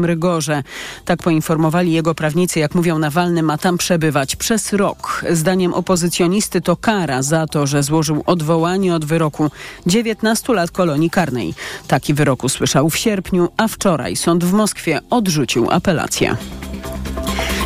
[0.00, 0.62] rygorze.
[1.04, 5.24] Tak poinformowali jego prawnicy, jak mówią Nawalny, ma tam przebywać przez rok.
[5.30, 9.50] Zdaniem opozycjonisty to kara za to, że złożył odwołanie od wyroku
[9.86, 11.54] 19 lat kolonii karnej.
[11.88, 16.36] Taki wyrok usłyszał w sierpniu, a wczoraj sąd w Moskwie odrzucił apelację.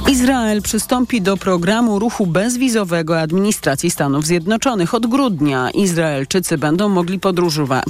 [0.08, 4.94] Izrael przystąpi do programu ruchu bezwizowego administracji Stanów Zjednoczonych.
[4.94, 7.20] Od grudnia Izraelczycy będą mogli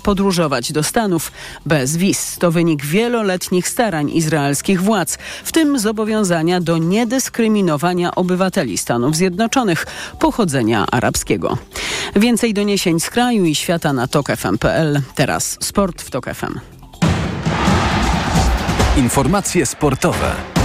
[0.03, 1.33] podróżować do Stanów
[1.67, 2.37] bez wiz.
[2.39, 9.87] To wynik wieloletnich starań izraelskich władz, w tym zobowiązania do niedyskryminowania obywateli Stanów Zjednoczonych
[10.21, 11.59] pochodzenia arabskiego.
[12.17, 15.01] Więcej doniesień z kraju i świata na tokefm.pl.
[15.15, 16.27] Teraz sport w Tok.
[18.97, 20.56] Informacje sportowe.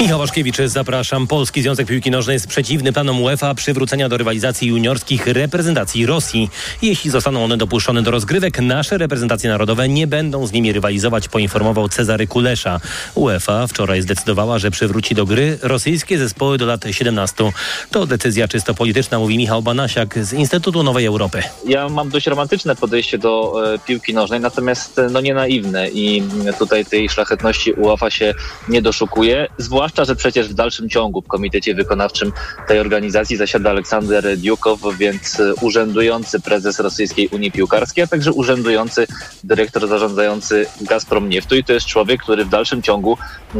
[0.00, 1.26] Michał Waszkiewicz, zapraszam.
[1.26, 6.50] Polski Związek Piłki Nożnej jest przeciwny planom UEFA przywrócenia do rywalizacji juniorskich reprezentacji Rosji.
[6.82, 11.88] Jeśli zostaną one dopuszczone do rozgrywek, nasze reprezentacje narodowe nie będą z nimi rywalizować, poinformował
[11.88, 12.80] Cezary Kulesza.
[13.14, 17.52] UEFA wczoraj zdecydowała, że przywróci do gry rosyjskie zespoły do lat 17.
[17.90, 21.42] To decyzja czysto polityczna, mówi Michał Banasiak z Instytutu Nowej Europy.
[21.66, 26.22] Ja mam dość romantyczne podejście do e, piłki nożnej, natomiast no nie naiwne i
[26.58, 28.34] tutaj tej szlachetności UEFA się
[28.68, 32.32] nie doszukuje, zwłaszcza Zwłaszcza, że przecież w dalszym ciągu w komitecie wykonawczym
[32.68, 39.06] tej organizacji zasiada Aleksander Diukow, więc urzędujący prezes Rosyjskiej Unii Piłkarskiej, a także urzędujący
[39.44, 43.18] dyrektor zarządzający Gazprom Nieftu i to jest człowiek, który w dalszym ciągu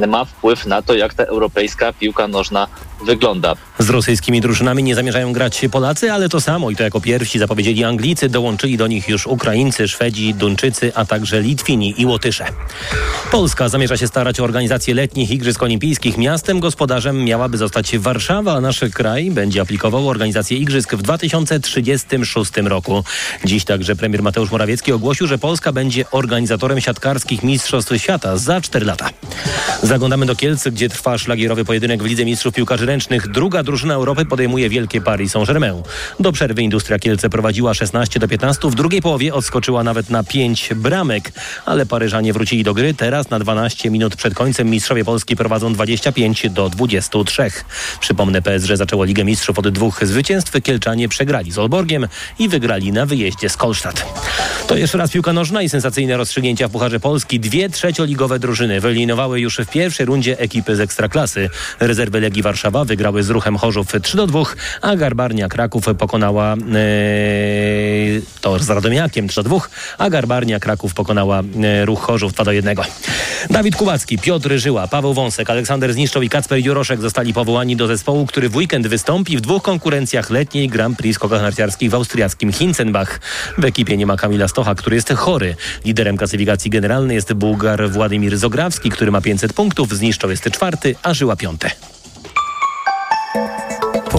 [0.09, 2.67] ma wpływ na to, jak ta europejska piłka nożna
[3.07, 3.55] wygląda.
[3.79, 7.85] Z rosyjskimi drużynami nie zamierzają grać Polacy, ale to samo i to jako pierwsi zapowiedzieli
[7.85, 12.47] Anglicy, dołączyli do nich już Ukraińcy, Szwedzi, Duńczycy, a także Litwini i Łotysze.
[13.31, 16.14] Polska zamierza się starać o organizację letnich Igrzysk Olimpijskich.
[16.19, 23.05] Miastem gospodarzem miałaby zostać Warszawa, a nasz kraj będzie aplikował organizację Igrzysk w 2036 roku.
[23.45, 28.87] Dziś także premier Mateusz Morawiecki ogłosił, że Polska będzie organizatorem siatkarskich Mistrzostw Świata za 4
[28.87, 29.11] lata.
[29.83, 33.29] Zaglądamy do Kielc, gdzie trwa szlagierowy pojedynek w Lidze Mistrzów Piłkarzy Ręcznych.
[33.29, 35.83] Druga drużyna Europy podejmuje wielkie Paris Saint-Germain.
[36.21, 38.71] Do przerwy Industria Kielce prowadziła 16 do 15.
[38.71, 41.33] W drugiej połowie odskoczyła nawet na 5 bramek,
[41.65, 42.95] ale Paryżanie wrócili do gry.
[42.95, 47.51] Teraz na 12 minut przed końcem mistrzowie Polski prowadzą 25 do 23.
[48.01, 50.63] Przypomnę, PSG zaczęło Ligę Mistrzów od dwóch zwycięstw.
[50.63, 54.07] Kielczanie przegrali z Olborgiem i wygrali na wyjeździe z Kolsztat.
[54.67, 57.41] To jeszcze raz piłka nożna i sensacyjne rozstrzygnięcia w Pucharze Polski.
[57.41, 61.51] Dwie trzecioligowe drużyny wyeliminowały już w pierwszej rundzie ekipy z Ekstraklasy.
[61.81, 64.43] Rezerwy Legii Warszawa wygrały z Ruchem Chorzów 3 do 2,
[64.83, 69.61] a Garbarnia Kraków pokonała yy, to z Radomiakiem 3 do 2,
[69.99, 72.77] a Garbarnia Kraków pokonała yy, Ruch Chorzów 2 do 1.
[73.51, 78.27] Dawid Kubacki, Piotr Żyła, Paweł Wąsek, Aleksander Zniszczow i Kacper Juroszek zostali powołani do zespołu,
[78.27, 83.21] który w weekend wystąpi w dwóch konkurencjach letniej Grand Prix skokach narciarskich w austriackim Hinzenbach.
[83.59, 85.57] W ekipie nie ma Kamila Stocha, który jest chory.
[85.85, 91.15] Liderem klasyfikacji generalnej jest Bułgar Władimir Zograwski, który ma 500 punktów, Zniszczow jest czwarty, a
[91.15, 91.71] Żyła piąte.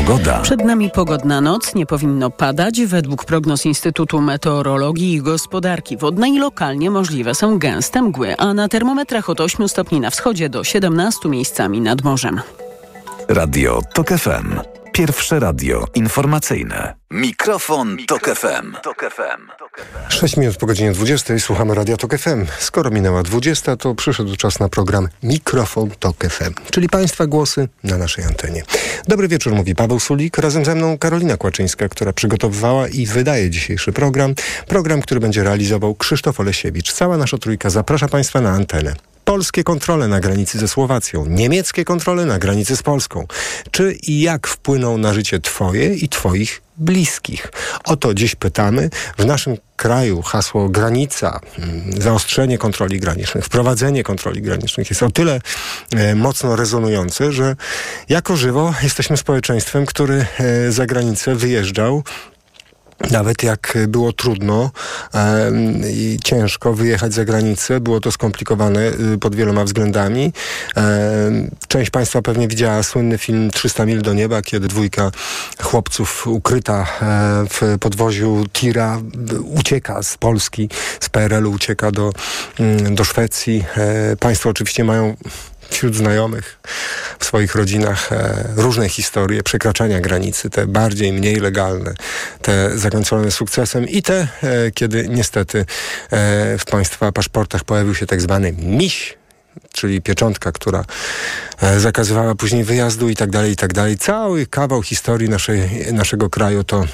[0.07, 0.39] Pogoda.
[0.39, 2.81] Przed nami pogodna noc, nie powinno padać.
[2.85, 9.29] Według prognoz Instytutu Meteorologii i Gospodarki Wodnej lokalnie możliwe są gęste mgły, a na termometrach
[9.29, 12.41] od 8 stopni na wschodzie do 17 miejscami nad morzem.
[13.27, 14.59] Radio TOK FM.
[14.95, 16.95] Pierwsze radio informacyjne.
[17.11, 18.73] Mikrofon, Tok FM.
[18.83, 19.65] Tok FM.
[20.09, 22.45] 6 minut po godzinie 20 słuchamy Radia Tok FM.
[22.59, 27.97] Skoro minęła 20, to przyszedł czas na program Mikrofon Tok FM, czyli Państwa głosy na
[27.97, 28.63] naszej antenie.
[29.07, 30.37] Dobry wieczór, mówi Paweł Sulik.
[30.37, 34.35] Razem ze mną Karolina Kłaczyńska, która przygotowywała i wydaje dzisiejszy program.
[34.67, 36.93] Program, który będzie realizował Krzysztof Olesiewicz.
[36.93, 38.95] Cała nasza trójka zaprasza Państwa na antenę
[39.25, 43.27] polskie kontrole na granicy ze Słowacją, niemieckie kontrole na granicy z Polską.
[43.71, 47.51] Czy i jak wpłyną na życie Twoje i Twoich bliskich?
[47.83, 48.89] O to dziś pytamy.
[49.17, 55.41] W naszym kraju hasło granica, mm, zaostrzenie kontroli granicznych, wprowadzenie kontroli granicznych jest o tyle
[55.95, 57.55] e, mocno rezonujące, że
[58.09, 62.03] jako żywo jesteśmy społeczeństwem, który e, za granicę wyjeżdżał
[63.11, 64.71] nawet jak było trudno
[65.93, 68.81] i ciężko wyjechać za granicę, było to skomplikowane
[69.13, 70.33] y, pod wieloma względami.
[71.67, 75.11] Część Państwa pewnie widziała słynny film 300 mil do nieba, kiedy dwójka
[75.61, 76.85] chłopców ukryta e,
[77.49, 79.01] w podwoziu tira
[79.43, 80.69] ucieka z Polski,
[80.99, 82.11] z PRL-u ucieka do,
[82.59, 83.63] mm, do Szwecji.
[83.77, 85.15] E, państwo oczywiście mają
[85.69, 86.59] wśród znajomych,
[87.19, 91.93] w swoich rodzinach e, różne historie przekraczania granicy, te bardziej, mniej legalne,
[92.41, 95.65] te zakończone sukcesem i te, e, kiedy niestety e,
[96.57, 99.17] w Państwa paszportach pojawił się tak zwany miś,
[99.73, 100.85] czyli pieczątka, która
[101.61, 103.97] e, zakazywała później wyjazdu i tak dalej, i tak dalej.
[103.97, 106.85] Cały kawał historii naszej, naszego kraju to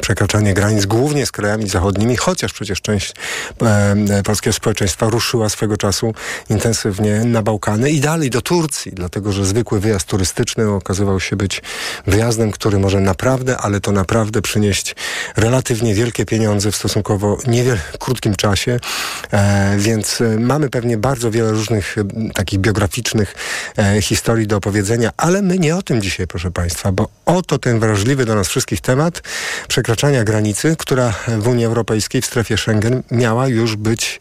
[0.00, 3.14] przekraczanie granic głównie z krajami zachodnimi, chociaż przecież część
[3.62, 6.14] e, polskiego społeczeństwa ruszyła swego czasu
[6.50, 11.62] intensywnie na Bałkany i dalej do Turcji, dlatego że zwykły wyjazd turystyczny okazywał się być
[12.06, 14.96] wyjazdem, który może naprawdę, ale to naprawdę przynieść
[15.36, 18.80] relatywnie wielkie pieniądze w stosunkowo niewiel krótkim czasie,
[19.32, 22.04] e, więc e, mamy pewnie bardzo wiele różnych e,
[22.34, 23.34] takich biograficznych
[23.78, 27.80] e, historii do opowiedzenia, ale my nie o tym dzisiaj, proszę Państwa, bo oto ten
[27.80, 29.22] wrażliwy do nas wszystkich temat
[29.70, 34.20] przekraczania granicy, która w Unii Europejskiej, w strefie Schengen miała już być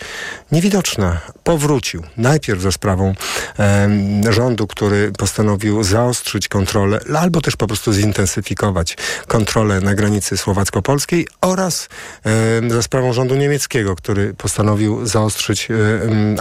[0.52, 1.22] niewidoczna.
[1.44, 2.04] Powrócił.
[2.18, 3.16] Najpierw za sprawą
[3.60, 3.90] e,
[4.30, 8.98] rządu, który postanowił zaostrzyć kontrolę, albo też po prostu zintensyfikować
[9.28, 11.90] kontrolę na granicy słowacko-polskiej oraz
[12.26, 15.76] e, za sprawą rządu niemieckiego, który postanowił zaostrzyć e,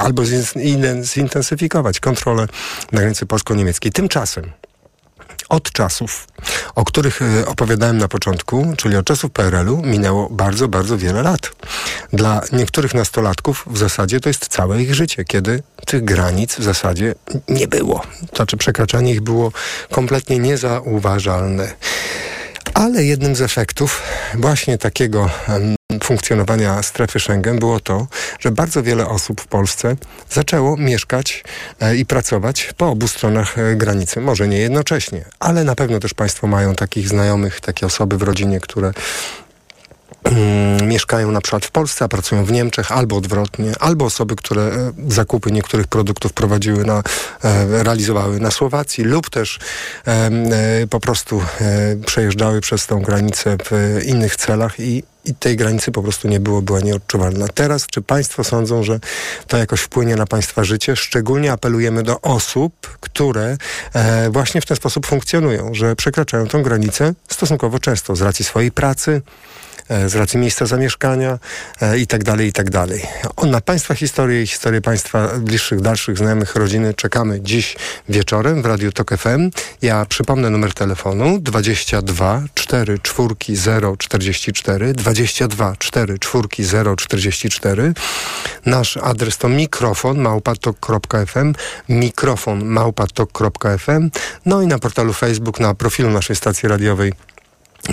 [0.00, 0.22] albo
[1.02, 2.46] zintensyfikować kontrolę
[2.92, 3.92] na granicy polsko-niemieckiej.
[3.92, 4.52] Tymczasem
[5.48, 6.26] od czasów,
[6.74, 11.50] o których e, opowiadałem na początku, czyli od czasów PRL-u, minęło bardzo, bardzo wiele lat.
[12.12, 17.14] Dla niektórych nastolatków w zasadzie to jest całe ich życie, kiedy tych granic w zasadzie
[17.48, 18.02] nie było.
[18.30, 19.52] To znaczy przekraczanie ich było
[19.90, 21.74] kompletnie niezauważalne.
[22.74, 24.02] Ale jednym z efektów
[24.34, 25.30] właśnie takiego
[26.02, 28.06] funkcjonowania strefy Schengen było to,
[28.38, 29.96] że bardzo wiele osób w Polsce
[30.30, 31.44] zaczęło mieszkać
[31.80, 34.20] e, i pracować po obu stronach e, granicy.
[34.20, 38.60] Może nie jednocześnie, ale na pewno też Państwo mają takich znajomych, takie osoby w rodzinie,
[38.60, 38.92] które
[40.82, 44.92] mieszkają na przykład w Polsce, a pracują w Niemczech, albo odwrotnie, albo osoby, które e,
[45.08, 47.02] zakupy niektórych produktów prowadziły na,
[47.44, 49.58] e, realizowały na Słowacji, lub też
[50.06, 50.30] e,
[50.90, 51.42] po prostu
[52.06, 56.62] przejeżdżały przez tą granicę w innych celach i i tej granicy po prostu nie było,
[56.62, 57.48] była nieodczuwalna.
[57.48, 59.00] Teraz, czy Państwo sądzą, że
[59.46, 60.96] to jakoś wpłynie na Państwa życie?
[60.96, 63.56] Szczególnie apelujemy do osób, które
[63.94, 68.72] e, właśnie w ten sposób funkcjonują, że przekraczają tę granicę stosunkowo często z racji swojej
[68.72, 69.22] pracy,
[70.06, 71.38] z racji miejsca zamieszkania
[71.80, 73.02] e, i tak dalej, i tak dalej.
[73.46, 77.76] Na Państwa historię i historię Państwa bliższych, dalszych znajomych, rodziny czekamy dziś
[78.08, 79.50] wieczorem w Radiu Tok FM.
[79.82, 87.94] Ja przypomnę numer telefonu 22 4 4 0 44 22 4 4 0 44.
[88.66, 91.54] Nasz adres to mikrofon małpatok.fm
[91.88, 94.10] mikrofon małpatok.fm
[94.46, 97.12] no i na portalu Facebook, na profilu naszej stacji radiowej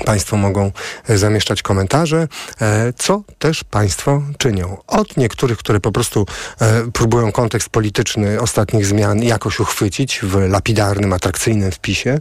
[0.05, 0.71] Państwo mogą
[1.09, 2.27] e, zamieszczać komentarze,
[2.61, 4.77] e, co też Państwo czynią.
[4.87, 6.25] Od niektórych, które po prostu
[6.61, 12.19] e, próbują kontekst polityczny ostatnich zmian jakoś uchwycić w lapidarnym, atrakcyjnym wpisie,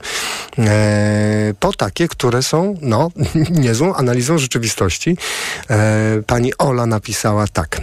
[1.61, 3.11] po takie, które są no,
[3.51, 5.17] niezłą analizą rzeczywistości.
[6.27, 7.81] Pani Ola napisała tak.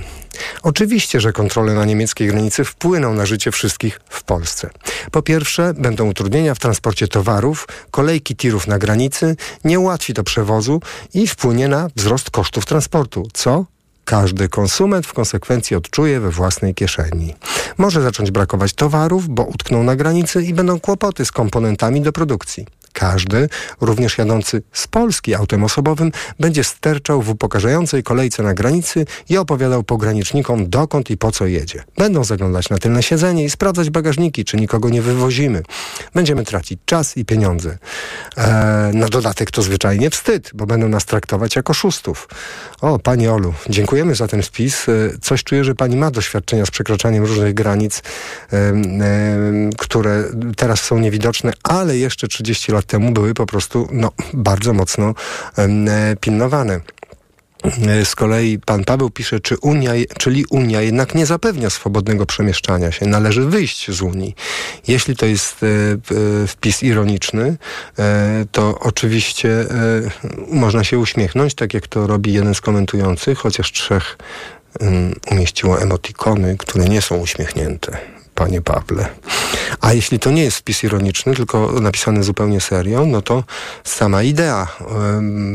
[0.63, 4.69] Oczywiście, że kontrole na niemieckiej granicy wpłyną na życie wszystkich w Polsce.
[5.11, 10.81] Po pierwsze, będą utrudnienia w transporcie towarów, kolejki tirów na granicy, nie ułatwi to przewozu
[11.13, 13.65] i wpłynie na wzrost kosztów transportu, co
[14.05, 17.35] każdy konsument w konsekwencji odczuje we własnej kieszeni.
[17.77, 22.65] Może zacząć brakować towarów, bo utkną na granicy i będą kłopoty z komponentami do produkcji.
[22.93, 23.49] Każdy,
[23.81, 29.83] również jadący z Polski autem osobowym, będzie sterczał w upokarzającej kolejce na granicy i opowiadał
[29.83, 31.83] pogranicznikom dokąd i po co jedzie.
[31.97, 35.63] Będą zaglądać na tylne siedzenie i sprawdzać bagażniki, czy nikogo nie wywozimy.
[36.13, 37.77] Będziemy tracić czas i pieniądze.
[38.37, 42.27] Eee, na dodatek to zwyczajnie wstyd, bo będą nas traktować jako szóstów.
[42.81, 44.89] O, Pani Olu, dziękujemy za ten wpis.
[44.89, 44.91] E,
[45.21, 48.01] coś czuję, że Pani ma doświadczenia z przekraczaniem różnych granic,
[49.77, 50.23] które
[50.55, 55.13] teraz są niewidoczne, ale jeszcze 30 lat lat temu były po prostu no, bardzo mocno
[55.57, 56.79] e, pilnowane.
[57.87, 62.91] E, z kolei pan Paweł pisze, czy Unia, czyli Unia jednak nie zapewnia swobodnego przemieszczania
[62.91, 63.05] się.
[63.05, 64.35] Należy wyjść z Unii.
[64.87, 67.57] Jeśli to jest e, wpis ironiczny,
[68.51, 69.49] to oczywiście
[70.47, 74.17] można się uśmiechnąć, tak jak to robi jeden z komentujących, chociaż trzech
[75.31, 79.09] umieściło emotikony, które nie są uśmiechnięte panie Pawle.
[79.81, 83.43] A jeśli to nie jest wpis ironiczny, tylko napisany zupełnie serio, no to
[83.83, 84.67] sama idea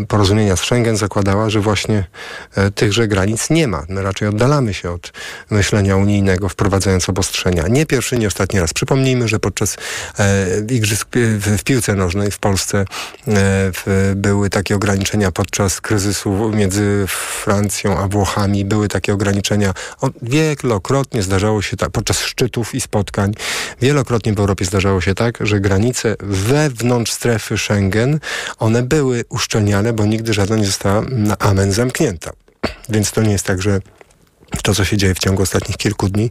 [0.09, 2.05] porozumienia z Schengen zakładała, że właśnie
[2.55, 3.83] e, tychże granic nie ma.
[3.89, 5.13] My raczej oddalamy się od
[5.51, 7.69] myślenia unijnego, wprowadzając obostrzenia.
[7.69, 8.73] Nie pierwszy, nie ostatni raz.
[8.73, 9.77] Przypomnijmy, że podczas
[10.19, 12.85] e, igrzysk w, piłce nożnej w Polsce
[13.29, 13.35] e,
[14.15, 18.65] były takie ograniczenia podczas kryzysu między Francją a Włochami.
[18.65, 19.75] Były takie ograniczenia.
[20.23, 23.35] Wielokrotnie zdarzało się podczas szczytów i spotkań.
[23.81, 28.21] Wielokrotnie w Europie zdarzało się tak, że granice wewnątrz strefy Schengen,
[28.59, 32.31] one były uszczelniane, bo nigdy żadna nie została na amen zamknięta.
[32.89, 33.81] Więc to nie jest tak, że
[34.63, 36.31] to, co się dzieje w ciągu ostatnich kilku dni,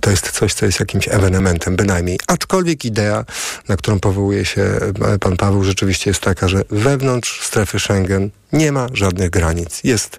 [0.00, 2.18] to jest coś, co jest jakimś ewenementem, bynajmniej.
[2.26, 3.24] Aczkolwiek idea,
[3.68, 8.72] na którą powołuje się e, pan Paweł, rzeczywiście jest taka, że wewnątrz strefy Schengen nie
[8.72, 9.80] ma żadnych granic.
[9.84, 10.18] Jest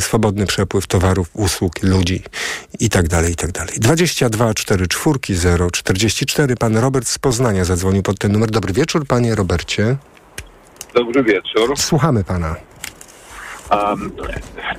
[0.00, 2.22] swobodny przepływ towarów, usług, ludzi
[2.80, 3.74] i tak dalej, i tak dalej.
[3.76, 6.56] 22 4 4 0 44.
[6.56, 8.50] Pan Robert z Poznania zadzwonił pod ten numer.
[8.50, 9.96] Dobry wieczór, panie Robercie.
[10.94, 11.76] Dobry wieczór.
[11.76, 12.56] Słuchamy pana.
[13.70, 14.12] Um,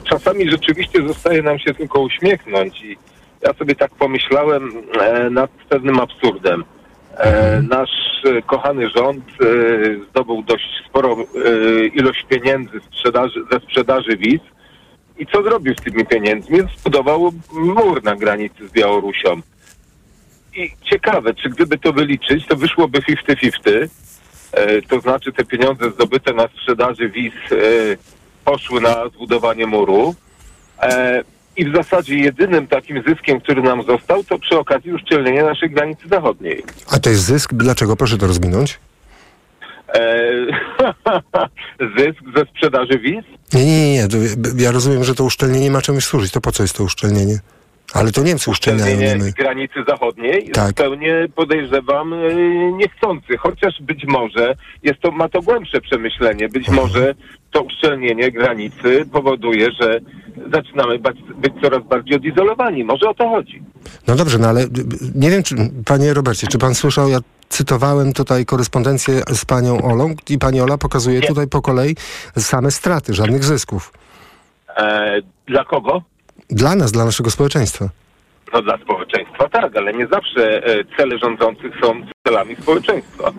[0.09, 2.97] czasami rzeczywiście zostaje nam się tylko uśmiechnąć i
[3.41, 6.63] ja sobie tak pomyślałem e, nad pewnym absurdem.
[7.17, 7.89] E, nasz
[8.25, 9.45] e, kochany rząd e,
[10.09, 11.25] zdobył dość sporą e,
[11.85, 14.41] ilość pieniędzy sprzedaży, ze sprzedaży wiz
[15.19, 16.59] i co zrobił z tymi pieniędzmi?
[16.79, 19.41] Zbudował mur na granicy z Białorusią.
[20.55, 23.87] I ciekawe, czy gdyby to wyliczyć, to wyszłoby 50-50,
[24.51, 27.55] e, to znaczy te pieniądze zdobyte na sprzedaży wiz e,
[28.45, 30.15] poszły na zbudowanie muru.
[30.81, 31.23] E,
[31.57, 36.07] I w zasadzie jedynym takim zyskiem, który nam został, to przy okazji uszczelnienia naszej granicy
[36.07, 36.63] zachodniej.
[36.91, 37.53] A to jest zysk?
[37.53, 37.95] Dlaczego?
[37.95, 38.79] Proszę to rozwinąć.
[39.93, 40.31] E,
[41.97, 43.25] zysk ze sprzedaży wiz?
[43.53, 44.07] Nie, nie, nie,
[44.57, 46.31] Ja rozumiem, że to uszczelnienie ma czemuś służyć.
[46.31, 47.39] To po co jest to uszczelnienie?
[47.93, 50.67] Ale to Niemcy uszczelniają, granicy zachodniej Tak.
[50.67, 52.17] zupełnie podejrzewam e,
[52.71, 56.49] niechcący, chociaż być może jest to, ma to głębsze przemyślenie.
[56.49, 56.87] Być Mhm.
[56.87, 57.15] może
[57.51, 59.99] to uszczelnienie granicy powoduje, że
[60.53, 62.83] zaczynamy być coraz bardziej odizolowani.
[62.83, 63.63] Może o to chodzi.
[64.07, 64.65] No dobrze, no ale
[65.15, 65.55] nie wiem, czy,
[65.85, 67.19] panie Robercie, czy pan słyszał, ja
[67.49, 71.95] cytowałem tutaj korespondencję z panią Olą i pani Ola pokazuje tutaj po kolei
[72.37, 73.93] same straty, żadnych zysków.
[74.77, 76.01] E, dla kogo?
[76.49, 77.89] Dla nas, dla naszego społeczeństwa.
[78.53, 83.31] No dla społeczeństwa tak, ale nie zawsze e, cele rządzących są celami społeczeństwa.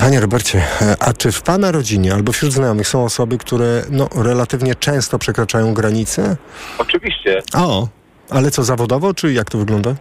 [0.00, 4.08] Panie Robercie, e, a czy w pana rodzinie albo wśród znajomych są osoby, które no,
[4.16, 6.36] relatywnie często przekraczają granice?
[6.78, 7.88] Oczywiście O,
[8.30, 9.94] ale co, zawodowo, czy jak to wygląda?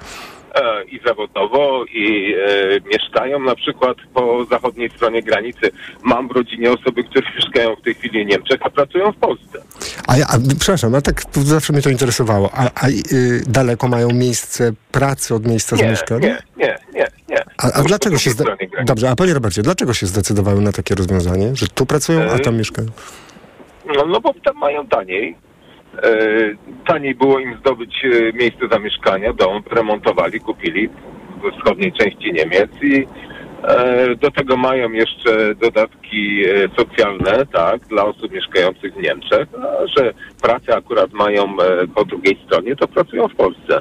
[0.56, 5.72] E, i zawodowo, i e, mieszkają na przykład po zachodniej stronie granicy.
[6.04, 9.62] Mam w rodzinie osoby, które mieszkają w tej chwili w Niemczech, a pracują w Polsce.
[10.08, 12.50] A ja, a, przepraszam, a tak zawsze mnie to interesowało.
[12.54, 16.28] A, a y, daleko mają miejsce pracy od miejsca Nie, zamieszkania?
[16.28, 17.44] nie, nie, nie, nie.
[17.58, 18.32] A, a dlaczego się...
[18.34, 18.76] granicy.
[18.86, 21.56] Dobrze, a panie Robercie, dlaczego się zdecydowały na takie rozwiązanie?
[21.56, 22.88] Że tu pracują, a tam mieszkają?
[23.96, 25.36] No, no bo tam mają taniej.
[26.04, 26.56] E,
[26.88, 30.90] taniej było im zdobyć e, miejsce zamieszkania, dom, remontowali, kupili
[31.44, 33.08] we wschodniej części Niemiec i
[33.64, 36.44] e, do tego mają jeszcze dodatki
[36.78, 41.56] socjalne, tak, dla osób mieszkających w Niemczech, a że pracę akurat mają
[41.96, 43.80] po drugiej stronie, to pracują w Polsce.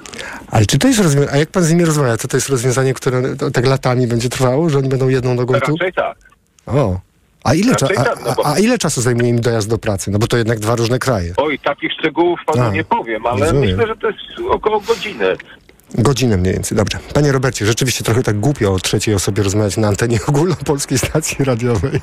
[0.50, 1.32] Ale czy to jest rozwiązanie...
[1.32, 3.22] A jak pan z nimi rozmawia, to to jest rozwiązanie, które
[3.52, 5.72] tak latami będzie trwało, że oni będą jedną nogą tu?
[5.72, 6.18] Raczej tak.
[6.66, 7.07] O.
[7.48, 7.86] A ile, cza...
[7.96, 10.10] A, tak, no bo- a, a ile czasu zajmuje im dojazd do pracy?
[10.10, 11.32] No bo to jednak dwa różne kraje.
[11.36, 13.70] Oj, takich szczegółów panu A, nie powiem, ale rozumiem.
[13.70, 14.18] myślę, że to jest
[14.50, 15.36] około godziny.
[15.94, 16.98] Godzinę mniej więcej, dobrze.
[17.14, 22.00] Panie Robercie, rzeczywiście trochę tak głupio o trzeciej osobie rozmawiać na antenie ogólnopolskiej stacji radiowej.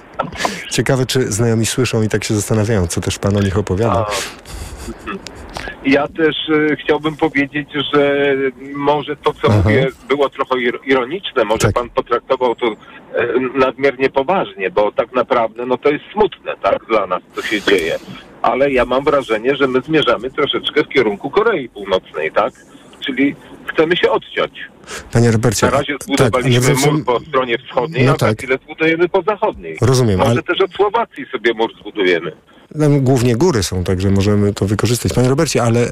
[0.71, 4.05] Ciekawe, czy znajomi słyszą i tak się zastanawiają, co też pan o nich opowiada.
[4.05, 4.11] A.
[5.85, 6.35] Ja też
[6.71, 8.33] e, chciałbym powiedzieć, że
[8.75, 9.61] może to, co Aha.
[9.63, 11.45] mówię, było trochę ir- ironiczne.
[11.45, 11.73] Może Tak.
[11.73, 12.75] pan potraktował to e,
[13.55, 17.95] nadmiernie poważnie, bo tak naprawdę no to jest smutne, tak, dla nas, co się dzieje.
[18.41, 22.53] Ale ja mam wrażenie, że my zmierzamy troszeczkę w kierunku Korei Północnej, tak?
[23.05, 24.51] Czyli chcemy się odciąć.
[25.13, 28.37] Panie Robercie, Na razie tak, zbudowaliśmy ale mur po stronie wschodniej, No a za tak.
[28.37, 29.77] chwilę zbudujemy po zachodniej.
[29.81, 32.31] Rozumiem, Może ale też od Słowacji sobie mur zbudujemy.
[32.79, 35.13] Tam głównie góry są, także możemy to wykorzystać.
[35.13, 35.91] Panie Robercie, ale y,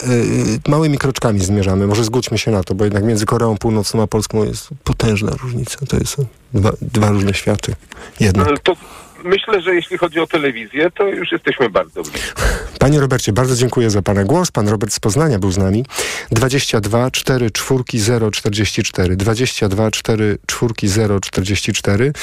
[0.67, 1.87] małymi kroczkami zmierzamy.
[1.87, 5.85] Może zgódźmy się na to, bo jednak między Koreą Północną a Polską jest potężna różnica.
[5.89, 6.17] To jest
[6.53, 7.75] dwa, dwa różne światy.
[8.19, 8.47] Jednak.
[8.47, 8.75] No, To
[9.23, 12.41] myślę, że jeśli chodzi o telewizję, to już jesteśmy bardzo blisko.
[12.79, 14.51] Panie Robercie, bardzo dziękuję za Pana głos.
[14.51, 15.85] Pan Robert z Poznania był z nami.
[16.31, 19.15] 22 4 4 0 44.
[19.15, 22.13] 22 4 4 0 44.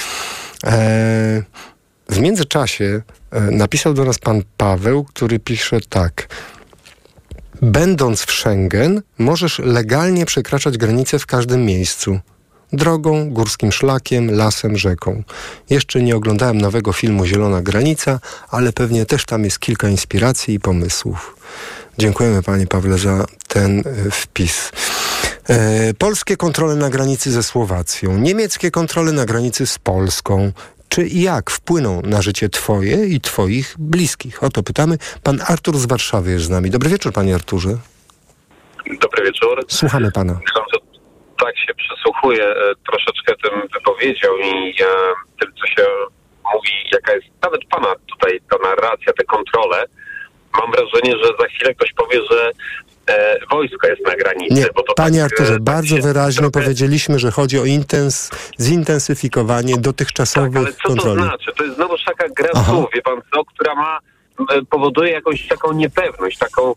[0.62, 1.42] Eee,
[2.08, 6.28] w międzyczasie napisał do nas pan Paweł, który pisze tak.
[7.62, 12.20] Będąc w Schengen, możesz legalnie przekraczać granice w każdym miejscu.
[12.72, 15.22] Drogą, górskim szlakiem, lasem, rzeką.
[15.70, 20.60] Jeszcze nie oglądałem nowego filmu Zielona Granica, ale pewnie też tam jest kilka inspiracji i
[20.60, 21.36] pomysłów.
[21.98, 24.72] Dziękujemy panie Pawle za ten e, wpis.
[25.48, 30.52] E, polskie kontrole na granicy ze Słowacją, niemieckie kontrole na granicy z Polską.
[30.90, 34.42] Czy i jak wpłyną na życie twoje i twoich bliskich?
[34.42, 34.98] O to pytamy.
[35.22, 36.70] Pan Artur z Warszawy jest z nami.
[36.70, 37.68] Dobry wieczór panie Arturze.
[39.00, 39.64] Dobry wieczór.
[39.68, 40.40] Słuchamy pana.
[41.38, 44.86] Tak się przysłuchuję e, troszeczkę tym wypowiedziom i e,
[45.40, 45.86] tym, co się
[46.54, 49.84] mówi, jaka jest nawet pana tutaj ta narracja, te kontrole.
[50.60, 52.50] Mam wrażenie, że za chwilę ktoś powie, że
[53.10, 54.54] e, wojsko jest na granicy.
[54.54, 57.64] Nie, bo to panie tak, Arturze, e, tak bardzo wyraźnie trochę- powiedzieliśmy, że chodzi o
[57.64, 61.18] intens, zintensyfikowanie Tak, dotychczasowych ale co kontroli.
[61.18, 61.50] to znaczy?
[61.58, 62.72] To jest znowu taka gra Aha.
[62.72, 63.98] słów, wie pan co, która ma
[64.52, 66.74] e, powoduje jakąś taką niepewność, taką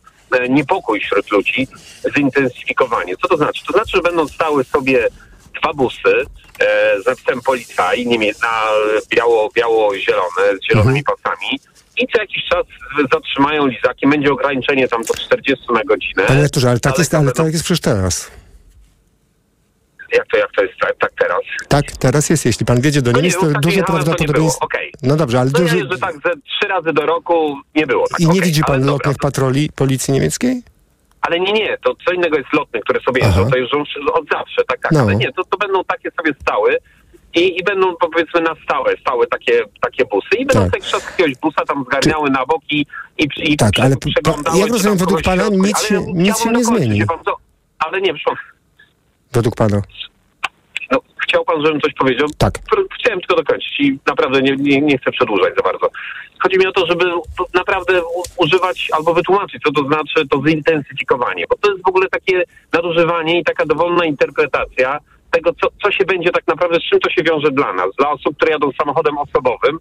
[0.50, 1.68] niepokój wśród ludzi,
[2.16, 3.14] zintensyfikowanie.
[3.22, 3.66] Co to znaczy?
[3.68, 5.08] To znaczy, że będą stały sobie
[5.62, 6.26] dwa busy
[6.60, 8.62] e, z napisem policaj, niemie- na
[9.16, 11.04] biało, biało-zielone, z zielonymi Mhm.
[11.24, 11.60] pasami
[11.98, 12.66] i co jakiś czas
[13.12, 14.08] zatrzymają lizaki.
[14.08, 16.24] Będzie ograniczenie tam do 40 na godzinę.
[16.28, 18.32] Panie Arturze, ale tak, Ale jest, to ale tak jest przecież teraz.
[20.14, 21.40] Jak to, jak to jest tak, tak teraz?
[21.68, 22.46] Tak, teraz jest.
[22.46, 24.38] Jeśli pan wiedzie do No nie Niemiec, to tak duże to prawdopodobieństwo...
[24.40, 24.94] było, okej.
[25.04, 25.78] No dobrze, ale No duży...
[25.78, 28.08] ja, że tak ze trzy razy do roku nie było.
[28.08, 30.62] Tak, I nie okej, widzi pan dobra, lotnych to- patroli policji niemieckiej?
[31.22, 33.84] Ale nie, nie, to co innego jest lotnych, które sobie jeżdżą, to jeżdżą
[34.14, 35.00] od zawsze, tak, tak, No.
[35.00, 36.76] ale nie, to, to będą takie sobie stałe
[37.36, 40.72] i, i będą powiedzmy na stałe, stałe takie, takie busy i będą Tak.
[40.72, 40.82] tak.
[40.82, 42.86] przez jakiegoś busa tam zgarniały na boki
[43.18, 45.66] i, i Tak, ale p- przeglądały, jak czy rozumiem, według pana w środku.
[45.68, 47.06] nic się- nic się nie zmieni.
[47.06, 47.36] pan co,
[47.80, 48.42] Ale nie, proszę,
[49.34, 49.82] Według pana.
[50.92, 52.28] no, chciał pan, żebym coś powiedział?
[52.38, 52.54] Tak.
[53.00, 55.90] Chciałem tylko dokończyć i naprawdę nie, nie, nie chcę przedłużać za bardzo.
[56.40, 57.06] Chodzi mi o to, żeby
[57.54, 58.02] naprawdę
[58.38, 63.40] używać albo wytłumaczyć, co to znaczy to zintensyfikowanie, bo to jest w ogóle takie nadużywanie
[63.40, 64.98] i taka dowolna interpretacja
[65.34, 68.10] tego, co, co się będzie tak naprawdę, z czym to się wiąże dla nas, dla
[68.12, 69.80] osób, które jadą samochodem osobowym,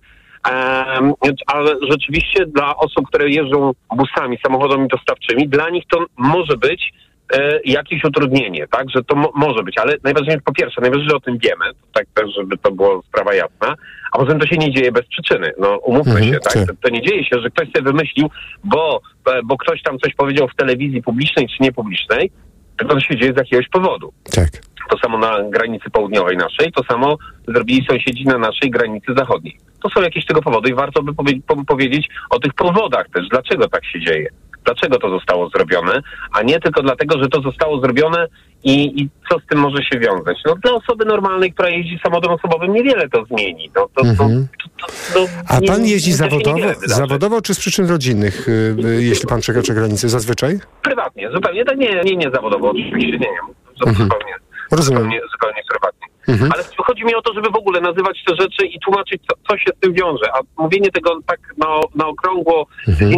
[1.47, 6.93] ale rzeczywiście dla osób, które jeżdżą busami, samochodami dostawczymi, dla nich to może być
[7.33, 11.17] e, jakieś utrudnienie, tak, że to mo- może być, ale najważniejsze, po pierwsze, najważniejsze, że
[11.17, 13.75] o tym wiemy, tak też, żeby to było sprawa jasna,
[14.13, 16.67] a poza tym to się nie dzieje bez przyczyny, no umówmy Mhm, się, tak, tak.
[16.67, 18.31] to, to nie dzieje się, że ktoś sobie wymyślił,
[18.65, 19.01] bo,
[19.33, 22.31] e, bo ktoś tam coś powiedział w telewizji publicznej czy niepublicznej,
[22.79, 24.13] tylko to się dzieje z jakiegoś powodu.
[24.35, 24.49] Tak.
[24.91, 27.17] To samo na granicy południowej naszej, to samo
[27.49, 29.57] zrobili sąsiedzi na naszej granicy zachodniej.
[29.83, 33.29] To są jakieś tego powody i warto by powie- po- powiedzieć o tych powodach też,
[33.29, 34.29] dlaczego tak się dzieje.
[34.65, 36.01] Dlaczego to zostało zrobione,
[36.33, 38.27] a nie tylko dlatego, że to zostało zrobione
[38.65, 40.39] i, i co z tym może się wiązać.
[40.47, 43.71] No dla osoby normalnej, która jeździ samochodem osobowym, niewiele to zmieni.
[43.77, 44.49] No, to, Mhm.
[44.63, 49.03] to, to, to, A nie- pan jeździ zawodowo, zawodowo czy z przyczyn rodzinnych, y, y,
[49.03, 50.09] jeśli pan przekracza granice?
[50.09, 50.59] Zazwyczaj?
[50.83, 53.41] Prywatnie, zupełnie, to nie, nie, nie zawodowo oczywiście, nie, nie.
[53.87, 54.09] Mhm.
[54.09, 54.35] Zupełnie.
[54.81, 56.07] Zupełnie, zupełnie prywatnie.
[56.29, 56.53] Mhm.
[56.55, 59.59] Ale chodzi mi o to, żeby w ogóle nazywać te rzeczy i tłumaczyć, co, co
[59.59, 60.27] się z tym wiąże.
[60.35, 63.13] A mówienie tego tak na, na okrągło, Mhm.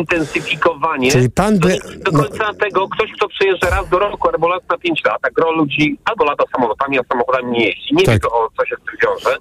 [1.11, 4.62] Czyli pan by- do no- końca tego, ktoś, kto przyjeżdża raz do roku albo raz
[4.70, 8.14] na pięć lat, a gro ludzi albo lata samolotami, a samochodami nie jeździ, nie Tak.
[8.14, 9.37] wie, to, o co się z tym wiąże,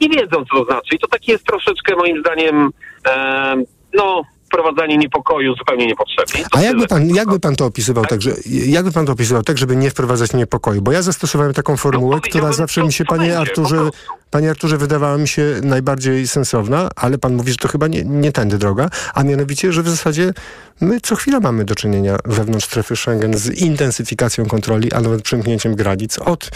[0.00, 0.94] nie wiedzą, co to znaczy.
[0.96, 2.70] I to takie jest troszeczkę, moim zdaniem,
[3.08, 3.54] e,
[3.94, 6.44] no, wprowadzanie niepokoju zupełnie niepotrzebnie.
[6.50, 9.58] To A jakby pan, jakby pan to opisywał tak, że, jakby pan to opisywał tak,
[9.58, 10.82] żeby nie wprowadzać niepokoju?
[10.82, 13.90] Bo ja zastosowałem taką formułę, No, która zawsze mi się, panie Arturze.
[14.30, 18.32] Panie Arturze, wydawała mi się najbardziej sensowna, ale pan mówi, że to chyba nie, nie
[18.32, 20.32] tędy droga, a mianowicie, że w zasadzie
[20.80, 25.74] my co chwila mamy do czynienia wewnątrz strefy Schengen z intensyfikacją kontroli, a nawet przymknięciem
[25.74, 26.18] granic.
[26.18, 26.50] Od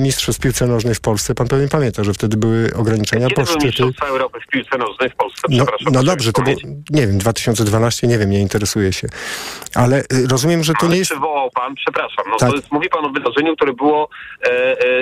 [0.00, 3.66] mistrzostw piłce nożnej w Polsce, pan pewnie pamięta, że wtedy były ograniczenia, Kiedy były poszczyty.
[3.66, 5.40] Mistrzostwa Europy w piłce nożnej w Polsce?
[5.50, 5.92] No, Przepraszam.
[5.92, 6.56] no dobrze, to było,
[6.90, 9.08] nie wiem, 2012, nie wiem, nie interesuje się.
[9.74, 11.10] Ale y, rozumiem, że to Ale nie jest...
[11.10, 12.50] przywołał pan, przepraszam, no Tak.
[12.50, 14.08] to jest, mówi pan o wydarzeniu, które było
[14.42, 14.48] e,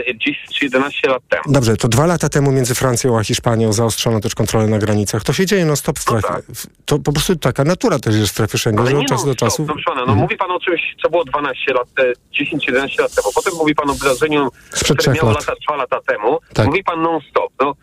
[0.08, 1.42] e, 10 czy 11 lat temu.
[1.46, 5.24] Dobrze, to dwa lata temu między Francją a Hiszpanią zaostrzono też kontrolę na granicach.
[5.24, 6.28] To się dzieje non stop w strefie.
[6.28, 6.42] tak.
[6.54, 9.66] W- To po prostu taka natura też jest strefy Schengen, że od czasu do czasu...
[9.86, 10.18] No Mhm.
[10.18, 13.28] mówi pan o czymś, co było 12 lat, e, 10-11 lat temu.
[13.34, 15.40] Potem mówi pan o wydarzeniu, Sprzed które miało lat.
[15.48, 16.38] lata 2 lata temu.
[16.54, 16.66] Tak.
[16.66, 17.52] Mówi pan non-stop.
[17.60, 17.76] No, wie pan, e,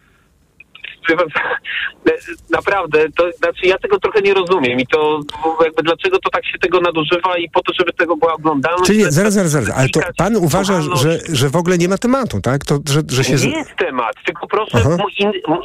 [2.58, 5.20] naprawdę, to znaczy ja tego trochę nie rozumiem i to
[5.64, 8.86] jakby dlaczego to tak się tego nadużywa i po to, żeby tego była oglądalność.
[8.86, 11.98] Czyli to- zaraz, zaraz, zaraz, ale to pan uważa, że, że w ogóle nie ma
[11.98, 12.66] tematu, tak?
[12.66, 13.48] To, że, że się...
[13.48, 14.98] Nie jest temat, tylko proszę Aha.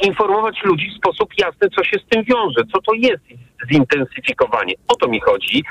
[0.01, 3.23] informować ludzi w sposób jasny, co się z tym wiąże, co to jest
[3.71, 4.73] zintensyfikowanie.
[4.87, 5.63] O to mi chodzi.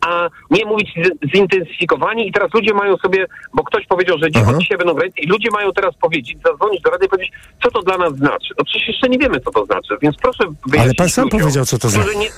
[0.00, 4.58] A nie mówić z- zintensyfikowanie i teraz ludzie mają sobie, bo ktoś powiedział, że od
[4.58, 7.32] dzisiaj będą granice i ludzie mają teraz powiedzieć, zadzwonić do rady i powiedzieć,
[7.62, 8.54] co to dla nas znaczy.
[8.58, 11.64] No przecież jeszcze nie wiemy, co to znaczy, więc proszę wyjaśnić pan sam ludziom, powiedział,
[11.64, 12.16] co to znaczy.
[12.16, 12.28] Nie...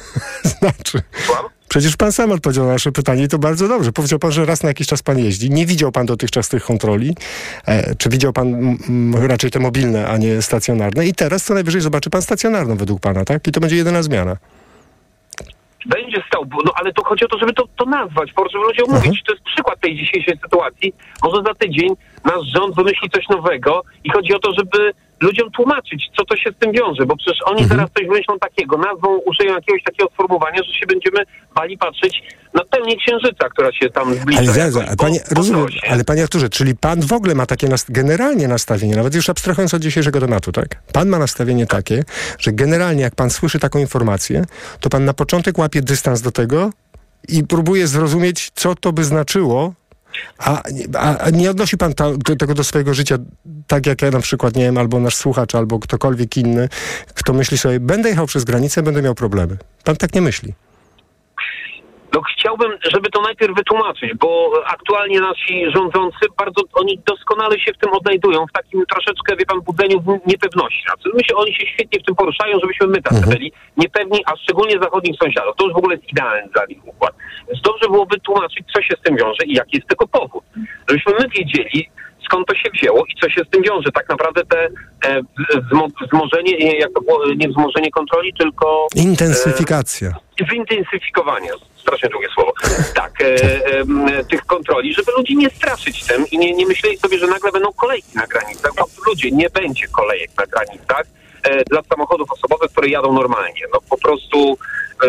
[0.60, 1.02] Znaczy...
[1.26, 1.44] Słucham?
[1.68, 3.92] Przecież pan sam odpowiedział na nasze pytanie i to bardzo dobrze.
[3.92, 5.50] Powiedział pan, że raz na jakiś czas pan jeździ.
[5.50, 7.14] Nie widział pan dotychczas tych kontroli.
[7.66, 8.54] E, czy widział pan
[8.88, 11.06] mm, raczej te mobilne, a nie stacjonarne?
[11.06, 13.48] I teraz co najwyżej zobaczy pan stacjonarną według pana, tak?
[13.48, 14.36] I to będzie jedyna zmiana.
[15.86, 18.84] Będzie stał, no ale to chodzi o to, żeby to, to nazwać, po prostu, ludziom
[18.84, 19.04] Mhm.
[19.04, 19.22] mówić.
[19.24, 20.92] To jest przykład tej dzisiejszej sytuacji.
[21.22, 21.88] Może za tydzień
[22.24, 26.50] nasz rząd wymyśli coś nowego i chodzi o to, żeby ludziom tłumaczyć, co to się
[26.50, 27.70] z tym wiąże, bo przecież oni Mhm.
[27.78, 31.18] teraz coś wymyślą takiego, nazwą, użyją jakiegoś takiego sformułowania, że się będziemy
[31.54, 32.22] bali patrzeć
[32.54, 34.40] na pełnię księżyca, która się tam zbliża.
[34.40, 37.84] Ale zaraz, po- panie, rozumiem, ale panie Arturze, czyli pan w ogóle ma takie nas,
[37.88, 40.82] generalnie nastawienie, nawet już abstrahując od dzisiejszego tematu, tak?
[40.92, 42.04] Pan ma nastawienie takie,
[42.38, 44.44] że generalnie jak pan słyszy taką informację,
[44.80, 46.70] to pan na początek łapie dystans do tego,
[47.28, 49.72] i próbuję zrozumieć, co to by znaczyło,
[50.38, 50.62] a,
[50.98, 52.04] a, nie odnosi pan ta,
[52.38, 53.16] tego do swojego życia,
[53.66, 56.68] tak jak ja na przykład, nie wiem, albo nasz słuchacz, albo ktokolwiek inny,
[57.14, 59.56] kto myśli sobie, będę jechał przez granicę, będę miał problemy.
[59.84, 60.54] Pan tak nie myśli.
[62.14, 67.78] No chciałbym, żeby to najpierw wytłumaczyć, bo aktualnie nasi rządzący bardzo, oni doskonale się w
[67.78, 70.82] tym odnajdują, w takim troszeczkę, wie pan, budzeniu niepewności.
[71.14, 73.36] My się, oni się świetnie w tym poruszają, żebyśmy my tacy Mhm.
[73.38, 75.56] byli niepewni, a szczególnie zachodnich sąsiadów.
[75.56, 77.14] To już w ogóle jest idealny dla nich układ.
[77.48, 80.44] Więc dobrze byłoby tłumaczyć, co się z tym wiąże i jaki jest tego powód.
[80.88, 81.88] Żebyśmy my wiedzieli,
[82.24, 83.92] skąd to się wzięło i co się z tym wiąże.
[83.92, 84.68] Tak naprawdę te
[85.08, 85.20] e,
[85.72, 90.10] wzmo- wzmożenie, nie, jak to było, nie wzmożenie kontroli, tylko Intensyfikacja.
[90.52, 92.52] zintensyfikowania, strasznie długie słowo,
[92.94, 97.18] tak, e, e, tych kontroli, żeby ludzi nie straszyć tym i nie, nie myśleli sobie,
[97.18, 98.74] że nagle będą kolejki na granicach.
[98.74, 101.02] Prostu ludzie, nie będzie kolejek na granicach
[101.42, 103.62] e, dla samochodów osobowych, które jadą normalnie.
[103.72, 104.58] No po prostu
[105.04, 105.06] e,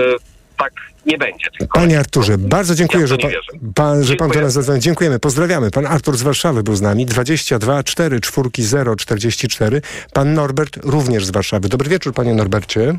[0.58, 0.74] tak
[1.06, 1.46] nie będzie.
[1.74, 3.32] Panie Arturze, bardzo dziękuję, Ja że nie
[3.76, 4.82] pan, że pan do nas zadzwonił.
[4.82, 5.72] Dziękujemy, pozdrawiamy.
[5.72, 7.06] Pan Artur z Warszawy był z nami.
[7.06, 9.82] 22 4 4 0 44.
[10.14, 11.70] Pan Norbert również z Warszawy.
[11.70, 12.98] Dobry wieczór, panie Norbercie.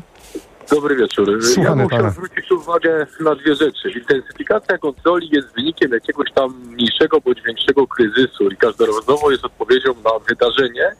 [0.71, 1.43] Dobry wieczór.
[1.43, 3.91] Słuchamy ja bym chciał zwrócić uwagę na dwie rzeczy.
[3.91, 10.19] Intensyfikacja kontroli jest wynikiem jakiegoś tam mniejszego bądź większego kryzysu i każdorazowo jest odpowiedzią na
[10.29, 10.91] wydarzenie,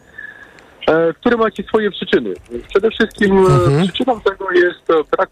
[0.87, 2.33] e, które ma jakieś swoje przyczyny.
[2.69, 3.83] Przede wszystkim e, Mhm.
[3.87, 5.29] przyczyną tego jest e, brak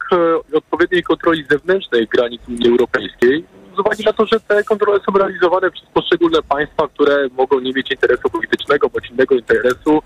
[0.54, 3.46] odpowiedniej kontroli zewnętrznej granic Unii Europejskiej.
[3.76, 7.74] Z uwagi na to, że te kontrole są realizowane przez poszczególne państwa, które mogą nie
[7.74, 10.02] mieć interesu politycznego bądź innego interesu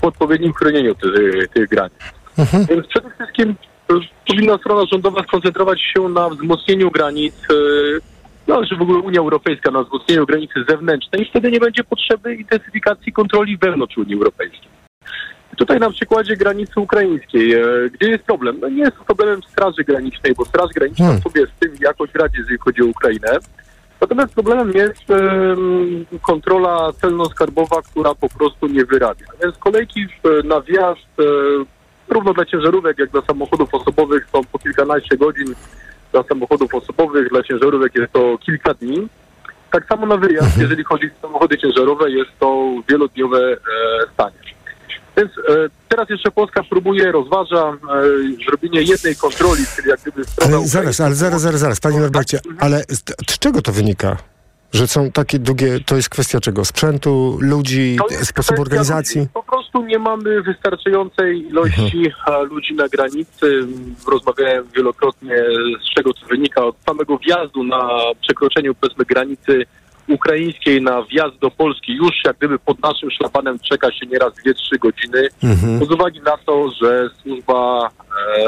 [0.00, 1.94] w odpowiednim chronieniu tych, tych granic.
[2.68, 3.54] Więc przede wszystkim
[3.90, 3.94] e,
[4.28, 7.54] powinna strona rządowa skoncentrować się na wzmocnieniu granic, e,
[8.48, 12.34] no, że w ogóle Unia Europejska na wzmocnieniu granicy zewnętrznej i wtedy nie będzie potrzeby
[12.34, 14.76] intensyfikacji kontroli wewnątrz Unii Europejskiej.
[15.56, 18.58] Tutaj na przykładzie granicy ukraińskiej, e, gdzie jest problem?
[18.60, 21.22] No nie jest to problemem Straży Granicznej, bo Straż Graniczna Hmm.
[21.22, 23.38] sobie z tym jakoś radzi, jeżeli chodzi o Ukrainę.
[24.00, 29.26] Natomiast problemem jest em, kontrola celno-skarbowa, która po prostu nie wyrabia.
[29.42, 30.06] Więc kolejki
[30.44, 31.08] na wjazd,
[32.08, 35.54] równo dla ciężarówek, jak dla samochodów osobowych, są po kilkanaście godzin.
[36.12, 39.08] Dla samochodów osobowych, dla ciężarówek jest to kilka dni.
[39.70, 43.56] Tak samo na wyjazd, jeżeli chodzi o samochody ciężarowe, jest to wielodniowe e,
[44.14, 44.36] stanie.
[45.16, 45.42] Więc e,
[45.88, 47.76] teraz jeszcze Polska próbuje, rozważa e,
[48.46, 52.84] zrobienie jednej kontroli, czyli jak gdyby Ale zaraz, ale zaraz, zaraz, zaraz, panie Norbercie, ale
[52.88, 54.16] z, z czego to wynika?
[54.72, 56.64] Że są takie długie, to jest kwestia czego?
[56.64, 57.98] Sprzętu, ludzi,
[58.34, 59.20] kwestia organizacji?
[59.20, 59.30] ludzi.
[59.34, 62.42] Po prostu nie mamy wystarczającej ilości Mhm.
[62.42, 63.66] e, ludzi na granicy.
[64.08, 65.34] Rozmawiałem wielokrotnie,
[65.82, 67.88] z czego to wynika od samego wjazdu na
[68.20, 69.66] przekroczeniu powiedzmy granicy
[70.08, 74.78] ukraińskiej na wjazd do Polski już jak gdyby pod naszym szlabanem czeka się nieraz 2-3
[74.78, 75.28] godziny.
[75.42, 75.84] Mhm.
[75.84, 78.42] Z uwagi na to, że służba e,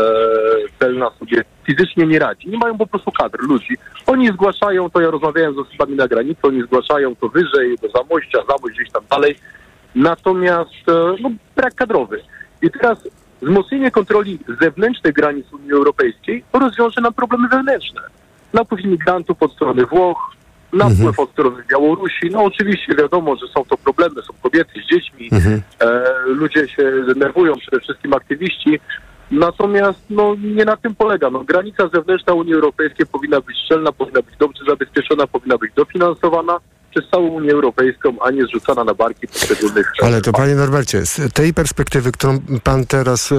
[0.78, 2.48] celna sobie fizycznie nie radzi.
[2.48, 3.76] Nie mają po prostu kadr, ludzi.
[4.06, 8.38] Oni zgłaszają, to ja rozmawiałem z osobami na granicy, oni zgłaszają to wyżej, do Zamościa,
[8.48, 9.36] Zamość gdzieś tam dalej.
[9.94, 12.20] Natomiast e, no, brak kadrowy.
[12.62, 12.98] I teraz
[13.42, 18.00] wzmocnienie kontroli zewnętrznych granic Unii Europejskiej rozwiąże nam problemy wewnętrzne.
[18.52, 20.37] Napływ imigrantów od strony Włoch,
[20.72, 22.30] napływ od strony Białorusi.
[22.30, 25.62] No oczywiście wiadomo, że są to problemy, są kobiety z dziećmi, Mhm.
[25.80, 28.80] e, ludzie się denerwują, przede wszystkim aktywiści.
[29.30, 31.30] Natomiast no, nie na tym polega.
[31.30, 36.60] No, granica zewnętrzna Unii Europejskiej powinna być szczelna, powinna być dobrze zabezpieczona, powinna być dofinansowana
[36.90, 41.32] przez całą Unię Europejską, a nie zrzucana na barki poszczególnych Ale to panie Norbercie, z
[41.32, 43.36] tej perspektywy, którą pan teraz e,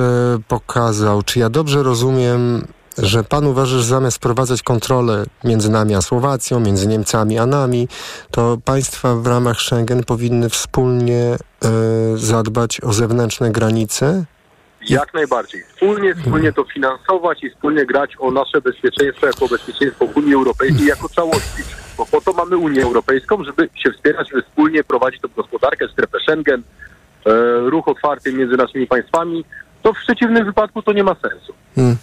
[0.47, 2.67] pokazał, czy ja dobrze rozumiem,
[3.01, 7.87] że pan uważa, że zamiast wprowadzać kontrolę między nami a Słowacją, między Niemcami a nami,
[8.31, 11.37] to państwa w ramach Schengen powinny wspólnie e,
[12.15, 14.25] zadbać o zewnętrzne granice?
[14.89, 15.63] Jak najbardziej.
[15.63, 21.09] Wspólnie, wspólnie to finansować i wspólnie grać o nasze bezpieczeństwo jako bezpieczeństwo Unii Europejskiej jako
[21.09, 21.63] całości.
[21.97, 26.19] Bo po to mamy Unię Europejską, żeby się wspierać, żeby wspólnie prowadzić tę gospodarkę, strefę
[26.19, 26.63] Schengen,
[27.25, 29.45] e, ruch otwarty między naszymi państwami.
[29.81, 31.53] To w przeciwnym wypadku to nie ma sensu.
[31.75, 31.97] Hmm.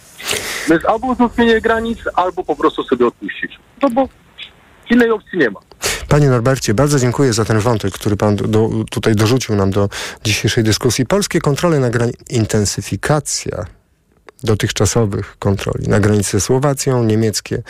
[0.69, 3.59] Więc albo wzmocnienie granic, albo po prostu sobie odpuścić.
[3.81, 4.09] No bo
[4.89, 5.59] innej opcji nie ma.
[6.07, 9.89] Panie Norbercie, bardzo dziękuję za ten wątek, który pan do, tutaj dorzucił nam do
[10.23, 11.05] dzisiejszej dyskusji.
[11.05, 13.65] Polskie kontrole na granicy, intensyfikacja
[14.43, 17.61] dotychczasowych kontroli na granicy ze Słowacją, niemieckie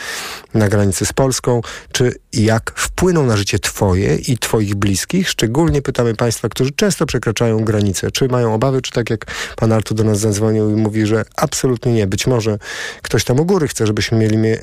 [0.54, 1.60] na granicy z Polską,
[1.92, 5.30] czy jak wpłyną na życie Twoje i Twoich bliskich?
[5.30, 8.10] Szczególnie pytamy Państwa, którzy często przekraczają granice.
[8.10, 9.26] Czy mają obawy, czy tak jak
[9.56, 12.06] Pan Artur do nas zadzwonił i mówi, że absolutnie nie.
[12.06, 12.58] Być może
[13.02, 14.58] ktoś tam u góry chce, żebyśmy mieli mie-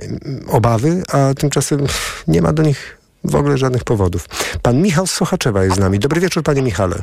[0.47, 1.85] obawy, a tymczasem
[2.27, 4.27] nie ma do nich w ogóle żadnych powodów.
[4.61, 5.99] Pan Michał z Sochaczewa jest z nami.
[5.99, 6.95] Dobry wieczór, Panie Michale.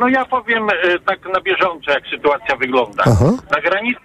[0.00, 3.04] No ja powiem e, tak na bieżąco, jak sytuacja wygląda.
[3.06, 3.30] Aha.
[3.50, 4.00] Na granicy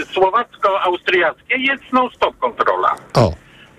[0.00, 2.94] e, słowacko-austriackiej jest non-stop kontrola.
[3.14, 3.32] O,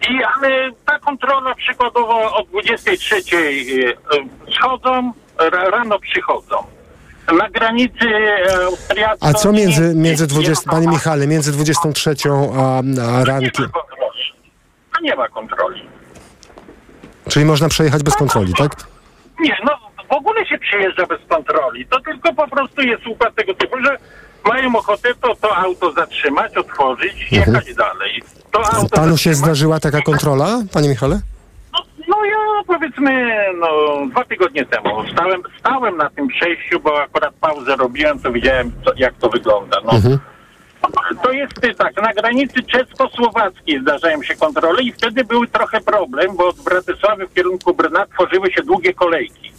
[0.09, 3.93] I ale ta kontrola przykładowo o 23 e, e,
[4.59, 6.55] schodzą, ra, rano przychodzą.
[7.39, 9.27] Na granicy e, austriacko...
[9.27, 13.51] a co między, między nie- 20, nie- panie Michale, między 23 a, a Nie rankiem?
[13.51, 14.33] kontroli.
[14.95, 15.81] To nie ma kontroli.
[17.29, 18.71] Czyli można przejechać bez kontroli, tak?
[19.39, 19.71] Nie, no
[20.09, 21.85] w ogóle się przyjeżdża bez kontroli.
[21.85, 23.97] To tylko po prostu jest układ tego typu, że
[24.45, 28.21] mają ochotę to, to auto zatrzymać, otworzyć i jechać dalej.
[28.51, 28.89] To auto Mhm.
[28.89, 31.19] Panu się zatrzymać- zdarzyła taka kontrola, panie Michale?
[31.73, 32.37] No, no ja
[32.67, 33.67] powiedzmy, no
[34.11, 38.91] dwa tygodnie temu stałem, stałem na tym przejściu, bo akurat pauzę robiłem, to widziałem co,
[38.97, 39.77] jak to wygląda.
[39.85, 39.91] No.
[41.23, 46.47] To jest tak, na granicy czesko-słowackiej zdarzają się kontrole i wtedy był trochę problem, bo
[46.47, 49.51] od Bratysławy w kierunku Brna tworzyły się długie kolejki.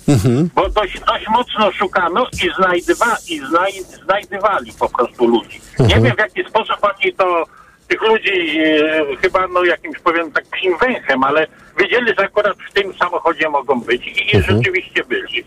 [0.54, 3.72] Bo dość, dość mocno szukano i, znajdywa, i znaj,
[4.04, 5.60] znajdywali po prostu ludzi.
[5.78, 7.44] Nie wiem w jaki sposób oni to
[7.88, 11.46] tych ludzi e, chyba no jakimś powiem tak psim węchem, ale
[11.78, 15.44] wiedzieli, że akurat w tym samochodzie mogą być i, i rzeczywiście byli.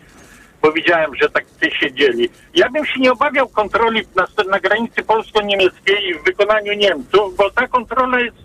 [0.61, 2.29] Bo widziałem, że tak ty siedzieli.
[2.55, 7.67] Ja bym się nie obawiał kontroli na, na granicy polsko-niemieckiej w wykonaniu Niemców, bo ta
[7.67, 8.37] kontrola jest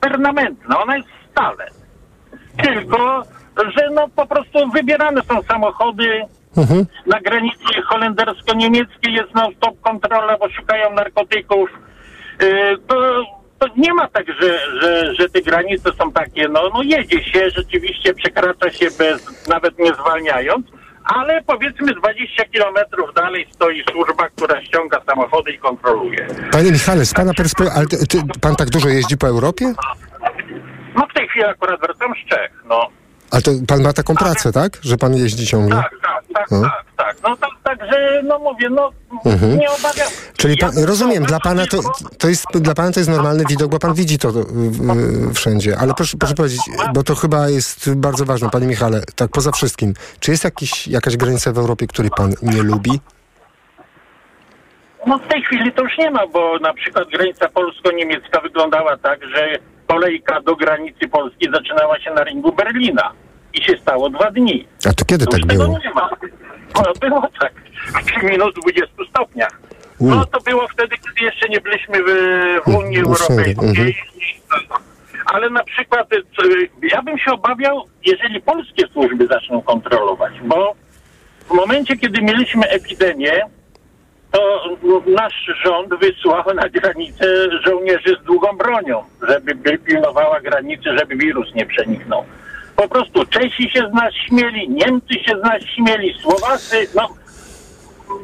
[0.00, 1.70] permanentna, ona jest stale.
[2.62, 3.22] Tylko,
[3.76, 6.22] że no po prostu wybierane są samochody.
[7.06, 11.70] Na granicy holendersko-niemieckiej jest non-stop kontrola, bo szukają narkotyków.
[12.40, 13.24] Yy, to,
[13.58, 17.50] to nie ma tak, że, że, że te granice są takie, no, no jedzie się,
[17.50, 20.66] rzeczywiście przekracza się bez, nawet nie zwalniając,
[21.06, 26.26] ale powiedzmy 20 kilometrów dalej stoi służba, która ściąga samochody i kontroluje.
[26.52, 29.72] Panie Michale, z pana perspektywy, ale ty, ty, pan tak dużo jeździ po Europie?
[30.94, 32.88] No w tej chwili akurat wracam z Czech, no.
[33.30, 34.78] Ale to pan ma taką pracę, tak?
[34.82, 35.76] Że pan jeździ ciągle?
[35.76, 36.62] Tak, tak, tak, No.
[36.62, 37.16] tak, tak.
[37.22, 38.90] No tak, także, no mówię, no
[39.58, 40.08] nie obawiam.
[40.36, 41.78] Czyli pan, Ja rozumiem, dla pana to,
[42.18, 44.32] to jest, dla pana to jest normalny widok, bo pan widzi to
[45.34, 45.78] wszędzie.
[45.78, 46.60] Ale proszę, proszę powiedzieć,
[46.94, 49.94] bo to chyba jest bardzo ważne, panie Michale, tak poza wszystkim.
[50.20, 53.00] Czy jest jakiś, jakaś granica w Europie, której pan nie lubi?
[55.06, 59.20] No w tej chwili to już nie ma, bo na przykład granica polsko-niemiecka wyglądała tak,
[59.34, 59.58] że
[59.88, 63.12] kolejka do granicy Polski zaczynała się na ringu Berlina
[63.54, 64.66] i się stało dwa dni.
[64.88, 65.78] A to kiedy To tak już tego było?
[65.78, 66.10] nie ma.
[66.74, 67.52] No było tak,
[68.20, 69.60] w minus 20 stopniach.
[70.00, 72.08] No to było wtedy, kiedy jeszcze nie byliśmy w,
[72.64, 73.96] w Unii Europejskiej.
[75.26, 76.42] Ale na przykład y, co,
[76.92, 80.74] ja bym się obawiał, jeżeli polskie służby zaczną kontrolować, bo
[81.48, 83.32] w momencie, kiedy mieliśmy epidemię,
[84.36, 87.26] to nasz rząd wysłał na granicę
[87.66, 92.24] żołnierzy z długą bronią, żeby by- pilnowała granicy, żeby wirus nie przeniknął.
[92.76, 97.08] Po prostu Czesi się z nas śmieli, Niemcy się z nas śmieli, Słowacy, no,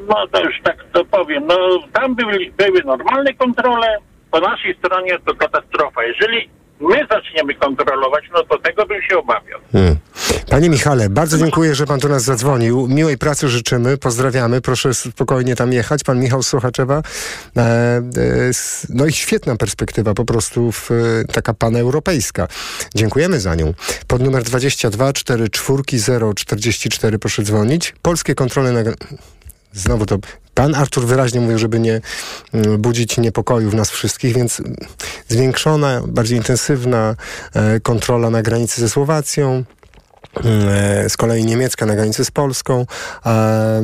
[0.09, 1.57] no to już tak to powiem, no
[1.93, 3.97] tam były, były normalne kontrole,
[4.31, 6.05] po naszej stronie to katastrofa.
[6.05, 6.49] Jeżeli
[6.81, 9.61] my zaczniemy kontrolować, no to tego bym się obawiał.
[9.73, 9.97] Hmm.
[10.53, 12.89] Panie Michale, bardzo dziękuję, że pan do nas zadzwonił.
[12.89, 14.61] Miłej pracy życzymy, pozdrawiamy.
[14.61, 16.05] Proszę spokojnie tam jechać.
[16.05, 17.03] Pan Michał Sochaczewa.
[17.57, 18.03] E, e,
[18.89, 20.95] no i świetna perspektywa, po prostu w, e,
[21.33, 22.49] taka paneuropejska.
[22.95, 23.75] Dziękujemy za nią.
[24.07, 27.95] Pod numer 22 44 044 proszę dzwonić.
[28.03, 28.81] Polskie kontrole na...
[29.73, 30.19] Znowu to
[30.55, 32.01] pan Artur wyraźnie mówił, żeby nie
[32.55, 34.63] mm, budzić niepokoju w nas wszystkich, więc
[35.29, 37.17] zwiększona, bardziej intensywna
[37.83, 39.65] kontrola na granicy ze Słowacją.
[40.45, 42.87] E, Z kolei niemiecka na granicy z Polską.
[43.27, 43.81] E,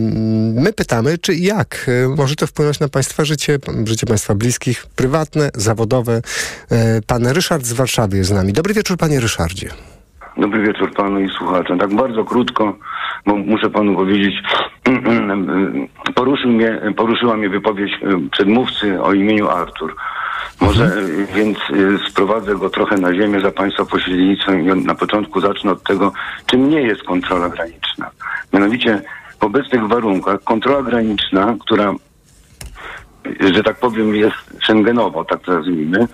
[0.55, 4.87] My pytamy, czy i jak e, może to wpłynąć na Państwa życie, życie Państwa bliskich,
[4.87, 6.23] prywatne, zawodowe.
[6.71, 8.53] E, Pan Ryszard z Warszawy jest z nami.
[8.53, 9.71] Dobry wieczór, Panie Ryszardzie.
[10.39, 11.79] Dobry wieczór panu i słuchaczom.
[11.79, 12.77] Tak bardzo krótko,
[13.27, 14.35] bo muszę panu powiedzieć,
[16.15, 19.97] poruszył mnie, poruszyła mnie wypowiedź e, przedmówcy o imieniu Artur.
[20.61, 25.41] Może e, więc e, sprowadzę go trochę na ziemię za państwa pośrednictwem i na początku
[25.41, 26.13] zacznę od tego,
[26.47, 28.11] czym nie jest kontrola graniczna.
[28.53, 29.03] Mianowicie
[29.41, 31.95] w obecnych warunkach kontrola graniczna, która
[33.55, 36.09] że tak powiem, jest szengenowo, tak to nazwijmy,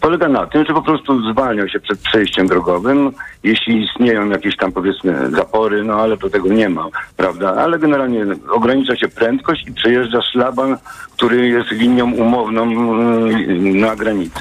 [0.00, 4.72] polega na tym, że po prostu zwalnia się przed przejściem drogowym, jeśli istnieją jakieś tam
[4.72, 6.86] powiedzmy zapory, no ale to tego nie ma,
[7.16, 7.54] prawda?
[7.54, 10.76] Ale generalnie ogranicza się prędkość i przejeżdża szlaban,
[11.16, 14.40] który jest linią umowną mm, na granicy.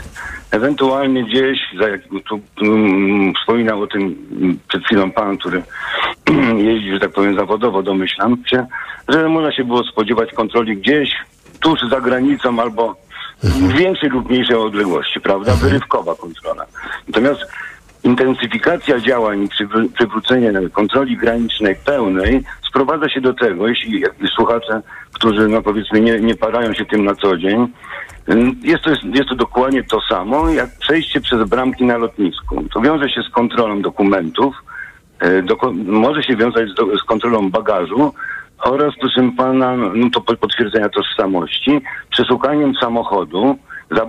[0.52, 4.16] Ewentualnie gdzieś, za jak tu mm, wspominał o tym
[4.68, 5.64] przed chwilą pan, który
[6.70, 8.66] jeździ, że tak powiem, zawodowo, domyślam się,
[9.08, 11.16] że można się było spodziewać kontroli gdzieś
[11.60, 12.96] tuż za granicą albo
[13.44, 15.56] w większej lub mniejszej odległości, prawda?
[15.56, 16.66] Wyrywkowa kontrola.
[17.08, 17.42] Natomiast
[18.04, 24.04] intensyfikacja działań i przywr- przywrócenie kontroli granicznej pełnej sprowadza się do tego, jeśli
[24.36, 24.82] słuchacze,
[25.14, 27.68] którzy no powiedzmy nie, nie parają się tym na co dzień,
[28.62, 32.64] jest to, jest to dokładnie to samo, jak przejście przez bramki na lotnisku.
[32.74, 34.56] To wiąże się z kontrolą dokumentów,
[35.20, 38.14] e, doko- może się wiązać z, do, z kontrolą bagażu
[38.62, 43.58] oraz, proszę pana, no to po- potwierdzenia tożsamości, przeszukaniem samochodu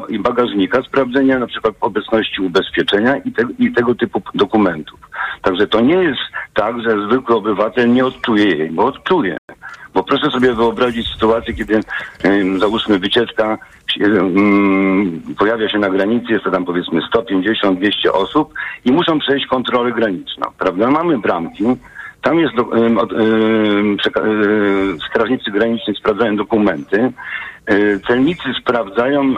[0.08, 5.00] i bagażnika, sprawdzenia na przykład obecności ubezpieczenia i, te, i tego typu dokumentów.
[5.42, 6.20] Także to nie jest
[6.54, 9.36] tak, że zwykły obywatel nie odczuje jej, bo odczuje.
[9.94, 11.80] Bo proszę sobie wyobrazić sytuację, kiedy
[12.24, 13.58] ym, załóżmy wycieczka
[14.00, 19.92] ym, pojawia się na granicy, jest to tam powiedzmy 150-200 osób i muszą przejść kontrolę
[19.92, 20.90] graniczną, prawda?
[20.90, 21.64] Mamy bramki,
[22.22, 22.98] tam jest do, ym,
[25.10, 27.12] strażnicy graniczni sprawdzają dokumenty,
[27.70, 29.36] y, celnicy sprawdzają y,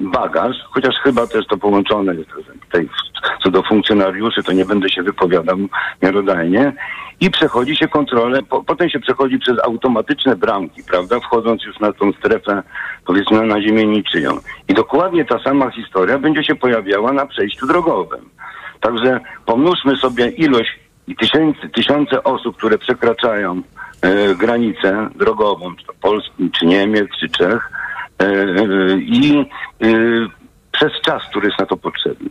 [0.00, 2.30] bagaż, chociaż chyba też to połączone jest
[2.66, 2.88] tutaj
[3.42, 5.58] co do funkcjonariuszy, to nie będę się wypowiadał
[6.02, 6.72] miarodajnie.
[7.20, 11.92] I przechodzi się kontrolę, po, potem się przechodzi przez automatyczne bramki, prawda, wchodząc już na
[11.92, 12.62] tą strefę,
[13.06, 14.38] powiedzmy na ziemię niczyją.
[14.68, 18.28] I dokładnie ta sama historia będzie się pojawiała na przejściu drogowym.
[18.80, 20.78] Także pomnóżmy sobie ilość
[21.08, 23.62] i tysięcy, tysiące osób, które przekraczają
[24.02, 27.70] e, granicę drogową, czy to Polski, czy Niemiec, czy Czech,
[28.22, 29.86] e, e, i e,
[30.72, 32.30] przez czas, który jest na to potrzebny.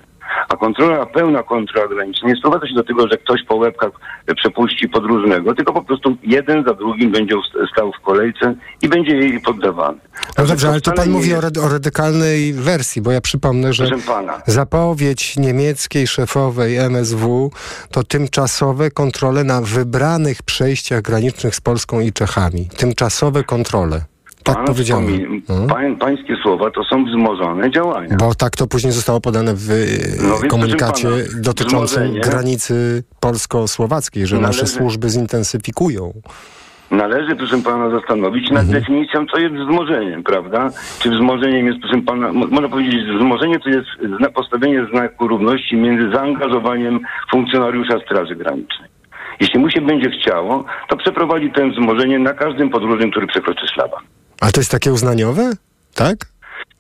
[0.50, 3.92] A kontrola, pełna kontrola graniczna nie sprowadza się do tego, że ktoś po łebkach
[4.36, 7.36] przepuści podróżnego, tylko po prostu jeden za drugim będzie
[7.74, 9.98] stał w kolejce i będzie jej poddawany.
[10.38, 13.88] No dobrze, ale wcale pan nie mówi o, o radykalnej wersji, bo ja przypomnę, że
[14.46, 17.52] zapowiedź niemieckiej szefowej MSW
[17.92, 22.70] to tymczasowe kontrole na wybranych przejściach granicznych z Polską i Czechami.
[22.78, 24.17] Tymczasowe kontrole.
[24.48, 25.06] Tak Pan powiedziałem.
[25.08, 25.68] wspomin- No.
[25.68, 28.16] Pań, pańskie słowa to są wzmożone działania.
[28.20, 29.68] Bo tak to później zostało podane w
[30.28, 36.14] No więc, komunikacie pana, dotyczącym wzmożenie- granicy polsko-słowackiej, że nasze Należy- służby zintensyfikują.
[36.92, 38.80] Należy, proszę pana, zastanowić nad Mhm.
[38.82, 40.70] definicją, co jest wzmożeniem, prawda?
[41.00, 43.88] Czy wzmożeniem jest, proszę pana, mo- można powiedzieć, że wzmożenie to jest
[44.36, 47.00] postawienie znaku równości między zaangażowaniem
[47.32, 48.90] funkcjonariusza Straży Granicznej.
[49.40, 54.04] Jeśli mu się będzie chciało, to przeprowadzi to wzmożenie na każdym podróżnym, który przekroczy szlaban.
[54.40, 55.52] Ale to jest takie uznaniowe?
[55.94, 56.18] Tak?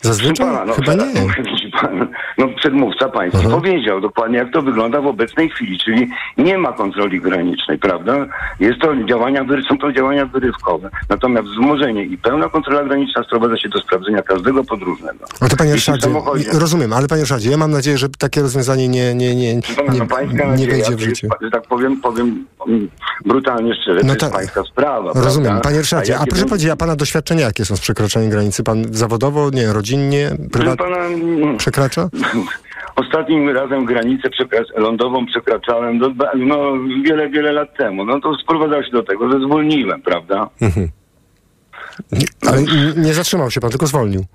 [0.01, 0.47] Zazwyczaj?
[0.47, 1.13] Pana, no, Chyba nie.
[1.81, 3.49] pan, no przedmówca pański Aha.
[3.49, 8.25] powiedział dokładnie, jak to wygląda w obecnej chwili, czyli nie ma kontroli granicznej, prawda?
[8.59, 10.89] Jest to działania, są to działania wyrywkowe.
[11.09, 15.25] Natomiast wzmożenie i pełna kontrola graniczna sprowadza się do sprawdzenia każdego podróżnego.
[15.41, 16.09] No to panie Ryszardzie,
[16.53, 19.93] rozumiem, ale panie Ryszardzie, ja mam nadzieję, że takie rozwiązanie nie, nie, nie, nie, no
[19.93, 19.99] nie
[20.45, 21.27] nadzieja, wejdzie w życie.
[21.41, 22.89] że tak powiem, powiem mm,
[23.25, 25.11] brutalnie szczerze, No to jest pańska sprawa.
[25.15, 25.45] Rozumiem.
[25.51, 25.63] prawda?
[25.69, 28.63] Panie Ryszardzie, a jakie proszę bym- powiedzieć, a pana doświadczenia jakie są z przekroczeniem granicy?
[28.63, 30.97] Pan zawodowo, nie, rodzinnie, prywatnie pana,
[31.71, 32.09] przekracza?
[32.95, 34.29] Ostatnim razem granicę
[34.75, 38.05] lądową przekraczałem do, no, wiele, wiele lat temu.
[38.05, 40.49] No to sprowadzało się do tego, że zwolniłem, prawda?
[42.47, 44.25] Ale n- nie zatrzymał się pan, tylko zwolnił.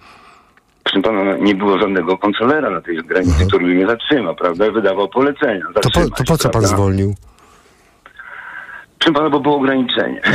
[0.85, 4.71] Proszę pana, no, nie było żadnego kontrolera na tej granicy, który by mnie zatrzymał, prawda?
[4.71, 5.67] Wydawał polecenia.
[5.67, 5.75] Mhm.
[5.75, 6.69] To po, to po co pan prawda?
[6.69, 7.15] zwolnił?
[9.03, 10.21] Proszę pana, bo było ograniczenie,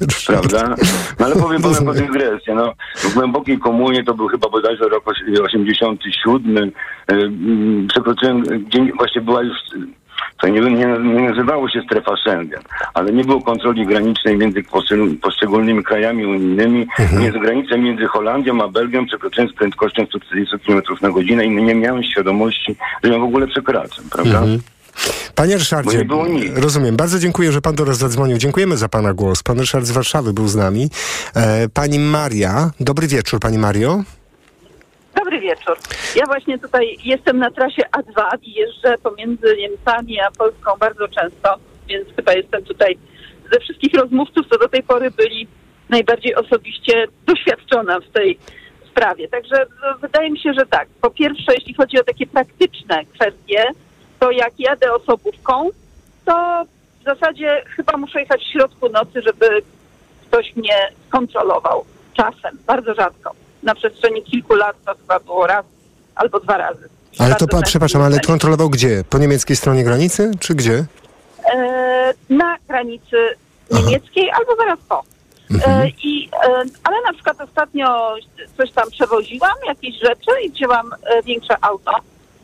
[0.00, 0.48] Ryszardzie.
[0.48, 0.74] prawda?
[1.18, 2.72] No ale powiem panu po dygresję, no.
[2.96, 6.72] W głębokiej komunie to był chyba bodajże rok osi- 87.
[7.08, 9.56] e, mm, Przekroczyłem, gdzie właśnie była już
[10.40, 12.62] to nie, nie, nie nazywało się strefa Schengen,
[12.94, 17.22] ale nie było kontroli granicznej między poszczegól- poszczególnymi krajami unijnymi, Mhm.
[17.22, 21.74] między granicą między Holandią a Belgią przekroczyłem z prędkością 140 km na godzinę i nie
[21.74, 24.38] miałem świadomości, że ją w ogóle przekraczam, prawda?
[24.38, 24.58] Mhm.
[25.34, 26.56] Panie Ryszardzie, nie było nic.
[26.56, 26.96] rozumiem.
[26.96, 28.38] Bardzo dziękuję, że pan do nas zadzwonił.
[28.38, 29.42] Dziękujemy za pana głos.
[29.42, 30.90] Pan Ryszard z Warszawy był z nami.
[31.34, 32.70] E, pani Maria.
[32.80, 34.02] Dobry wieczór, pani Mario.
[35.16, 35.76] Dobry wieczór.
[36.16, 41.54] Ja właśnie tutaj jestem na trasie A2 i jeżdżę pomiędzy Niemcami a Polską bardzo często,
[41.88, 42.98] więc chyba jestem tutaj
[43.52, 45.48] ze wszystkich rozmówców, co do tej pory byli
[45.88, 48.38] najbardziej osobiście doświadczona w tej
[48.90, 49.28] sprawie.
[49.28, 50.88] Także no, wydaje mi się, że tak.
[51.00, 53.64] Po pierwsze, jeśli chodzi o takie praktyczne kwestie,
[54.20, 55.70] to jak jadę osobówką,
[56.24, 56.64] to
[57.00, 59.62] w zasadzie chyba muszę jechać w środku nocy, żeby
[60.26, 61.84] ktoś mnie skontrolował.
[62.14, 63.30] Czasem, bardzo rzadko.
[63.62, 65.64] Na przestrzeni kilku lat to chyba było raz
[66.14, 66.88] albo dwa razy.
[67.18, 69.04] Ale Bardzo to, pa, przepraszam, ale kontrolował gdzie?
[69.10, 70.84] Po niemieckiej stronie granicy, czy gdzie?
[71.54, 73.16] e, na granicy
[73.70, 75.02] niemieckiej albo zaraz po.
[75.66, 78.14] E, i, e, ale na przykład ostatnio
[78.56, 81.92] coś tam przewoziłam, jakieś rzeczy i wzięłam e, większe auto.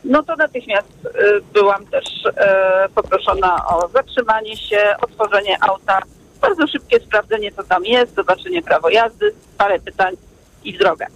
[0.05, 1.11] No to natychmiast e,
[1.53, 2.05] byłam też
[2.37, 5.99] e, poproszona o zatrzymanie się, otworzenie auta,
[6.41, 10.15] bardzo szybkie sprawdzenie, co tam jest, zobaczenie prawo jazdy, parę pytań
[10.65, 11.07] i w drogę.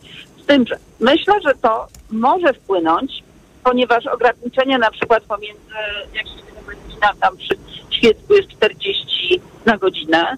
[0.43, 3.23] Z tym, że myślę, że to może wpłynąć
[3.65, 5.75] ponieważ ograniczenia na przykład pomiędzy,
[6.15, 6.33] jak się
[6.89, 7.55] spina, tam przy
[7.91, 10.37] Świecku jest 40 na godzinę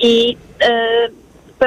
[0.00, 0.36] i
[1.58, 1.66] to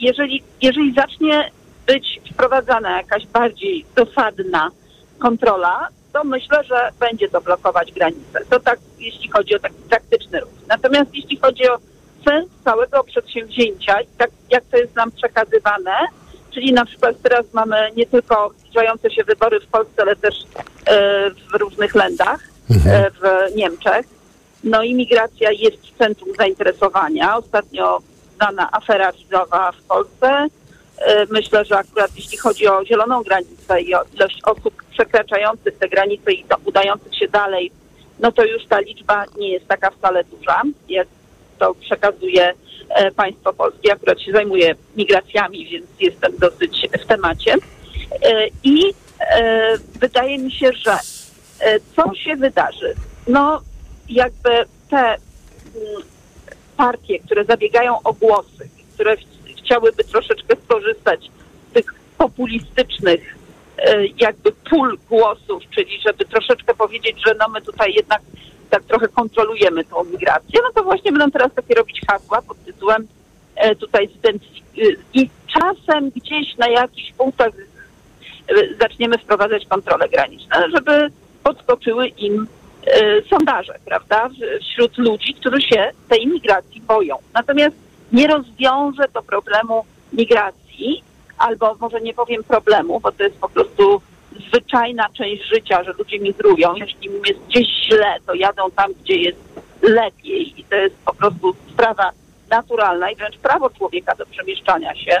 [0.00, 1.50] jeżeli, jeżeli zacznie
[1.86, 4.70] być wprowadzana jakaś bardziej dosadna
[5.18, 8.40] kontrola, to myślę, że będzie to blokować granice.
[8.50, 10.50] To tak, jeśli chodzi o taki praktyczny ruch.
[10.68, 11.78] Natomiast jeśli chodzi o
[12.24, 15.92] sens całego przedsięwzięcia i tak jak to jest nam przekazywane,
[16.50, 20.34] czyli na przykład teraz mamy nie tylko zbliżające się wybory w Polsce, ale też
[20.86, 22.40] e, w różnych landach,
[22.86, 24.06] e, w Niemczech.
[24.64, 27.36] No imigracja jest w centrum zainteresowania.
[27.36, 27.98] Ostatnio
[28.36, 30.46] znana afera wizowa w Polsce.
[30.98, 35.88] E, Myślę, że akurat jeśli chodzi o zieloną granicę i o ilość osób przekraczających te
[35.88, 37.70] granice i udających się dalej,
[38.20, 41.08] no to już ta liczba nie jest taka wcale duża, jak
[41.58, 42.54] to przekazuje
[42.88, 43.92] e, państwo polskie.
[43.92, 47.54] Akurat się zajmuję migracjami, więc jestem dosyć w temacie.
[48.22, 48.94] E, I
[50.00, 50.98] wydaje mi się, że
[51.96, 52.94] co się wydarzy?
[53.28, 53.60] No
[54.08, 54.50] jakby
[54.90, 55.18] te mm,
[56.76, 59.16] partie, które zabiegają o głosy, które
[59.64, 61.30] chciałyby troszeczkę skorzystać
[61.70, 63.36] z tych populistycznych
[63.78, 68.20] e, jakby pól głosów, czyli żeby troszeczkę powiedzieć, że no my tutaj jednak
[68.70, 73.06] tak trochę kontrolujemy tą migrację, no to właśnie będą teraz takie robić hasła pod tytułem
[73.56, 74.30] e, tutaj e,
[75.14, 77.50] i czasem gdzieś na jakichś punktach
[78.80, 81.08] zaczniemy wprowadzać kontrole graniczne, żeby
[81.42, 82.46] podskoczyły im
[83.30, 87.16] sondaże, prawda, wśród ludzi, którzy się tej migracji boją.
[87.34, 87.76] Natomiast
[88.14, 91.02] nie rozwiąże to problemu migracji,
[91.38, 94.00] albo może nie powiem problemu, bo to jest po prostu
[94.48, 96.74] zwyczajna część życia, że ludzie migrują.
[96.74, 99.38] Jeśli im jest gdzieś źle, to jadą tam, gdzie jest
[99.82, 102.10] lepiej i to jest po prostu sprawa
[102.50, 105.20] naturalna i wręcz prawo człowieka do przemieszczania się.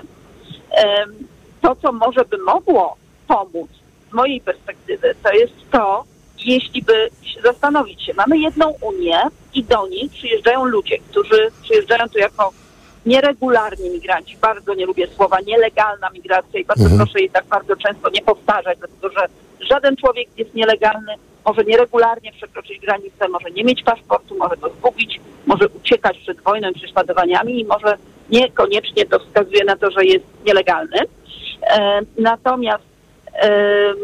[1.60, 2.96] To, co może by mogło
[3.28, 3.70] pomóc
[4.10, 6.04] z mojej perspektywy, to jest to,
[6.44, 7.10] jeśli by
[7.42, 9.20] zastanowić się, mamy jedną Unię
[9.54, 12.52] i do niej przyjeżdżają ludzie, którzy przyjeżdżają tu jako
[13.06, 14.36] nieregularni migranci.
[14.40, 18.78] Bardzo nie lubię słowa nielegalna migracja i bardzo proszę jej tak bardzo często nie powtarzać,
[18.78, 19.26] dlatego że
[19.60, 25.20] żaden człowiek jest nielegalny, może nieregularnie przekroczyć granicę, może nie mieć paszportu, może go zgubić,
[25.46, 27.96] może uciekać przed wojną i prześladowaniami i może
[28.30, 30.98] niekoniecznie to wskazuje na to, że jest nielegalny.
[31.62, 32.84] E, natomiast
[33.32, 33.96] em,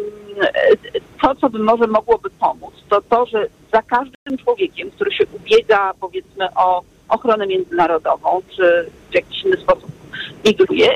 [1.23, 5.93] to, co by może mogłoby pomóc, to to, że za każdym człowiekiem, który się ubiega,
[6.01, 9.91] powiedzmy, o ochronę międzynarodową, czy w jakiś inny sposób
[10.45, 10.89] migruje,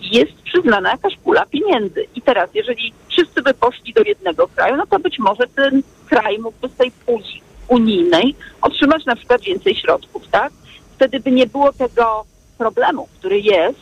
[0.00, 2.06] jest przyznana jakaś pula pieniędzy.
[2.14, 6.38] I teraz, jeżeli wszyscy by poszli do jednego kraju, no to być może ten kraj
[6.38, 10.52] mógłby z tej puli unijnej otrzymać na przykład więcej środków, tak?
[10.96, 12.24] Wtedy by nie było tego
[12.58, 13.78] problemu, który jest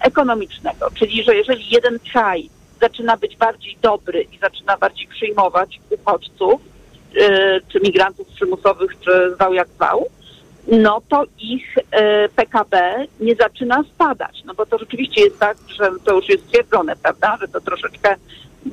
[0.00, 0.90] ekonomicznego.
[0.94, 6.60] Czyli, że jeżeli jeden kraj zaczyna być bardziej dobry i zaczyna bardziej przyjmować uchodźców,
[7.14, 10.06] yy, czy migrantów przymusowych, czy zwał jak zwał,
[10.66, 14.42] no to ich e, PKB nie zaczyna spadać.
[14.44, 18.16] No bo to rzeczywiście jest tak, że to już jest stwierdzone, prawda, że to troszeczkę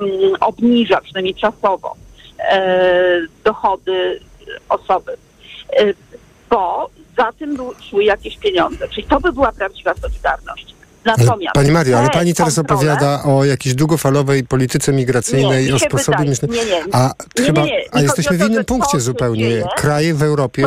[0.01, 1.95] mm, obniża, przynajmniej czasowo,
[2.39, 4.19] e, dochody
[4.69, 5.17] osoby.
[5.77, 5.93] E,
[6.49, 7.57] bo za tym
[7.89, 8.87] szły jakieś pieniądze.
[8.87, 10.78] Czyli to by była prawdziwa solidarność.
[11.17, 15.79] Natomiast pani Mario, ale pani teraz kontrole- opowiada o jakiejś długofalowej polityce migracyjnej Nie, o
[15.79, 16.53] sposobie myślenia.
[16.63, 16.83] nie, nie.
[16.95, 17.83] A Nie, chyba, nie, nie.
[17.91, 19.43] a jesteśmy w innym punkcie zupełnie.
[19.43, 19.63] dzieje.
[19.77, 20.63] Kraje w Europie,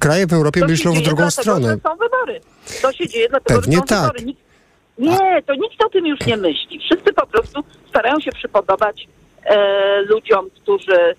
[0.00, 1.76] kraje w Europie myślą w drugą dlatego, stronę.
[1.82, 2.40] Są wybory.
[2.82, 4.02] To się dzieje dlatego, Pewnie że są tak.
[4.02, 4.24] wybory.
[4.24, 4.40] Nikt,
[4.98, 6.78] nie, to nikt o tym już nie myśli.
[6.78, 9.08] Wszyscy po prostu starają się przypodobać
[9.44, 11.14] e, ludziom, którzy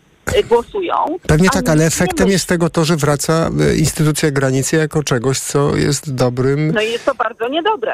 [0.50, 0.96] głosują.
[1.28, 5.76] Pewnie tak, ale efektem jest tego to, że wraca e, instytucja granicy jako czegoś, co
[5.76, 6.72] jest dobrym.
[6.72, 7.92] No i jest to bardzo niedobre.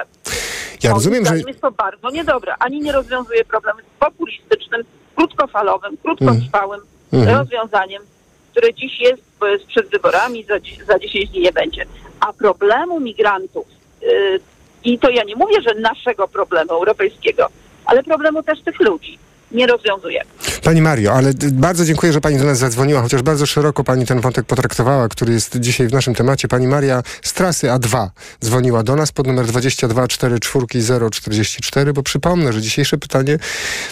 [0.84, 2.54] Ja Moim rozumiem, że jest to bardzo niedobre.
[2.60, 4.82] Ani nie rozwiązuje problemu z populistycznym,
[5.16, 6.82] krótkofalowym, krótkotrwałym
[7.14, 7.38] Mhm.
[7.38, 8.04] rozwiązaniem,
[8.52, 10.56] które dziś jest, bo jest przed wyborami, za,
[10.88, 11.86] za 10 dni nie będzie.
[12.20, 13.68] A problemu migrantów,
[14.02, 14.40] yy,
[14.84, 17.48] i to ja nie mówię, że naszego problemu europejskiego,
[17.86, 19.20] ale problemu też tych ludzi
[19.52, 20.22] nie rozwiązuje.
[20.64, 24.22] Pani Mario, ale bardzo dziękuję, że Pani do nas zadzwoniła, chociaż bardzo szeroko Pani ten
[24.22, 26.48] wątek potraktowała, który jest dzisiaj w naszym temacie.
[26.48, 28.08] Pani Maria z trasy A2
[28.44, 33.40] dzwoniła do nas pod numer 22 44 044, bo przypomnę, że dzisiejsze pytanie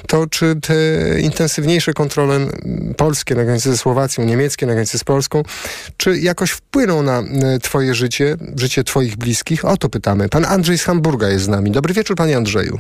[0.07, 0.73] to, czy te
[1.19, 2.39] intensywniejsze kontrole
[2.97, 5.43] polskie na granicy ze Słowacją, niemieckie na granicy z Polską,
[5.97, 7.23] czy jakoś wpłyną na
[7.61, 9.65] Twoje życie, życie Twoich bliskich?
[9.65, 10.29] O to pytamy.
[10.29, 11.71] Pan Andrzej z Hamburga jest z nami.
[11.71, 12.79] Dobry wieczór, Panie Andrzeju.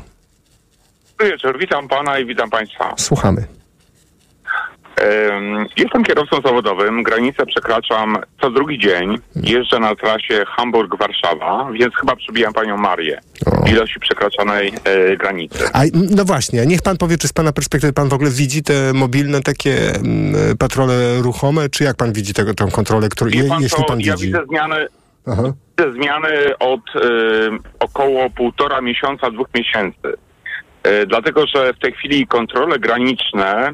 [1.23, 2.93] Dobry wieczór, witam pana i witam państwa.
[2.97, 3.45] Słuchamy.
[4.95, 9.17] Em, Jestem kierowcą zawodowym, granicę przekraczam co drugi dzień.
[9.35, 13.19] Jeżdżę na trasie Hamburg-Warszawa, więc chyba przebijam panią Marię
[13.65, 15.63] w ilości przekraczanej e, granicy.
[15.73, 15.81] A,
[16.15, 19.41] no właśnie, niech pan powie, czy z pana perspektywy pan w ogóle widzi te mobilne
[19.41, 23.83] takie mm, patrole ruchome, czy jak pan widzi tego, tę kontrolę, którą, je, pan jeśli
[23.87, 24.25] pan ja widzi?
[24.25, 24.87] widzę zmiany,
[25.27, 25.43] Aha.
[25.77, 26.99] widzę zmiany od e,
[27.79, 30.13] około półtora miesiąca, dwóch miesięcy.
[30.83, 33.71] E, dlatego, że w tej chwili kontrole graniczne,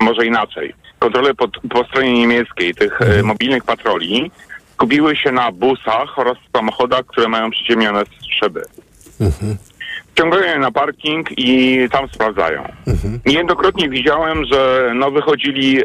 [0.00, 4.30] może inaczej, kontrole po, po stronie niemieckiej tych e, mobilnych patroli
[4.72, 8.02] skupiły się na busach oraz samochodach, które mają przyciemnione
[8.40, 8.62] szyby.
[10.14, 12.72] Ciągają je na parking i tam sprawdzają.
[13.26, 15.84] Niejednokrotnie widziałem, że no, wychodzili e,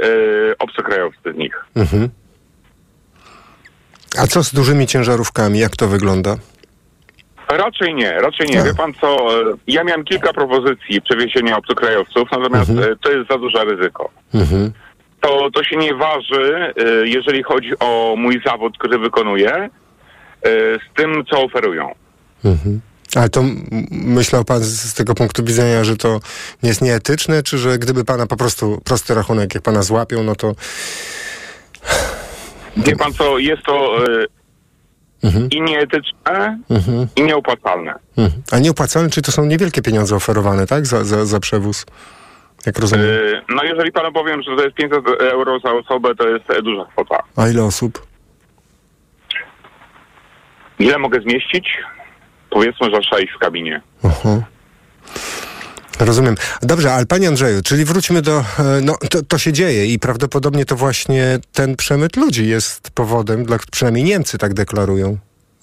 [0.59, 1.65] obcokrajowcy z nich.
[1.75, 2.09] Mhm.
[4.17, 5.59] A co z dużymi ciężarówkami?
[5.59, 6.37] Jak to wygląda?
[7.57, 8.63] Raczej nie, raczej nie.
[8.63, 13.37] Wie pan co, e, ja miałem kilka propozycji przewiezienia obcokrajowców, natomiast e, to jest za
[13.37, 14.09] duże ryzyko.
[14.33, 14.71] Mhm.
[15.21, 19.69] To, to się nie waży, e, jeżeli chodzi o mój zawód, który wykonuję,
[20.43, 21.95] z tym, co oferują.
[22.45, 22.81] Mhm.
[23.15, 23.43] Ale to
[23.91, 26.19] myślał pan z, tego punktu widzenia, że to
[26.63, 30.35] nie jest nieetyczne, czy że gdyby pana po prostu prosty rachunek, jak pana złapią, no
[30.35, 30.53] to...
[32.77, 33.97] Wie pan co, jest to
[35.23, 35.49] Mhm.
[35.51, 37.07] i nieetyczne, Mhm.
[37.15, 37.93] i nieopłacalne.
[38.17, 38.43] Mhm.
[38.51, 40.85] A nieopłacalne, czy to są niewielkie pieniądze oferowane, tak?
[40.85, 41.85] Za, za, za przewóz?
[42.65, 43.05] Jak rozumiem.
[43.05, 46.61] E, No jeżeli panu powiem, że to jest 500 euro za osobę, to jest e,
[46.61, 47.23] duża kwota.
[47.35, 48.07] A ile osób?
[50.79, 51.77] Ile mogę zmieścić?
[52.49, 53.81] Powiedzmy, że sześć w kabinie.
[54.03, 54.41] Aha.
[56.05, 56.35] Rozumiem.
[56.61, 58.39] Dobrze, ale panie Andrzeju, czyli wróćmy do...
[58.39, 58.43] e,
[58.83, 63.57] No, to, to się dzieje i prawdopodobnie to właśnie ten przemyt ludzi jest powodem, dla
[63.71, 65.17] przynajmniej Niemcy tak deklarują,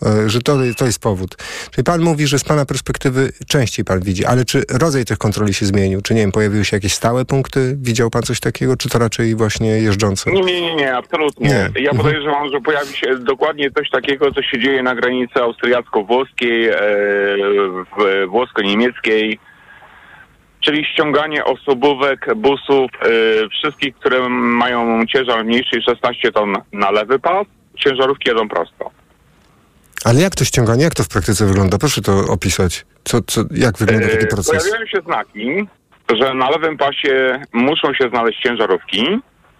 [0.07, 1.37] e, że to, to jest powód.
[1.71, 5.55] Czyli pan mówi, że z pana perspektywy częściej pan widzi, ale czy rodzaj tych kontroli
[5.55, 6.03] się zmienił?
[6.03, 7.77] Czy nie wiem, pojawiły się jakieś stałe punkty?
[7.81, 10.31] Widział pan coś takiego, czy to raczej właśnie jeżdżące?
[10.33, 11.49] Nie, nie, nie, nie, absolutnie.
[11.49, 11.83] Nie.
[11.83, 11.97] Ja Mhm.
[11.99, 16.77] podejrzewam, że pojawi się dokładnie coś takiego, co się dzieje na granicy austriacko-włoskiej, e,
[17.99, 19.39] w- włosko-niemieckiej,
[20.69, 23.09] czyli ściąganie osobówek, busów, e,
[23.49, 27.47] wszystkich, które mają ciężar mniejszy niż 16 ton na lewy pas,
[27.79, 28.91] ciężarówki jedą prosto.
[30.05, 31.79] Ale jak to ściąganie, jak to w praktyce wygląda?
[31.79, 32.87] Proszę to opisać.
[33.05, 34.63] Co, co, jak wygląda taki E, proces?
[34.65, 35.67] Pojawiają się znaki,
[36.21, 39.01] że na lewym pasie muszą się znaleźć ciężarówki,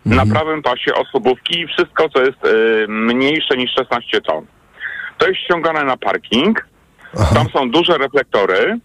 [0.07, 0.29] Mhm.
[0.29, 2.49] na prawym pasie osobówki i wszystko, co jest e,
[2.89, 4.47] mniejsze niż 16 ton.
[5.19, 6.67] To jest ściągane na parking,
[7.35, 8.79] tam są duże reflektory,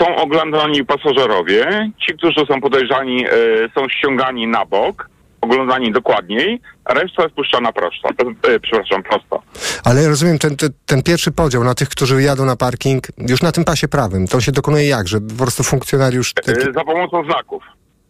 [0.00, 3.30] są oglądani pasażerowie, ci, którzy są podejrzani, e,
[3.74, 5.08] są ściągani na bok,
[5.40, 8.08] oglądani dokładniej, a reszta jest puszczana prosto,
[8.48, 9.42] e, przepraszam, prosto.
[9.84, 13.52] Ale rozumiem ten, ten, ten pierwszy podział na tych, którzy jadą na parking, już na
[13.52, 15.08] tym pasie prawym, to się dokonuje jak?
[15.08, 16.34] Że po prostu funkcjonariusz...
[16.34, 16.50] Taki...
[16.50, 17.62] E, za pomocą znaków,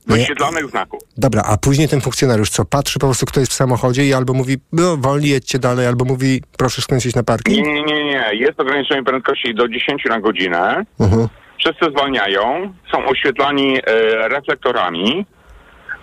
[0.08, 0.16] Nie.
[0.16, 1.00] wyświetlanych znaków.
[1.16, 2.64] Dobra, a później ten funkcjonariusz co?
[2.64, 6.04] Patrzy po prostu, kto jest w samochodzie i albo mówi, no wolniej jedźcie dalej, albo
[6.04, 7.66] mówi, proszę skręcić na Nie, parking?
[7.66, 8.24] nie, nie, nie.
[8.32, 10.84] Jest ograniczenie prędkości do 10 na godzinę.
[11.00, 11.28] Mhm.
[11.58, 13.82] Wszyscy zwalniają, są oświetlani e,
[14.28, 15.26] reflektorami,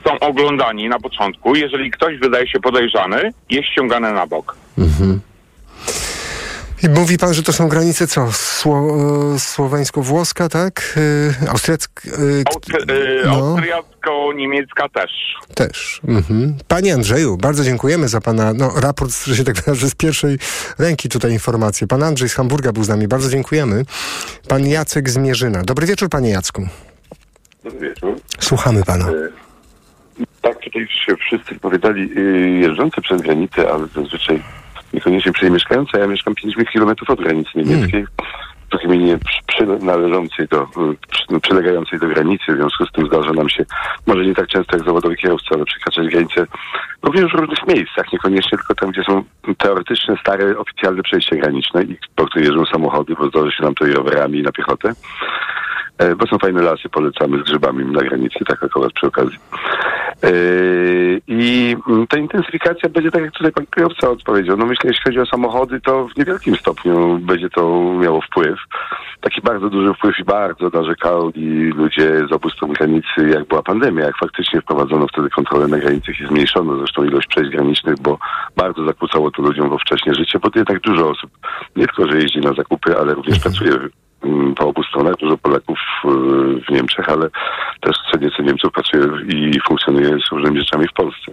[0.08, 1.56] są oglądani na początku.
[1.56, 4.56] Jeżeli ktoś wydaje się podejrzany, jest ściągany na bok.
[4.78, 5.22] Mhm.
[6.86, 8.32] I mówi pan, że to są granice co?
[8.32, 8.98] Sło,
[9.36, 11.00] e, słoweńsko-włoska, tak?
[11.50, 12.02] Austriacka?
[12.12, 13.32] E, Austry- e, no.
[13.32, 15.12] Austriacko-niemiecka też.
[15.56, 16.02] Też.
[16.08, 16.58] Mhm.
[16.68, 20.38] Panie Andrzeju, bardzo dziękujemy za pana no, raport, że się tak wyrażę, z pierwszej
[20.80, 21.88] ręki tutaj informacje.
[21.88, 23.08] Pan Andrzej z Hamburga był z nami.
[23.08, 23.86] Bardzo dziękujemy.
[24.48, 25.64] Pan Jacek z Mierzyna.
[25.64, 26.68] Dobry wieczór, panie Jacku.
[27.64, 28.16] Dobry wieczór.
[28.40, 29.06] Słuchamy pana.
[30.42, 31.56] Tak, tutaj się wszyscy
[32.18, 34.44] y, jeżdżący przez granicę, ale zazwyczaj
[34.94, 35.98] niekoniecznie przemieszkający.
[35.98, 38.06] Ja mieszkam 5 kilometrów od granicy niemieckiej,
[38.74, 40.68] w gminie przy- przynależącej do,
[41.10, 42.54] przy, przylegającej do granicy.
[42.54, 43.66] W związku z tym zdarza nam się,
[44.08, 46.46] może nie tak często jak zawodowy kierowca, ale przekraczać granicę
[47.04, 49.24] również w różnych miejscach, niekoniecznie tylko tam, gdzie są
[49.58, 53.86] teoretyczne, stare, oficjalne przejścia graniczne i po których jeżdżą samochody, bo zdarzy się nam to
[53.86, 54.94] i rowerami, i na piechotę.
[55.98, 59.38] E, Bo są fajne lasy, polecamy z grzybami na granicy, tak akurat przy okazji.
[60.24, 60.30] E,
[61.28, 61.76] I
[62.10, 64.58] ta intensyfikacja będzie tak, jak tutaj pan kierowca odpowiedział.
[64.58, 68.60] No myślę, jeśli chodzi o samochody, to w niewielkim stopniu będzie to miało wpływ.
[69.22, 74.06] Taki bardzo duży wpływ i bardzo narzekali ludzie z obu stron granicy, jak była pandemia,
[74.06, 78.18] jak faktycznie wprowadzono wtedy kontrolę na granicach i zmniejszono zresztą ilość przejść granicznych, bo
[78.56, 81.32] bardzo zakłócało to ludziom we wcześnie życie, bo jednak dużo osób
[81.76, 83.72] nie tylko, że jeździ na zakupy, ale również pracuje
[84.56, 86.08] po obu stronach, dużo Polaków y,
[86.62, 87.30] w Niemczech, ale
[87.82, 91.32] też nieco Niemców pracuje i funkcjonuje z różnymi rzeczami w Polsce.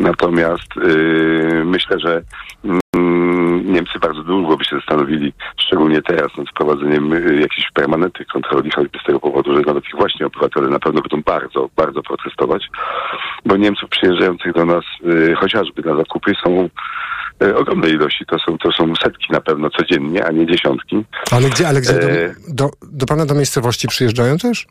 [0.00, 2.22] Natomiast y, myślę, że
[2.64, 8.28] mm, nie Niemcy bardzo długo by się zastanowili, szczególnie teraz, nad wprowadzeniem y, jakichś permanentnych
[8.28, 12.02] kontroli, choćby z tego powodu, że nawet ich właśnie obywatele na pewno będą bardzo, bardzo
[12.02, 12.68] protestować,
[13.46, 16.68] bo Niemców przyjeżdżających do nas y, chociażby na zakupy są
[17.42, 18.24] y, ogromne ilości.
[18.26, 21.04] To są, to są setki na pewno codziennie, a nie dziesiątki.
[21.30, 24.66] Ale gdzie, ale gdzie do, E, do, do pana do miejscowości przyjeżdżają też?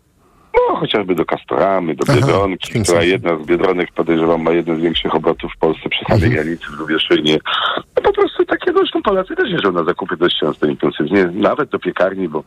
[0.53, 5.15] No, chociażby do Kastoramy, do Biedronki, która jedna z Biedronek podejrzewam ma jeden z większych
[5.15, 7.39] obrotów w Polsce przy samej granicy w Lubieszynie.
[7.95, 11.79] No po prostu takie, zresztą Polacy też jeżdżą na zakupy dość często intensywnie, nawet do
[11.79, 12.43] piekarni, bo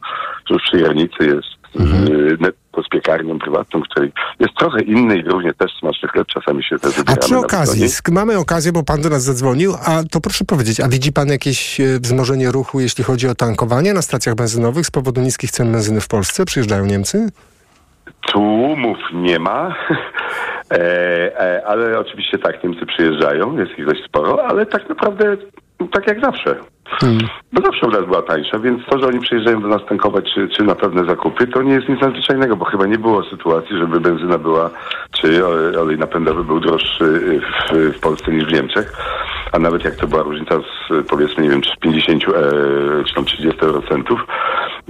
[0.50, 1.80] już przy granicy jest
[2.10, 6.64] y, netto z piekarnią prywatną, której jest trochę inny i równie też smaczny chleb, czasami
[6.64, 10.44] się też A przy okazji, mamy okazję, bo pan do nas zadzwonił, a to proszę
[10.44, 14.86] powiedzieć, a widzi pan jakieś e, wzmożenie ruchu, jeśli chodzi o tankowanie na stacjach benzynowych
[14.86, 16.44] z powodu niskich cen benzyny w Polsce?
[16.44, 17.28] Przyjeżdżają Niemcy?
[18.26, 19.68] Tłumów nie ma,
[20.70, 25.36] e, e, ale oczywiście tak, Niemcy przyjeżdżają, jest ich dość sporo, ale tak naprawdę
[25.88, 26.56] tak jak zawsze.
[27.52, 30.48] Bo zawsze u nas była tańsza, więc to, że oni przyjeżdżają do nas tankować czy,
[30.48, 34.00] czy na pewne zakupy, to nie jest nic nadzwyczajnego, bo chyba nie było sytuacji, żeby
[34.00, 34.70] benzyna była,
[35.12, 35.46] czy
[35.80, 38.92] olej, napędowy był droższy w, w Polsce niż w Niemczech.
[39.52, 42.28] A nawet jak to była różnica z powiedzmy, nie wiem, czy 50 e,
[43.04, 44.20] czy tam 30 eurocentów,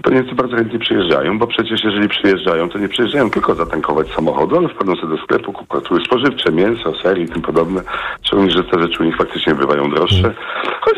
[0.02, 4.56] to Niemcy bardzo chętnie przyjeżdżają, bo przecież jeżeli przyjeżdżają, to nie przyjeżdżają tylko zatankować samochodu,
[4.56, 7.82] ale wchodzą sobie do sklepu, kupują spożywcze, mięso, ser i tym podobne.
[8.22, 10.34] Szczególnie, że te rzeczy u nich faktycznie bywają droższe,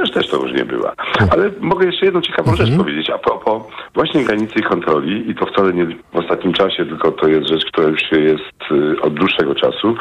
[0.05, 0.95] chociaż też to różnie bywa.
[1.31, 3.63] Ale mogę jeszcze jedną ciekawą rzecz powiedzieć a propos
[3.95, 7.65] właśnie granicy i kontroli i to wcale nie w ostatnim czasie, tylko to jest rzecz,
[7.65, 9.95] która już jest y, od dłuższego czasu.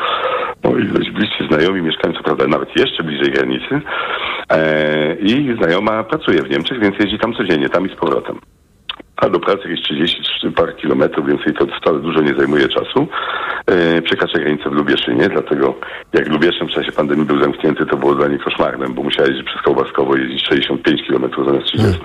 [0.63, 3.81] Moi dość bliscy znajomi mieszkają co prawda nawet jeszcze bliżej granicy
[4.49, 8.39] e, i znajoma pracuje w Niemczech, więc jeździ tam codziennie, tam i z powrotem.
[9.23, 12.67] A do pracy jakieś 30 czy parę kilometrów, więc jej to wcale dużo nie zajmuje
[12.67, 13.07] czasu.
[13.67, 15.75] E, przekracza granicę w Lubieszynie, dlatego
[16.13, 19.45] jak Lubieszyn w czasie pandemii był zamknięty, to było dla niej koszmarnym, bo musiała jeździć
[19.45, 21.99] przez Kołbaskowo, jeździć 65 kilometrów zamiast 30.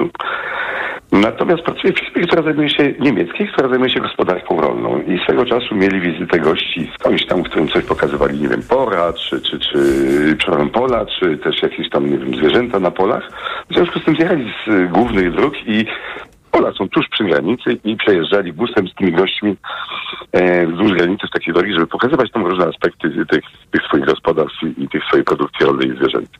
[1.12, 5.02] Natomiast pracuje w firmie, która zajmuje się niemieckiej, która zajmuje się gospodarką rolną.
[5.02, 9.12] I swego czasu mieli wizytę gości skądś tam, w którym coś pokazywali, nie wiem, pora,
[9.12, 9.78] czy, czy, czy
[10.38, 13.30] przepraszam, pola, czy też jakieś tam, nie wiem, zwierzęta na polach.
[13.70, 15.86] W związku z tym zjechali z y, głównych dróg i
[16.58, 19.56] pola są tuż przy granicy i przejeżdżali busem z tymi gośćmi
[20.32, 24.62] e, wzdłuż granicy w takiej drogi, żeby pokazywać tam różne aspekty tych, tych swoich gospodarstw
[24.62, 26.38] i, i tych swojej produkcji rolnej i zwierzęcej.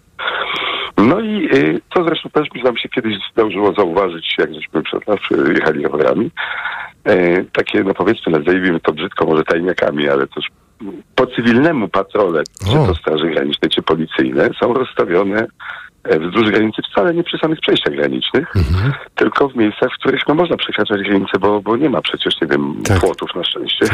[0.98, 5.08] No i y, to zresztą też mi nam się kiedyś zdążyło zauważyć, jak żeśmy przed
[5.08, 6.30] lat y, jechali rowerami.
[7.04, 10.46] E, takie, no powiedzmy, nazwijmy to brzydko, może tajniakami, ale też
[11.14, 15.46] po cywilnemu patrole, czy to straży granicznej, czy policyjne, są rozstawione e,
[16.04, 18.52] wzdłuż granicy wcale nie przy samych przejściach granicznych,
[19.14, 22.48] tylko w miejscach, w których no, można przekraczać granicę, bo, bo nie ma przecież, nie
[22.48, 23.86] wiem, płotów na szczęście.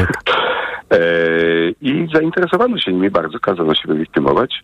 [0.91, 0.99] E,
[1.83, 4.63] I zainteresowano się nimi bardzo, kazano się wylegitymować.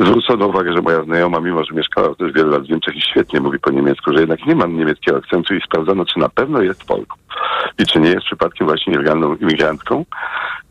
[0.00, 3.40] Zwrócono uwagę, że moja znajoma, mimo że mieszkała też wiele lat w Niemczech i świetnie
[3.40, 6.84] mówi po niemiecku, że jednak nie ma niemieckiego akcentu i sprawdzano, czy na pewno jest
[6.84, 7.16] Polką.
[7.78, 10.04] I czy nie jest przypadkiem właśnie nielegalną imigrantką.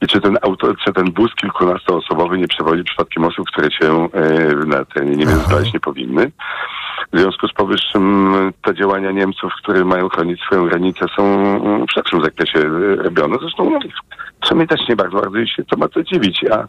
[0.02, 4.56] I czy ten auto, czy ten bus kilkunastoosobowy nie przewozi przypadkiem osób, które się e,
[4.66, 6.32] na terenie Niemiec znaleźć nie powinny.
[7.14, 11.92] W związku z powyższym te działania Niemców, które mają chronić swoją granicę, są mm, w
[11.92, 13.38] szerszym zakresie e, robione.
[13.42, 13.80] Zresztą no,
[14.44, 16.46] co mnie też nie bardzo, bardzo się to ma co dziwić.
[16.52, 16.68] A,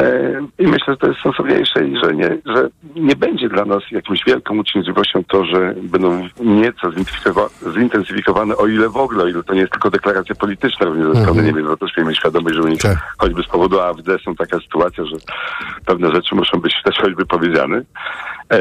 [0.00, 3.82] e, I myślę, że to jest sensowniejsze i że nie, że nie będzie dla nas
[3.90, 9.42] jakąś wielką uczciwością to, że będą nieco zintensyfikowa- zintensyfikowane, o ile w ogóle, o ile
[9.42, 12.62] to nie jest tylko deklaracja polityczna również ze strony Niemiec, bo też miejmy świadomość, że
[12.62, 12.80] u nich
[13.18, 15.16] choćby z powodu AfD są taka sytuacja, że
[15.86, 17.82] pewne rzeczy muszą być też choćby powiedziane.
[18.52, 18.58] E,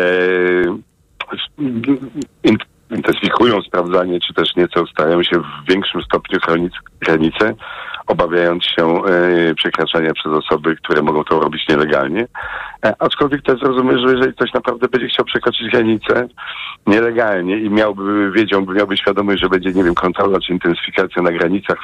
[2.44, 2.58] in-
[2.92, 7.54] intensyfikują sprawdzanie, czy też nieco starają się w większym stopniu chronić granice,
[8.08, 12.28] obawiając się e, przekraczania przez osoby, które mogą to robić nielegalnie.
[12.86, 16.28] E, aczkolwiek też rozumiem, że jeżeli ktoś naprawdę będzie chciał przekroczyć granicę
[16.88, 21.78] nielegalnie i miałby, wiedziałby, miałby świadomość, że będzie, nie wiem, kontrola czy intensyfikacja na granicach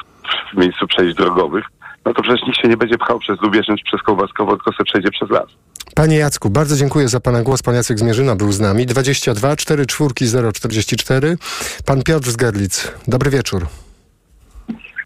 [0.53, 1.65] w miejscu przejść drogowych,
[2.05, 4.83] no to przecież nikt się nie będzie pchał przez Lubieszyn czy przez Kołbaskowo, tylko se
[4.83, 5.47] przejdzie przez las.
[5.95, 7.63] Panie Jacku, bardzo dziękuję za Pana głos.
[7.63, 8.85] Pan Jacek Zmierzyna był z nami.
[8.85, 10.13] 22 4 4
[10.53, 11.37] 044.
[11.85, 12.91] Pan Piotr z Gerlic.
[13.07, 13.67] Dobry wieczór.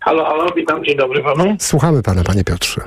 [0.02, 1.56] Halo, halo, witam, dzień dobry panu.
[1.60, 2.82] Słuchamy Pana, Panie Piotrze.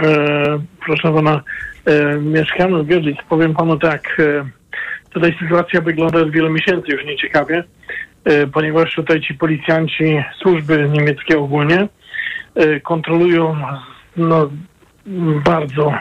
[0.00, 1.42] E, proszę pana,
[1.84, 3.18] e, mieszkamy w Wiedlic.
[3.28, 4.48] Powiem panu tak, e,
[5.10, 7.64] tutaj sytuacja wygląda od wielu miesięcy już nieciekawie,
[8.24, 11.88] e, ponieważ tutaj ci policjanci, służby niemieckie ogólnie
[12.54, 13.56] e, kontrolują
[14.16, 14.50] no,
[15.44, 15.94] bardzo e,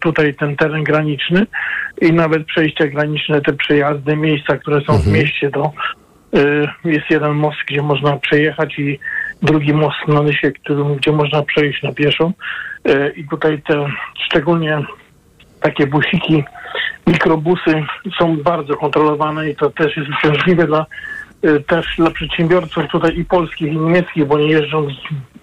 [0.00, 1.46] tutaj ten teren graniczny
[2.02, 5.72] i nawet przejścia graniczne, te przejazdy, miejsca, które są w mieście, to
[6.34, 8.98] e, jest jeden most, gdzie można przejechać i
[9.42, 12.32] drugi most na Nysie, którym, gdzie można przejść na pieszo.
[12.84, 13.86] E, I tutaj te
[14.26, 14.82] szczególnie
[15.60, 16.44] takie busiki
[17.06, 17.82] mikrobusy
[18.18, 20.86] są bardzo kontrolowane i to też jest uciążliwe dla
[21.44, 24.86] y, też dla przedsiębiorców tutaj i polskich i niemieckich, bo nie jeżdżą,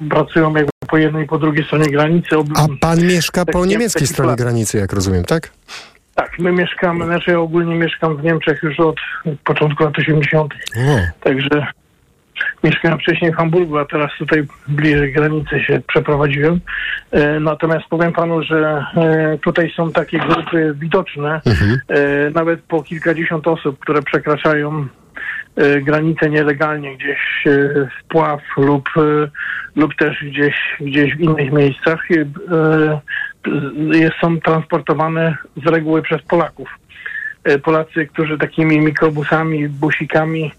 [0.10, 2.38] pracują jakby po jednej i po drugiej stronie granicy.
[2.38, 5.52] Ob- A pan mieszka po Taki- niemieckiej stronie granicy, jak rozumiem, tak?
[6.16, 8.96] Tak, my mieszkamy, znaczy ja ogólnie mieszkam w Niemczech już od
[9.46, 10.54] początku lat 80.
[10.78, 11.00] O.
[11.24, 11.68] Także
[12.64, 16.60] mieszkałem wcześniej w Hamburgu, a teraz tutaj bliżej granicy się przeprowadziłem.
[17.12, 21.80] E, natomiast powiem panu, że e, tutaj są takie grupy widoczne, Mhm.
[21.90, 24.88] e, nawet po kilkadziesiąt osób, które przekraczają
[25.82, 27.52] granicę nielegalnie gdzieś e,
[27.86, 29.02] w Pław lub, e,
[29.76, 32.08] lub też gdzieś, gdzieś w innych miejscach.
[34.22, 36.70] Są transportowane z reguły przez Polaków.
[37.64, 40.52] Polacy, którzy takimi mikrobusami, busikami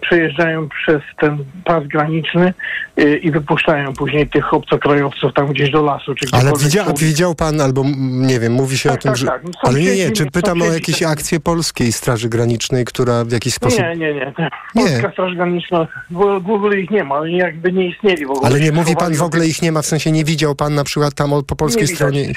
[0.00, 2.54] przejeżdżają przez ten pas graniczny
[2.96, 6.14] e, i wypuszczają później tych obcokrajowców tam gdzieś do lasu.
[6.14, 9.26] Czy Ale widział, widział pan, albo nie wiem, mówi się Tak, o tym, tak, że...
[9.26, 9.42] tak.
[9.62, 13.54] Ale nie, nie, czy pytam o jakieś tak- akcje polskiej Straży Granicznej, która w jakiś
[13.54, 13.80] sposób...
[13.80, 14.32] Nie, nie, nie.
[14.74, 18.46] Polska Straż Graniczna, w w ogóle ich nie ma, oni jakby nie istnieli w ogóle.
[18.46, 20.84] Ale nie mówi pan w ogóle ich nie ma, w sensie nie widział pan na
[20.84, 22.32] przykład tam po polskiej Nie stronie...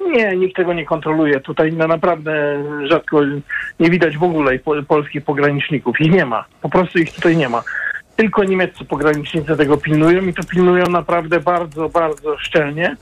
[0.00, 1.40] Nie, nikt tego nie kontroluje.
[1.40, 3.20] Tutaj no, naprawdę rzadko
[3.80, 6.00] nie widać w ogóle po, polskich pograniczników.
[6.00, 6.44] Ich nie ma.
[6.62, 7.62] Po prostu ich tutaj nie ma.
[8.16, 12.96] Tylko niemieccy pogranicznicy tego pilnują i to pilnują naprawdę bardzo, bardzo szczelnie.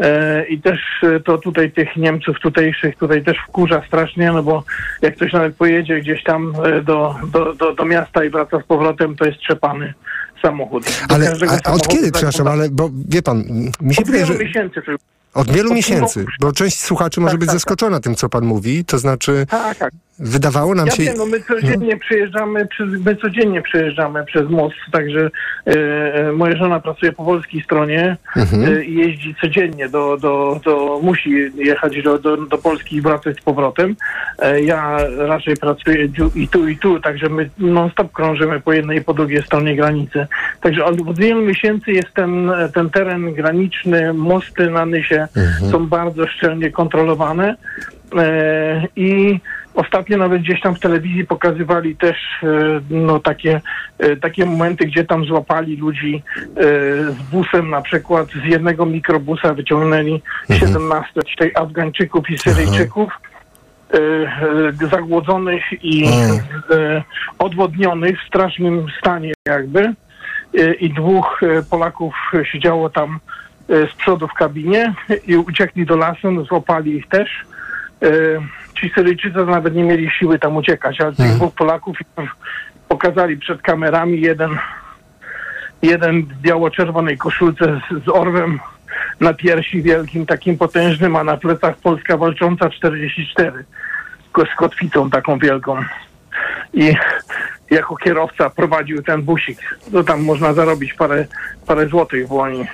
[0.00, 4.64] E, I też e, to tutaj tych Niemców tutejszych tutaj też wkurza strasznie, no bo
[5.02, 8.64] jak ktoś nawet pojedzie gdzieś tam e, do, do, do, do miasta i wraca z
[8.64, 9.94] powrotem, to jest trzepany
[10.42, 10.84] samochód.
[11.08, 13.44] Do Ale a, a od kiedy, tak przepraszam, ale bo wie pan,
[13.80, 14.34] mi się wydaje, że...
[14.34, 14.82] miesięcy.
[15.34, 18.44] Od wielu Od miesięcy, bo część słuchaczy może Tak, być tak, zaskoczona tym, co pan
[18.44, 19.92] mówi, to znaczy Tak, tak.
[20.18, 21.02] wydawało nam ja się...
[21.02, 25.30] wiem, no my codziennie przejeżdżamy przez, my codziennie przejeżdżamy przez most, także
[25.66, 25.70] e,
[26.28, 28.76] e, moja żona pracuje po polskiej stronie Mhm.
[28.76, 33.36] e, i jeździ codziennie do, do, do musi jechać do, do, do Polski i wracać
[33.36, 33.96] z powrotem.
[34.38, 38.98] E, ja raczej pracuję i tu i tu, także my non stop krążymy po jednej
[38.98, 40.26] i po drugiej stronie granicy.
[40.60, 45.19] Także od, od wielu miesięcy jest ten, ten teren graniczny, mosty na Nysie
[45.70, 47.56] są bardzo szczelnie kontrolowane.
[48.18, 49.40] E, I
[49.74, 52.46] ostatnio nawet gdzieś tam w telewizji pokazywali też e,
[52.90, 53.60] no, takie,
[53.98, 56.22] e, takie momenty, gdzie tam złapali ludzi
[57.10, 63.12] z busem na przykład, z jednego mikrobusa wyciągnęli 17 tutaj Afgańczyków i Syryjczyków
[64.82, 67.02] e, zagłodzonych i e,
[67.38, 69.94] odwodnionych w strasznym stanie jakby.
[70.80, 71.40] I dwóch
[71.70, 72.14] Polaków
[72.44, 73.20] siedziało tam
[73.70, 74.94] z przodu w kabinie
[75.26, 77.44] i uciekli do lasu, no, złapali ich też.
[78.02, 78.06] E,
[78.80, 81.96] Ci Syryjczycy nawet nie mieli siły tam uciekać, ale tych dwóch Polaków
[82.88, 84.58] pokazali przed kamerami jeden,
[85.82, 88.60] jeden w biało-czerwonej koszulce z, z orłem
[89.20, 93.64] na piersi wielkim, takim potężnym, a na plecach Polska walcząca 44
[94.32, 95.76] ko- z kotwicą taką wielką.
[96.74, 96.94] I
[97.70, 99.78] jako kierowca prowadził ten busik.
[99.92, 101.26] No tam można zarobić parę,
[101.66, 102.66] parę złotych, bo oni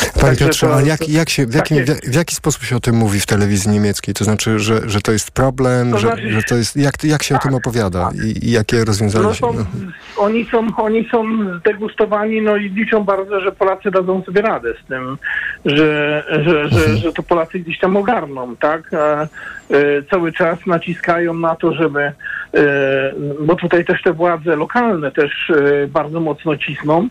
[0.00, 2.76] Panie Także Piotrze, to- ale jak, jak się, w, jakim, takie- w, jaki sposób się
[2.76, 4.14] o tym mówi w telewizji niemieckiej?
[4.14, 6.76] To znaczy, że, że to jest problem, To że, znaczy- że to jest...
[6.76, 9.46] Jak, jak się o tym opowiada i, i jakie rozwiązania No się...
[9.46, 9.64] No.
[10.16, 11.24] oni, są, oni są
[11.58, 15.18] zdegustowani no i liczą bardzo, że Polacy dadzą sobie radę z tym,
[15.64, 18.94] że, że, że, że to Polacy gdzieś tam ogarną, tak?
[18.94, 19.28] A, e,
[20.10, 22.12] cały czas naciskają na to, żeby, e,
[23.40, 27.08] bo tutaj też te władze lokalne też e, bardzo mocno cisną.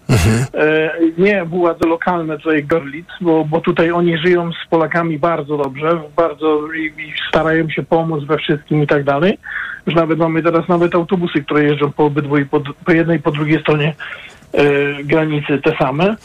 [0.54, 2.64] E, nie władze lokalne tutaj
[3.22, 8.24] Bo, bo tutaj oni żyją z Polakami bardzo dobrze, bardzo i, i starają się pomóc
[8.24, 9.38] we wszystkim i tak dalej.
[9.86, 13.22] Już nawet mamy teraz nawet autobusy, które jeżdżą po obydwu i po, po jednej i
[13.22, 13.94] po drugiej stronie
[14.54, 14.64] e,
[15.04, 16.16] granicy te same.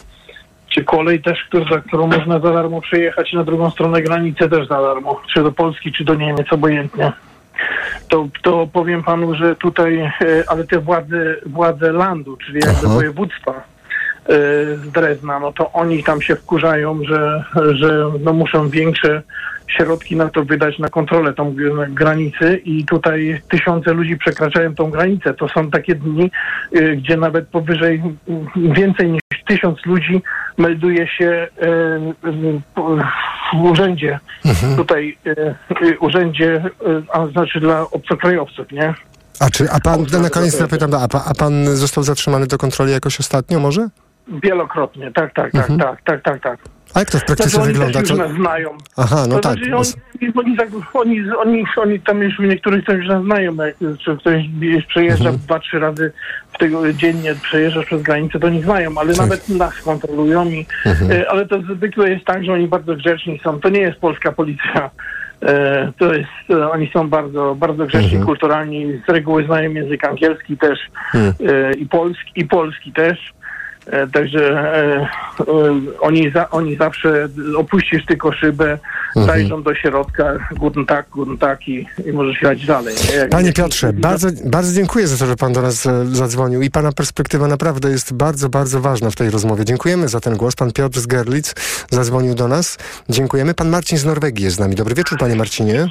[0.68, 4.68] Czy kolej też, który, za którą można za darmo przejechać na drugą stronę granicy też
[4.68, 5.20] za darmo.
[5.34, 7.12] Czy do Polski, czy do Niemiec, obojętnie.
[8.08, 10.10] To, to powiem panu, że tutaj, e,
[10.48, 12.94] ale te władze, władze landu, czyli jakby Aha.
[12.94, 13.62] województwa
[14.28, 19.22] z Drezna, no to oni tam się wkurzają, że, że no muszą większe
[19.66, 21.54] środki na to wydać na kontrolę tą
[21.88, 25.34] granicy i tutaj tysiące ludzi przekraczają tą granicę.
[25.34, 26.30] To są takie dni,
[26.76, 30.22] y, gdzie nawet powyżej y, więcej niż tysiąc ludzi
[30.58, 31.66] melduje się y,
[32.28, 32.60] y,
[33.52, 34.18] w urzędzie,
[34.76, 35.30] tutaj y,
[35.86, 38.94] y, urzędzie, y, a znaczy dla obcokrajowców, nie?
[39.40, 42.92] A czy, a pan, na koniec zapytam, a, pa- a pan został zatrzymany do kontroli
[42.92, 43.88] jakoś ostatnio może?
[44.42, 45.78] Wielokrotnie, tak, tak, tak, Mhm.
[45.80, 46.58] tak, tak, tak, tak.
[46.94, 48.00] A jak to w praktyce Znaczy, oni wygląda?
[48.00, 48.70] Też już nas znają.
[48.96, 49.52] Aha, no to tak.
[49.58, 53.74] Znaczy, oni, oni, tak- oni, oni, oni tam już niektórych to już nas znają, jak
[54.04, 54.44] czy ktoś
[54.88, 55.36] przejeżdża Mhm.
[55.46, 56.12] dwa, trzy razy
[56.52, 59.22] w tego dziennie przejeżdżasz przez granicę, to nie znają, ale Tak.
[59.22, 61.12] nawet nas kontrolują i Mhm.
[61.12, 63.60] e, ale to zwykle jest tak, że oni bardzo grzeczni są.
[63.60, 64.90] To nie jest polska policja.
[65.42, 68.24] E, to jest, e, oni są bardzo, bardzo grzeczni, Mhm.
[68.26, 70.78] kulturalni, z reguły znają język angielski też
[71.14, 73.32] e, i, polski, i polski też.
[73.92, 75.06] E, Także e, e,
[76.00, 78.78] oni, za, oni zawsze opuścisz tylko szybę,
[79.16, 79.26] Mhm.
[79.26, 82.94] zajrzą do środka, guten tak, guten tak i, i możesz jechać dalej.
[83.18, 86.92] Jak- Panie Piotrze, bardzo, bardzo dziękuję za to, że pan do nas zadzwonił i pana
[86.92, 89.64] perspektywa naprawdę jest bardzo, bardzo ważna w tej rozmowie.
[89.64, 90.54] Dziękujemy za ten głos.
[90.56, 91.54] Pan Piotr z Gerlitz
[91.90, 92.78] zadzwonił do nas.
[93.08, 93.54] Dziękujemy.
[93.54, 94.74] Pan Marcin z Norwegii jest z nami.
[94.74, 95.86] Dobry wieczór, panie Marcinie.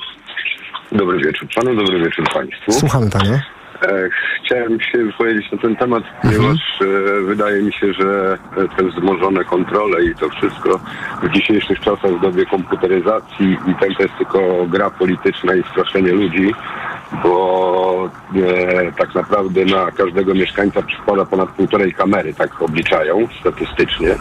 [0.92, 2.72] Dobry wieczór panu, dobry wieczór państwu.
[2.72, 3.42] Słuchamy pana.
[3.84, 4.10] E,
[4.46, 8.38] Chciałem się wypowiedzieć na ten temat, ponieważ e, wydaje mi się, że
[8.78, 10.80] te wzmożone kontrole i to wszystko
[11.24, 16.12] w dzisiejszych czasach w dobie komputeryzacji i ten to jest tylko gra polityczna i straszenie
[16.12, 16.54] ludzi,
[17.24, 24.16] bo e, tak naprawdę na każdego mieszkańca przypada ponad półtorej kamery, tak obliczają statystycznie,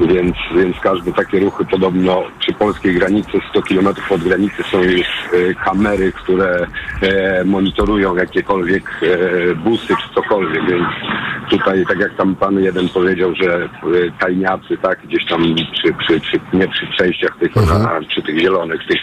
[0.00, 5.06] więc, więc każde takie ruchy podobno przy polskiej granicy 100 km od granicy są już
[5.32, 6.66] e, kamery, które
[7.02, 10.86] e, monitorują jakiekolwiek e, busy czy cokolwiek, więc
[11.50, 13.68] tutaj tak jak tam pan jeden powiedział, że e,
[14.20, 18.80] tajniacy, tak, gdzieś tam przy, przy, przy, nie przy przejściach tych, na, przy tych zielonych,
[18.88, 19.00] tych,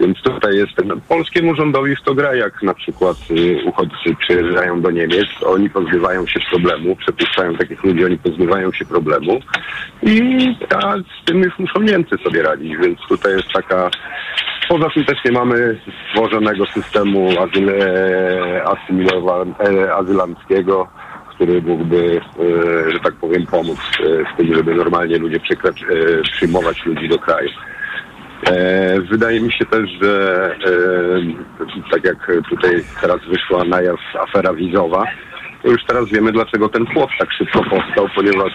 [0.00, 4.80] więc tutaj jest ten, polskiemu rządowi w to gra, jak na przykład y, uchodźcy przyjeżdżają
[4.80, 9.40] do Niemiec, oni pozbywają się problemu, przepuszczają takich ludzi, oni pozbywają się problemu
[10.02, 10.19] i
[10.74, 13.90] a z tym już muszą Niemcy sobie radzić, więc tutaj jest taka
[14.70, 15.80] Poza tym też nie mamy
[16.14, 18.64] złożonego systemu azyl, e,
[19.94, 20.88] azylanckiego,
[21.34, 22.20] który mógłby,
[22.86, 25.40] e, że tak powiem, pomóc e, w tym, żeby normalnie ludzie
[26.32, 27.50] przyjmować ludzi do kraju.
[29.10, 30.56] Wydaje mi się też, że
[31.90, 35.04] tak jak tutaj teraz wyszła na jaw afera wizowa,
[35.64, 38.52] już teraz wiemy, dlaczego ten płot tak szybko powstał, ponieważ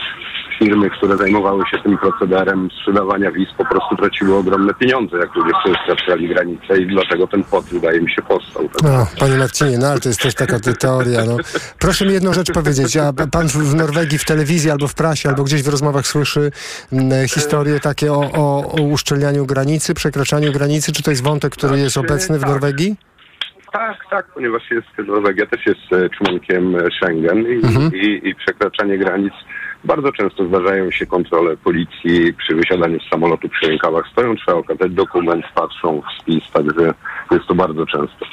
[0.60, 5.52] firmy, które zajmowały się tym procederem sprzedawania wiz po prostu traciły ogromne pieniądze, jak ludzie
[5.66, 8.70] przekraczali granicę i dlatego ten płot, wydaje mi się, powstał.
[8.84, 11.26] No, panie Marcinie, no ale to jest też taka te- teoria.
[11.26, 11.38] No.
[11.80, 12.98] Proszę mi jedną rzecz powiedzieć.
[12.98, 16.52] A pan w- Norwegii w telewizji albo w prasie, albo gdzieś w rozmowach słyszy
[16.94, 20.92] mm, historie takie o, o, o uszczelnianiu granicy, przekraczaniu granicy?
[20.92, 22.50] Czy to jest wątek, który jest obecny w tak.
[22.50, 22.96] Norwegii?
[23.72, 27.92] Tak, tak, ponieważ jest, Norwegia też jest e, członkiem e, Schengen i, Mhm.
[27.96, 29.34] i, i przekraczanie granic.
[29.86, 34.08] Bardzo często zdarzają się kontrole policji przy wysiadaniu z samolotu przy rękawach.
[34.12, 36.94] Stoją, trzeba okazać dokument, patrzą w spis, także
[37.32, 38.26] jest to bardzo często.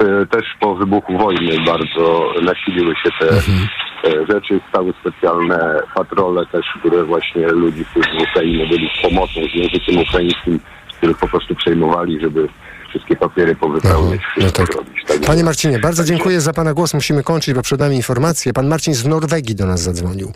[0.00, 4.60] E, Też po wybuchu wojny bardzo nasiliły się te e, rzeczy.
[4.68, 9.98] Stały specjalne patrole też, które właśnie ludzi, którzy z Ukrainy byli z pomocą, z językiem
[9.98, 10.60] ukraińskim,
[10.98, 12.48] których po prostu przejmowali, żeby
[12.92, 15.04] wszystkie papiery powypełniać, wszystko robić.
[15.06, 16.94] Także Panie Marcinie, bardzo dziękuję za Pana głos.
[16.94, 18.52] Musimy kończyć, bo przed nami informacje.
[18.52, 20.32] Pan Marcin z Norwegii do nas zadzwonił.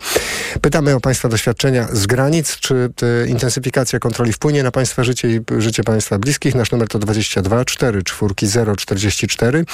[0.61, 2.57] Pytamy o Państwa doświadczenia z granic.
[2.59, 6.55] Czy te intensyfikacja kontroli wpłynie na Państwa życie i życie Państwa bliskich?
[6.55, 9.65] Nasz numer to 22 4 4 0 44.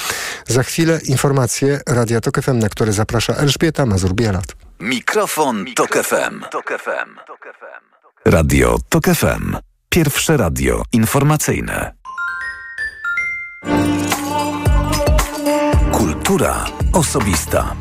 [0.48, 4.56] Za chwilę informacje Radia Tok FM, na które zaprasza Elżbieta Mazur-Bielat.
[4.80, 6.44] Mikrofon, Tok FM.
[8.26, 9.56] Radio Tok FM.
[9.90, 12.03] Pierwsze radio informacyjne.
[15.92, 17.76] Kultura osobista.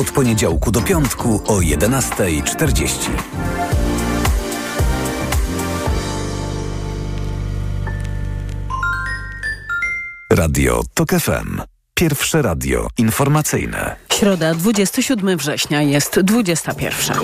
[0.00, 3.10] Od poniedziałku do piątku o 11.40.
[10.32, 11.60] Radio Tok FM.
[11.94, 13.96] Pierwsze radio informacyjne.
[14.12, 17.16] Środa, 27 września jest 21.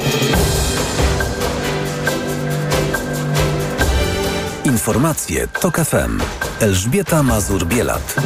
[4.86, 6.20] Informacje Tok FM.
[6.60, 8.16] Elżbieta Mazur-Bielat.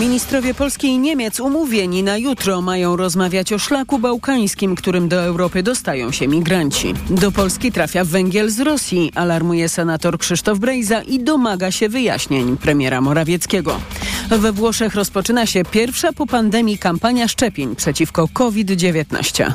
[0.00, 5.62] Ministrowie Polski i Niemiec umówieni na jutro mają rozmawiać o szlaku bałkańskim, którym do Europy
[5.62, 6.94] dostają się migranci.
[7.10, 13.00] Do Polski trafia węgiel z Rosji, alarmuje senator Krzysztof Brejza i domaga się wyjaśnień premiera
[13.00, 13.80] Morawieckiego.
[14.30, 19.52] We Włoszech rozpoczyna się pierwsza po pandemii kampania szczepień przeciwko COVID-19.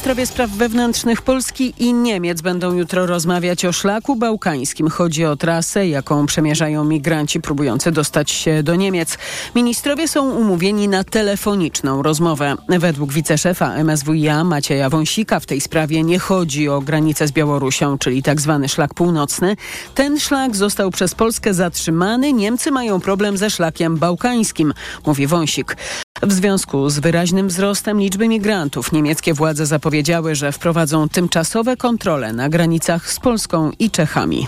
[0.00, 4.88] Ministrowie spraw wewnętrznych Polski i Niemiec będą jutro rozmawiać o szlaku bałkańskim.
[4.88, 9.18] Chodzi o trasę, jaką przemierzają migranci próbujący dostać się do Niemiec.
[9.54, 12.56] Ministrowie są umówieni na telefoniczną rozmowę.
[12.68, 18.22] Według wiceszefa MSWiA Macieja Wąsika w tej sprawie nie chodzi o granicę z Białorusią, czyli
[18.22, 19.56] tak zwany szlak północny.
[19.94, 22.32] Ten szlak został przez Polskę zatrzymany.
[22.32, 24.74] Niemcy mają problem ze szlakiem bałkańskim,
[25.06, 25.76] mówi Wąsik.
[26.22, 32.48] W związku z wyraźnym wzrostem liczby migrantów niemieckie władze zapowiedziały, że wprowadzą tymczasowe kontrole na
[32.48, 34.46] granicach z Polską i Czechami.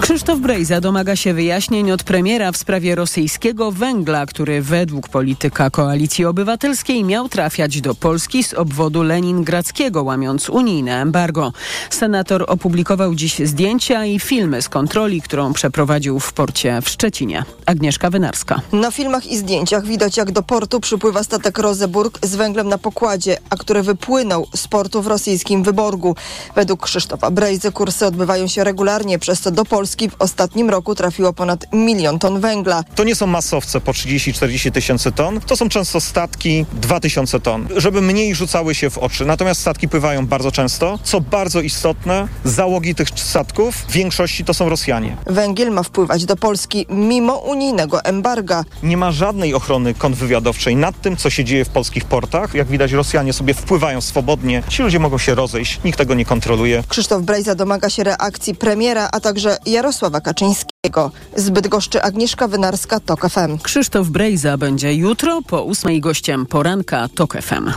[0.00, 6.24] Krzysztof Brejza domaga się wyjaśnień od premiera w sprawie rosyjskiego węgla, który według polityka Koalicji
[6.24, 11.52] Obywatelskiej miał trafiać do Polski z obwodu leningradzkiego, łamiąc unijne embargo.
[11.90, 17.44] Senator opublikował dziś zdjęcia i filmy z kontroli, którą przeprowadził w porcie w Szczecinie.
[17.66, 18.60] Agnieszka Wynarska.
[18.72, 23.36] Na filmach i zdjęciach widać, jak do portu przypływa statek Roseburg z węglem na pokładzie,
[23.50, 26.16] a który wypłynął z portu w rosyjskim Wyborgu.
[26.54, 31.32] Według Krzysztofa Brejzy kursy odbywają się regularnie, przez co do Polski w ostatnim roku trafiło
[31.32, 32.84] ponad milion ton węgla.
[32.94, 38.02] To nie są masowce po 30-40 tysięcy ton, to są często statki 2000 ton, żeby
[38.02, 39.24] mniej rzucały się w oczy.
[39.24, 40.98] Natomiast statki pływają bardzo często.
[41.02, 45.16] Co bardzo istotne, załogi tych statków w większości to są Rosjanie.
[45.26, 48.64] Węgiel ma wpływać do Polski mimo unijnego embarga.
[48.82, 52.54] Nie ma żadnej ochrony kontrwywiadowczej nad tym, co się dzieje w polskich portach.
[52.54, 54.62] Jak widać, Rosjanie sobie wpływają swobodnie.
[54.68, 56.84] Ci ludzie mogą się rozejść, nikt tego nie kontroluje.
[56.88, 61.10] Krzysztof Brejza domaga się reakcji premiera, a także Jarosława Kaczyńskiego.
[61.36, 63.58] Z Bydgoszczy Agnieszka Wynarska, TOK FM.
[63.62, 67.70] Krzysztof Brejza będzie jutro po ósmej gościem poranka TOK FM.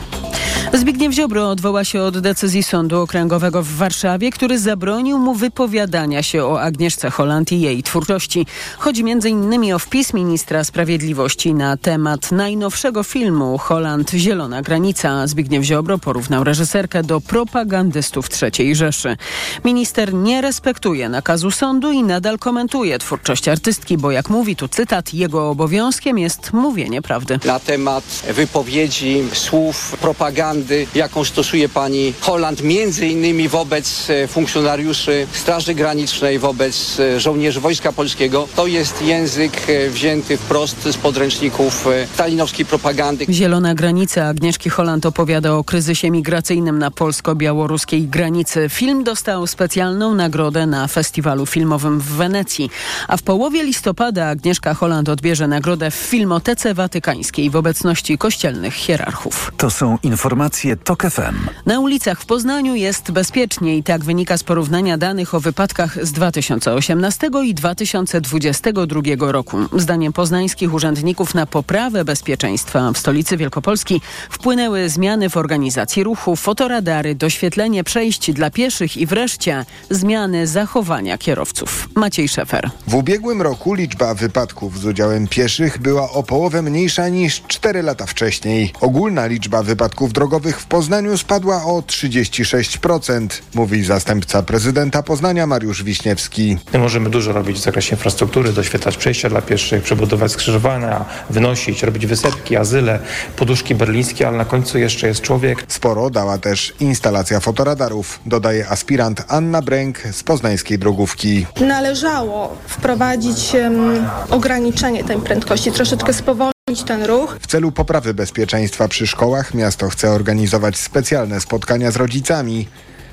[0.74, 6.46] Zbigniew Ziobro odwoła się od decyzji Sądu Okręgowego w Warszawie, który zabronił mu wypowiadania się
[6.46, 8.46] o Agnieszce Holland i jej twórczości.
[8.78, 9.74] Chodzi m.in.
[9.74, 15.28] o wpis ministra sprawiedliwości na temat najnowszego filmu Holland Zielona Granica.
[15.28, 19.18] Zbigniew Ziobro porównał reżyserkę do propagandystów III Rzeszy.
[19.66, 25.14] Minister nie respektuje nakazu sądu i nadal komentuje twórczość artystki, bo jak mówi tu cytat,
[25.14, 27.40] jego obowiązkiem jest mówienie prawdy.
[27.46, 28.04] Na temat
[28.34, 30.57] wypowiedzi, słów, propagandy,
[30.96, 37.92] jaką stosuje pani Holland, między innymi wobec e, funkcjonariuszy Straży Granicznej, wobec e, żołnierzy Wojska
[37.92, 43.26] Polskiego, to jest język e, wzięty wprost z podręczników stalinowskiej propagandy.
[43.30, 48.70] Zielona granica Agnieszki Holland opowiada o kryzysie migracyjnym na polsko-białoruskiej granicy.
[48.70, 52.70] Film dostał specjalną nagrodę na festiwalu filmowym w Wenecji,
[53.08, 59.52] a w połowie listopada Agnieszka Holland odbierze nagrodę w Filmotece Watykańskiej w obecności kościelnych hierarchów.
[59.58, 60.37] To są informacje
[60.84, 61.36] TOK FM.
[61.66, 66.12] Na ulicach w Poznaniu jest bezpiecznie i tak wynika z porównania danych o wypadkach z
[66.12, 69.58] 2018 i 2022 roku.
[69.78, 77.16] Zdaniem poznańskich urzędników na poprawę bezpieczeństwa w stolicy Wielkopolski wpłynęły zmiany w organizacji ruchu, fotoradary,
[77.16, 81.90] doświetlenie przejść dla pieszych i wreszcie zmiany zachowania kierowców.
[81.96, 82.70] Maciej Szefer.
[82.88, 88.06] W ubiegłym roku liczba wypadków z udziałem pieszych była o połowę mniejsza niż 4 lata
[88.06, 88.74] wcześniej.
[88.82, 96.58] Ogólna liczba wypadków drogowych w Poznaniu spadła o 36%, mówi zastępca prezydenta Poznania Mariusz Wiśniewski.
[96.74, 102.06] My możemy dużo robić w zakresie infrastruktury, doświetlać przejścia dla pieszych, przebudować skrzyżowania, wynosić, robić
[102.06, 103.00] wysepki, azyle,
[103.36, 105.66] poduszki berlińskie, ale na końcu jeszcze jest człowiek.
[105.68, 111.46] Sporo dała też instalacja fotoradarów, dodaje aspirant Anna Bręk z poznańskiej drogówki.
[111.62, 117.38] Należało wprowadzić um, ograniczenie tej prędkości, troszeczkę spowolnić ten ruch.
[117.42, 122.68] W celu poprawy bezpieczeństwa przy szkołach miasto chce organizować specjalne spotkania z rodzicami.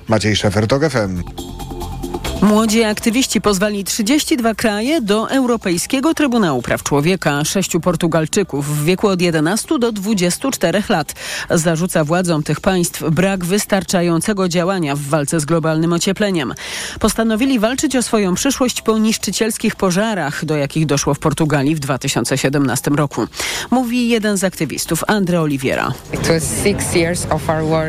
[0.08, 1.22] Maciej Szefer, FM.
[2.42, 7.44] Młodzi aktywiści pozwali 32 kraje do Europejskiego Trybunału Praw Człowieka.
[7.44, 11.14] Sześciu Portugalczyków w wieku od 11 do 24 lat
[11.50, 16.54] zarzuca władzom tych państw brak wystarczającego działania w walce z globalnym ociepleniem.
[17.00, 22.90] Postanowili walczyć o swoją przyszłość po niszczycielskich pożarach, do jakich doszło w Portugalii w 2017
[22.90, 23.26] roku.
[23.70, 25.92] Mówi jeden z aktywistów, Andre Oliveira.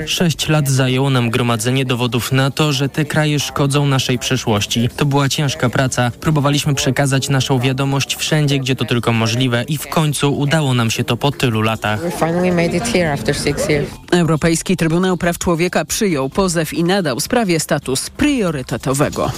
[0.06, 4.90] Sześć lat zajęło nam gromadzenie dowodów na to, że te kraje szkodzą naszej przyszłości.
[4.98, 6.12] To była ciężka praca.
[6.20, 11.04] Próbowaliśmy przekazać naszą wiadomość wszędzie, gdzie to tylko możliwe i w końcu udało nam się
[11.04, 12.00] to po tylu latach.
[14.12, 19.32] Europejski Trybunał Praw Człowieka przyjął pozew i nadał sprawie status priorytetowego.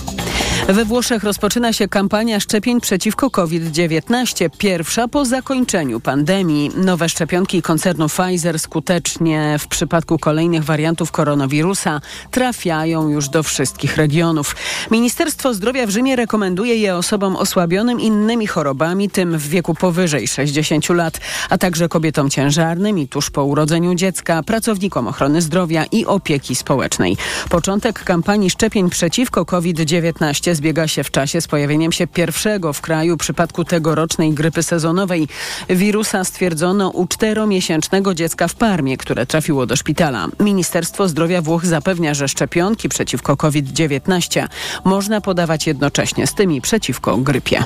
[0.68, 6.72] We Włoszech rozpoczyna się kampania szczepień przeciwko COVID-19, pierwsza po zakończeniu pandemii.
[6.76, 12.02] Nowe szczepionki koncernu Pfizer skutecznie w przypadku kolejnych wariantów koronawirusa
[12.32, 14.56] trafiają już do wszystkich regionów.
[14.92, 20.90] Ministerstwo Zdrowia w Rzymie rekomenduje je osobom osłabionym innymi chorobami, tym w wieku powyżej 60
[20.90, 26.56] lat, a także kobietom ciężarnym i tuż po urodzeniu dziecka, pracownikom ochrony zdrowia i opieki
[26.56, 27.18] społecznej.
[27.50, 33.18] Początek kampanii szczepień przeciwko COVID-19 zbiega się w czasie z pojawieniem się pierwszego w kraju
[33.18, 35.28] przypadku tegorocznej grypy sezonowej.
[35.70, 40.28] Wirusa stwierdzono u czteromiesięcznego dziecka w Parmie, które trafiło do szpitala.
[40.40, 44.47] Ministerstwo Zdrowia Włoch zapewnia, że szczepionki przeciwko COVID-19
[44.84, 47.64] można podawać jednocześnie z tymi przeciwko grypie.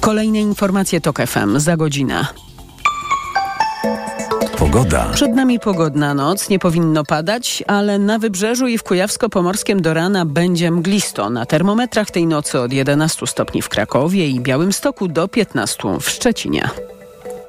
[0.00, 2.26] Kolejne informacje TOK FM za godzinę.
[4.58, 5.10] Pogoda.
[5.14, 10.26] Przed nami pogodna noc, nie powinno padać, ale na wybrzeżu i w Kujawsko-Pomorskiem do rana
[10.26, 11.30] będzie mglisto.
[11.30, 16.70] Na termometrach tej nocy od 11 stopni w Krakowie i Białymstoku do 15 w Szczecinie.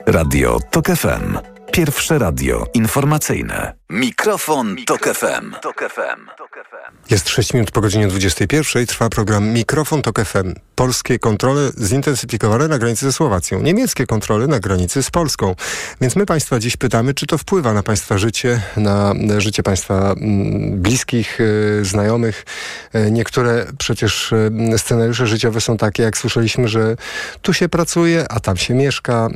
[0.06, 1.38] Radio TOK FM.
[1.72, 3.74] Pierwsze radio informacyjne.
[3.90, 5.54] Mikrofon, Tok FM.
[7.10, 8.86] Jest 6 minut po godzinie 21.
[8.86, 10.54] Trwa program Mikrofon Tok FM.
[10.76, 13.62] Polskie kontrole zintensyfikowane na granicy ze Słowacją.
[13.62, 15.56] Niemieckie kontrole na granicy z Polską.
[16.02, 20.82] Więc my Państwa dziś pytamy, czy to wpływa na Państwa życie, na życie Państwa mm,
[20.82, 22.46] bliskich, y, znajomych.
[22.96, 26.96] Y, niektóre przecież y, scenariusze życiowe są takie, jak słyszeliśmy, że
[27.42, 29.30] tu się pracuje, a tam się mieszka,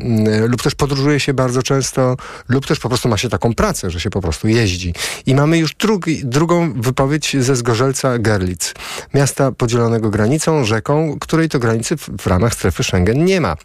[0.47, 2.17] lub też podróżuje się bardzo często,
[2.49, 4.93] lub też po prostu ma się taką pracę, że się po prostu jeździ.
[5.25, 8.73] I mamy już drugi, drugą wypowiedź ze Zgorzelca Gerlitz,
[9.13, 13.55] miasta podzielonego granicą, rzeką, której to granicy w, ramach strefy Schengen nie ma.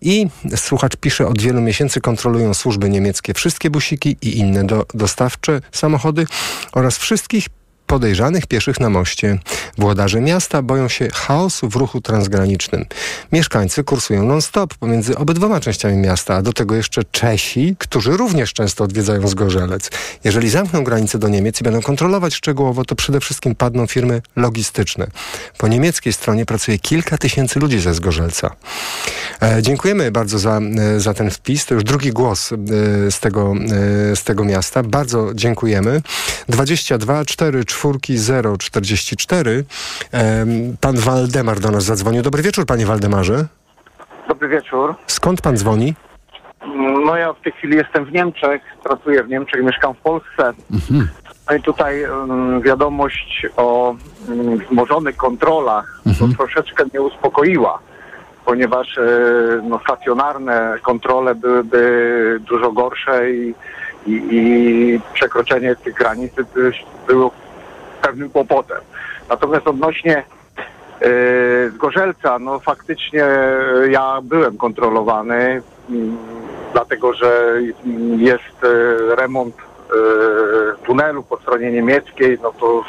[0.00, 5.60] I słuchacz pisze, od wielu miesięcy kontrolują służby niemieckie wszystkie busiki i inne do, dostawcze
[5.72, 6.26] samochody
[6.72, 7.46] oraz wszystkich
[7.86, 9.38] podejrzanych pieszych na moście.
[9.78, 12.84] Włodarze miasta boją się chaosu w ruchu transgranicznym.
[13.32, 18.84] Mieszkańcy kursują non-stop pomiędzy obydwoma częściami miasta, a do tego jeszcze Czesi, którzy również często
[18.84, 19.90] odwiedzają Zgorzelec.
[20.24, 25.06] Jeżeli zamkną granice do Niemiec i będą kontrolować szczegółowo, to przede wszystkim padną firmy logistyczne.
[25.58, 28.50] Po niemieckiej stronie pracuje kilka tysięcy ludzi ze Zgorzelca.
[29.42, 31.66] E, dziękujemy bardzo za, e, za ten wpis.
[31.66, 32.56] To już drugi głos e,
[33.10, 33.54] z, tego,
[34.12, 34.82] e, z tego miasta.
[34.82, 36.02] Bardzo dziękujemy.
[36.48, 39.64] 22 4 czwórki 0 44.
[40.12, 42.22] Em, Pan Waldemar do nas zadzwonił.
[42.22, 43.46] Dobry wieczór, panie Waldemarze.
[44.28, 44.94] Dobry wieczór.
[45.06, 45.94] Skąd pan dzwoni?
[47.06, 50.52] No ja w tej chwili jestem w Niemczech, pracuję w Niemczech, mieszkam w Polsce.
[51.50, 53.94] No i tutaj mm, wiadomość o
[54.28, 57.78] mm, wzmożonych kontrolach to troszeczkę mnie uspokoiła,
[58.44, 59.02] ponieważ e,
[59.68, 63.54] no, stacjonarne kontrole byłyby dużo gorsze i,
[64.06, 66.72] i, i przekroczenie tych granic by-
[67.06, 67.30] było
[68.06, 68.78] pewnym kłopotem.
[69.28, 70.24] Natomiast odnośnie
[71.00, 76.16] e, Zgorzelca, no faktycznie e, ja byłem kontrolowany, mm,
[76.72, 77.60] dlatego że
[78.16, 79.54] jest e, remont
[80.86, 82.84] tunelu po stronie niemieckiej, no to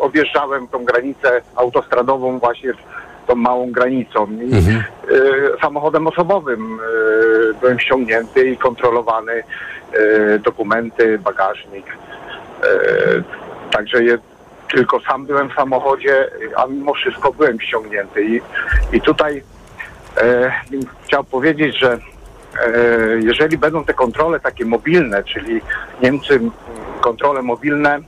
[0.00, 2.72] objeżdżałem tą granicę autostradową właśnie
[3.26, 4.26] tą małą granicą.
[4.30, 6.78] I, e, samochodem osobowym
[7.60, 9.42] byłem ściągnięty i kontrolowany
[10.44, 11.86] dokumenty, bagażnik.
[12.62, 13.42] E,
[13.72, 14.18] Także je,
[14.70, 18.24] tylko sam byłem w samochodzie, a mimo wszystko byłem ściągnięty.
[18.24, 18.40] I,
[18.92, 19.42] i tutaj
[20.16, 20.52] e,
[21.04, 21.98] chciał powiedzieć, że e,
[23.20, 25.60] jeżeli będą te kontrole takie mobilne, czyli
[26.02, 26.40] Niemcy
[27.00, 28.00] kontrole mobilne, e,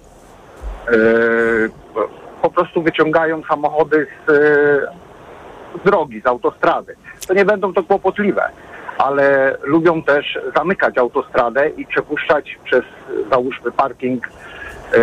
[2.43, 4.35] po prostu wyciągają samochody z, e,
[5.81, 6.97] z drogi, z autostrady.
[7.27, 8.51] To nie będą to kłopotliwe,
[8.99, 12.83] ale lubią też zamykać autostradę i przepuszczać przez,
[13.31, 15.01] załóżmy, parking e,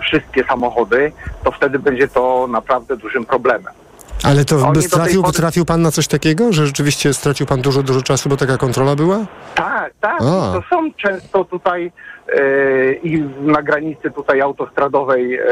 [0.00, 1.12] wszystkie samochody,
[1.44, 3.72] to wtedy będzie to naprawdę dużym problemem.
[4.24, 8.02] Ale to Oni tej trafił, pan na coś takiego, że rzeczywiście stracił pan dużo, dużo
[8.02, 9.26] czasu, bo taka kontrola była?
[9.54, 10.22] Tak, tak.
[10.22, 10.52] A.
[10.52, 11.92] To są często tutaj
[12.32, 15.44] e, i na granicy tutaj autostradowej e,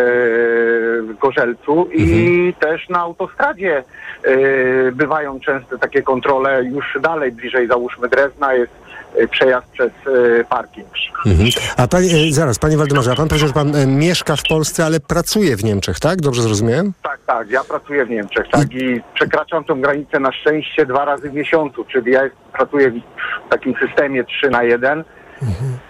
[1.02, 3.84] w Gorzelcu i też na autostradzie
[4.22, 8.85] e, bywają często takie kontrole już dalej, bliżej załóżmy Drezna jest
[9.30, 10.86] przejazd przez e, parking.
[11.26, 11.48] Mhm.
[11.76, 15.00] A pani, e, zaraz, panie Waldemarze, a pan powiedział, że pan mieszka w Polsce, ale
[15.00, 16.20] pracuje w Niemczech, tak?
[16.20, 16.92] Dobrze zrozumiałem?
[17.02, 21.30] Tak, tak, ja pracuję w Niemczech, tak, i przekraczam tą granicę na szczęście dwa razy
[21.30, 22.20] w miesiącu, czyli ja
[22.52, 25.04] pracuję w takim systemie 3 na 1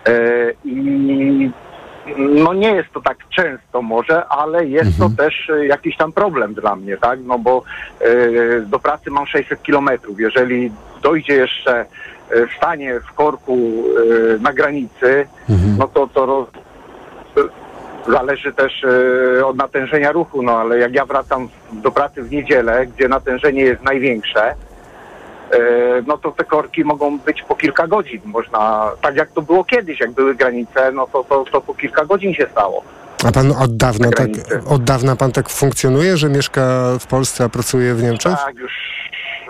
[0.06, 0.12] e,
[0.64, 1.50] i
[2.18, 6.76] no nie jest to tak często może, ale jest to też jakiś tam problem dla
[6.76, 7.62] mnie, tak, no bo
[8.00, 10.72] e, do pracy mam 600 kilometrów, jeżeli
[11.02, 11.86] dojdzie jeszcze
[12.56, 13.84] stanie w korku
[14.36, 15.26] e, na granicy,
[15.78, 16.48] no to to roz,
[18.08, 22.86] zależy też e, od natężenia ruchu, no ale jak ja wracam do pracy w niedzielę,
[22.86, 24.54] gdzie natężenie jest największe, e,
[26.06, 28.20] no to te korki mogą być po kilka godzin.
[28.24, 32.04] Można, tak jak to było kiedyś, jak były granice, no to, to, to po kilka
[32.04, 32.82] godzin się stało.
[33.24, 34.28] A pan od dawna, tak,
[34.66, 38.36] od dawna pan tak funkcjonuje, że mieszka w Polsce, a pracuje w Niemczech?
[38.46, 38.72] Tak, już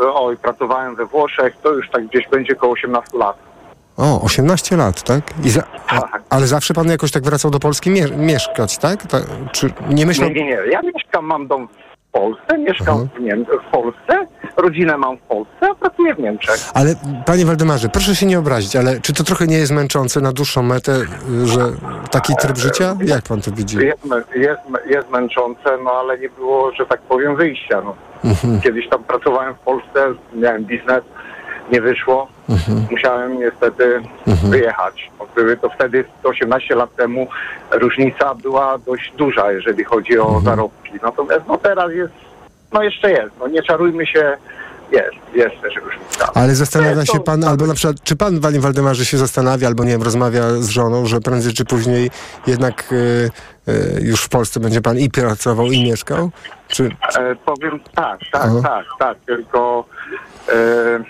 [0.01, 3.36] oj, pracowałem we Włoszech, to już tak gdzieś będzie koło 18 lat.
[3.97, 5.22] O, 18 lat, tak?
[5.44, 9.07] Za, a, ale zawsze pan jakoś tak wracał do Polski mie mieszkać, tak?
[9.07, 9.18] Ta,
[9.53, 10.28] czy nie myślał...
[10.28, 10.59] Nie, nie, nie.
[10.70, 14.26] Ja mieszkam, mam dom w Polsce, mieszkam w, Niem- w Polsce,
[14.57, 16.57] rodzinę mam w Polsce, a pracuję w Niemczech.
[16.74, 16.95] Ale
[17.26, 20.62] panie Waldemarze, proszę się nie obrazić, ale czy to trochę nie jest męczące na dłuższą
[20.62, 20.92] metę,
[21.45, 21.61] że
[22.11, 22.96] taki tryb życia?
[23.04, 23.76] Jak pan to widzi?
[23.76, 24.03] Jest,
[24.34, 27.83] jest, jest męczące, no ale nie było, że tak powiem, wyjścia.
[27.84, 27.95] No.
[28.24, 28.61] Mhm.
[28.61, 31.03] Kiedyś tam pracowałem w Polsce, miałem biznes,
[31.72, 32.28] nie wyszło.
[32.91, 35.11] Musiałem niestety wyjechać.
[35.18, 37.26] Bo Były to wtedy, 18 lat temu,
[37.70, 40.92] różnica była dość duża, jeżeli chodzi o zarobki.
[41.03, 42.12] Natomiast no teraz jest,
[42.72, 44.37] no jeszcze jest, no nie czarujmy się,
[44.93, 46.33] jest, jest też różnica.
[46.34, 49.68] Ale zastanawia Jest się to- pan, albo na przykład, czy pan, panie Waldemarze, się zastanawia,
[49.68, 52.11] albo nie wiem, rozmawia z żoną, że prędzej czy później
[52.47, 53.30] jednak y,
[53.68, 56.30] y, już w Polsce będzie pan i pracował, i mieszkał?
[56.68, 56.84] Czy,
[57.18, 58.61] E, powiem tak, tak, Aha.
[58.63, 59.84] tak, tak, tylko
[60.49, 61.05] e,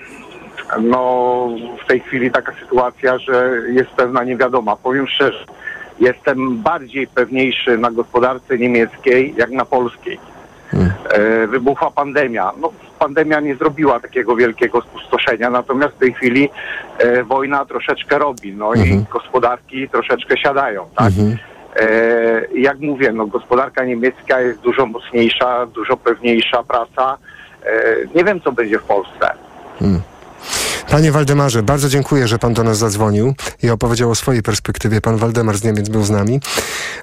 [0.81, 1.49] no
[1.85, 4.77] w tej chwili taka sytuacja, że jest pewna niewiadoma.
[4.77, 5.45] Powiem szczerze,
[6.01, 10.19] jestem bardziej pewniejszy na gospodarce niemieckiej jak na polskiej.
[11.11, 12.53] E, wybuchła pandemia.
[12.61, 16.49] No, pandemia nie zrobiła takiego wielkiego spustoszenia, natomiast w tej chwili
[16.99, 21.13] e, wojna troszeczkę robi, no i gospodarki troszeczkę siadają, tak?
[21.77, 27.19] E, jak mówię, no, gospodarka niemiecka jest dużo mocniejsza, dużo pewniejsza praca.
[27.65, 29.31] E, nie wiem, co będzie w Polsce.
[30.91, 35.01] Panie Waldemarze, bardzo dziękuję, że pan do nas zadzwonił i opowiedział o swojej perspektywie.
[35.01, 36.41] Pan Waldemar z Niemiec był z nami.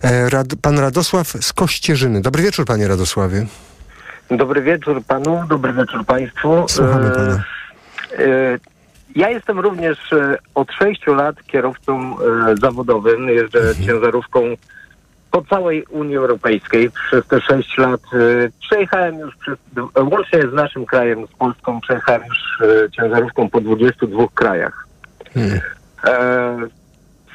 [0.04, 2.22] E, Rad, pan Radosław z Kościerzyny.
[2.22, 3.46] Dobry wieczór, panie Radosławie.
[4.32, 6.66] Dobry wieczór panu, dobry wieczór państwu.
[6.70, 7.44] Słuchamy E, pana.
[8.20, 8.60] e,
[9.16, 9.98] Ja jestem również
[10.56, 12.16] od sześciu lat kierowcą
[12.62, 13.30] zawodowym.
[13.30, 14.42] Jeżdżę ciężarówką
[15.34, 16.92] po całej Unii Europejskiej.
[16.92, 18.18] Przez te sześć lat e,
[18.60, 19.58] przejechałem już przez,
[20.12, 24.88] łącznie z naszym krajem, z Polską, przejechałem już e, ciężarówką po 22 krajach.
[26.06, 26.58] E,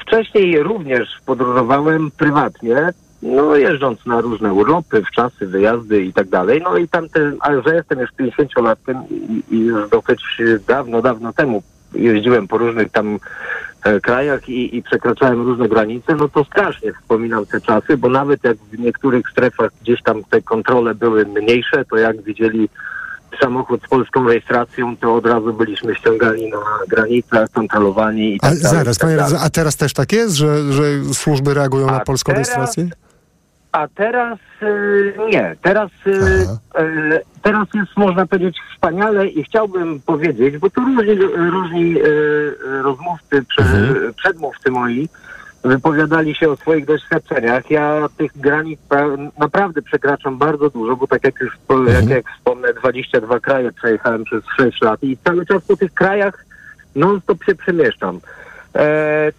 [0.00, 2.92] wcześniej również podróżowałem prywatnie,
[3.22, 6.60] no jeżdżąc na różne urlopy, wczasy, wyjazdy i tak dalej.
[6.64, 10.22] No i tamten, ale że jestem już 50-latkiem i, i już dosyć
[10.66, 11.62] dawno, dawno temu
[11.94, 13.18] jeździłem po różnych tam
[14.02, 18.56] krajach i, i przekraczałem różne granice, no to strasznie wspominam te czasy, bo nawet jak
[18.56, 22.68] w niektórych strefach gdzieś tam te kontrole były mniejsze, to jak widzieli
[23.40, 28.60] samochód z polską rejestracją, to od razu byliśmy ściągani na granicę, kontrolowani i tak Ale
[28.60, 28.78] dalej.
[28.78, 30.82] zaraz, tak panie a teraz też tak jest, że, że
[31.14, 32.88] służby reagują na A polską teraz- rejestrację?
[33.72, 35.56] A teraz y, nie.
[35.62, 36.10] Teraz, y,
[36.80, 41.14] y, teraz jest, można powiedzieć, wspaniale i chciałbym powiedzieć, bo tu różni,
[41.50, 41.94] różni
[42.82, 43.64] rozmówcy, prze,
[44.16, 45.08] przedmówcy moi
[45.64, 47.70] wypowiadali się o swoich doświadczeniach.
[47.70, 52.30] Ja tych granic pra- naprawdę przekraczam bardzo dużo, bo tak jak już po, jak, jak
[52.30, 56.44] wspomnę, 22 kraje przejechałem przez 6 lat i cały czas po tych krajach
[56.96, 58.20] non-stop się przemieszczam.
[58.74, 59.32] E,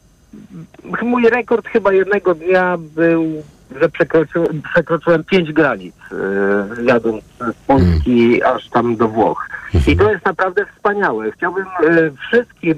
[1.01, 3.43] mój rekord chyba jednego dnia był,
[3.81, 9.49] że przekroczyłem, przekroczyłem pięć granic, e, jadąc z Polski aż tam do Włoch.
[9.87, 11.31] I to jest naprawdę wspaniałe.
[11.31, 12.77] Chciałbym e, wszystkim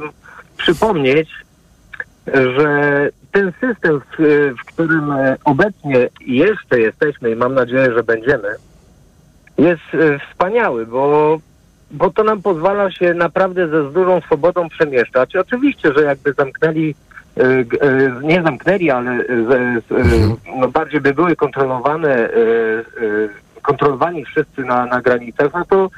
[0.58, 1.30] przypomnieć,
[2.28, 8.48] że ten system, w, w którym e, obecnie jeszcze jesteśmy i mam nadzieję, że będziemy,
[9.58, 9.82] jest
[10.30, 11.38] wspaniały, bo,
[11.92, 15.36] bo to nam pozwala się naprawdę ze z dużą swobodą przemieszczać.
[15.36, 16.96] Oczywiście, że jakby zamknęli,
[18.24, 22.82] nie zamknęli, ale e, e, no bardziej by były kontrolowane, e, e,
[23.62, 25.90] kontrolowani wszyscy na, na granicach, no to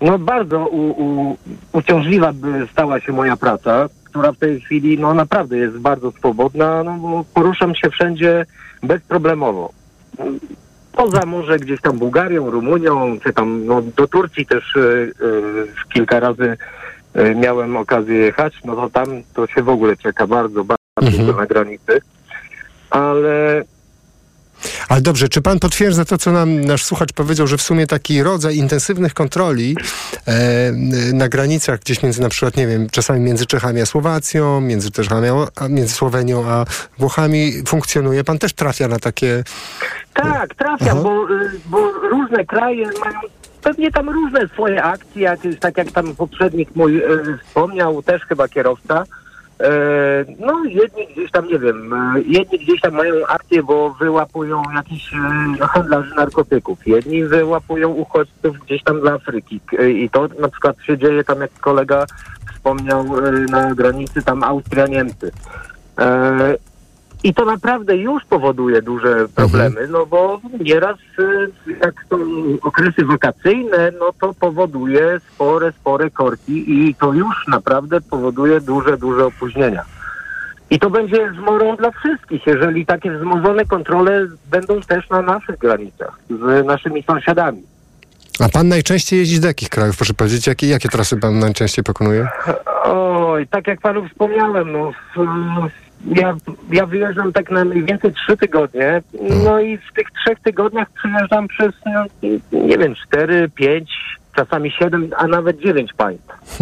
[0.00, 1.36] no bardzo u, u,
[1.72, 6.82] uciążliwa by stała się moja praca, która w tej chwili no naprawdę jest bardzo swobodna,
[6.82, 8.46] no bo poruszam się wszędzie
[8.82, 9.72] bezproblemowo.
[10.92, 16.20] Poza może gdzieś tam Bułgarią, Rumunią, czy tam no, do Turcji też y, y, kilka
[16.20, 16.56] razy
[17.34, 21.46] miałem okazję jechać, no to tam to się w ogóle czeka bardzo, bardzo długo na
[21.46, 22.00] granicy.
[22.90, 23.64] Ale
[24.88, 28.22] Ale dobrze, czy pan potwierdza to, co nam nasz słuchacz powiedział, że w sumie taki
[28.22, 29.76] rodzaj intensywnych kontroli
[30.26, 30.72] e,
[31.12, 35.28] na granicach, gdzieś między na przykład, nie wiem, czasami między Czechami a Słowacją, między Czechami
[35.56, 36.64] a, między Słowenią a
[36.98, 38.24] Włochami funkcjonuje?
[38.24, 39.44] Pan też trafia na takie...
[40.14, 41.26] Tak, trafiam, bo,
[41.66, 43.20] bo różne kraje mają
[43.64, 48.48] pewnie tam różne swoje akcje, jakieś, tak jak tam poprzednik mój y, wspomniał, też chyba
[48.48, 49.04] kierowca.
[49.60, 49.70] E,
[50.38, 55.14] no jedni gdzieś tam, nie wiem, e, jedni gdzieś tam mają akcje, bo wyłapują jakichś
[55.14, 60.76] e, handlarzy narkotyków, jedni wyłapują uchodźców gdzieś tam z Afryki E, i to na przykład
[60.82, 62.06] się dzieje tam, jak kolega
[62.54, 65.30] wspomniał, e, na granicy tam Austria-Niemcy.
[67.24, 72.16] I to naprawdę już powoduje duże problemy, no bo nieraz y, jak są
[72.62, 79.26] okresy wakacyjne, no to powoduje spore, spore korki i to już naprawdę powoduje duże, duże
[79.26, 79.84] opóźnienia.
[80.70, 86.18] I to będzie zmorą dla wszystkich, jeżeli takie wzmożone kontrole będą też na naszych granicach
[86.30, 87.62] z naszymi sąsiadami.
[88.40, 90.46] A pan najczęściej jeździ do jakich krajów, proszę powiedzieć?
[90.46, 92.28] Jakie, jakie trasy pan najczęściej pokonuje?
[92.84, 94.92] Oj, tak jak panu wspomniałem, no,
[96.06, 96.36] ja,
[96.72, 99.02] ja wyjeżdżam tak na mniej więcej trzy tygodnie,
[99.44, 102.04] no i w tych trzech tygodniach przejeżdżam przez, no,
[102.52, 103.90] nie wiem, cztery, pięć,
[104.36, 106.58] czasami siedem, a nawet dziewięć państw.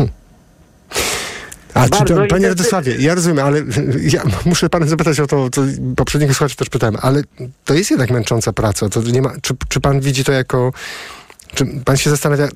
[1.75, 2.49] A czy to, panie.
[2.49, 3.59] Radosławie, ja rozumiem, ale
[4.17, 5.63] ja muszę pana zapytać o to, co
[5.97, 7.23] poprzedniego słuchacza też pytałem, ale
[7.65, 8.89] to jest jednak męcząca praca.
[8.89, 10.73] To nie ma, czy, czy pan widzi to jako...
[11.55, 12.51] Czy pan się zastanawia, y,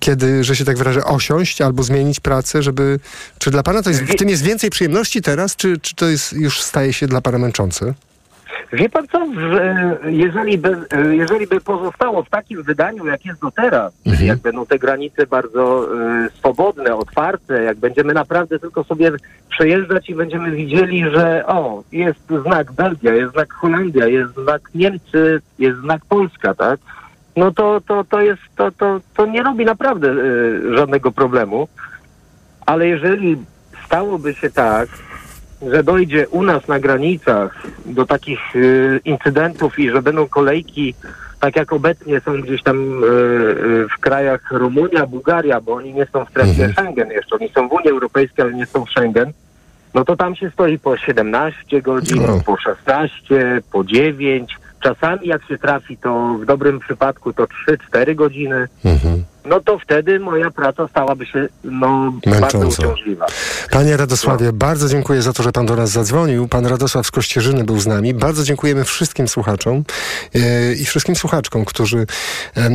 [0.00, 3.00] kiedy, że się tak wyrażę, osiąść albo zmienić pracę, żeby...
[3.38, 6.32] Czy dla pana to jest, w tym jest więcej przyjemności teraz, czy, czy to jest,
[6.32, 7.94] już staje się dla pana męczące?
[8.72, 10.76] Wie pan co, że jeżeli by,
[11.10, 15.26] jeżeli by pozostało w takim wydaniu, jak jest do teraz, czyli jak będą te granice
[15.26, 19.12] bardzo e, swobodne, otwarte, jak będziemy naprawdę tylko sobie
[19.48, 25.40] przejeżdżać i będziemy widzieli, że o, jest znak Belgia, jest znak Holandia, jest znak Niemcy,
[25.58, 26.80] jest znak Polska, tak?
[27.38, 30.14] No to, to, to jest, to, to, to nie robi naprawdę e,
[30.76, 31.68] żadnego problemu.
[32.66, 33.36] Ale jeżeli
[33.86, 34.88] stałoby się tak,
[35.62, 40.94] że dojdzie u nas na granicach do takich y, incydentów i że będą kolejki,
[41.40, 46.06] tak jak obecnie są gdzieś tam y, y, w krajach Rumunia, Bułgaria, bo oni nie
[46.06, 49.32] są w strefie Schengen jeszcze, oni są w Unii Europejskiej, ale nie są w Schengen,
[49.94, 54.58] no to tam się stoi po 17 godzin, po 16, po 9.
[54.80, 57.46] Czasami jak się trafi, to w dobrym przypadku to
[57.92, 58.68] 3-4 godziny.
[59.48, 63.26] No to wtedy moja praca stałaby się no, bardzo uciążliwa.
[63.70, 66.48] Panie Radosławie, bardzo dziękuję za to, że pan do nas zadzwonił.
[66.48, 68.14] Pan Radosław z Kościerzyny był z nami.
[68.14, 69.84] Bardzo dziękujemy wszystkim słuchaczom
[70.34, 72.06] e, i wszystkim słuchaczkom, którzy
[72.56, 72.70] e,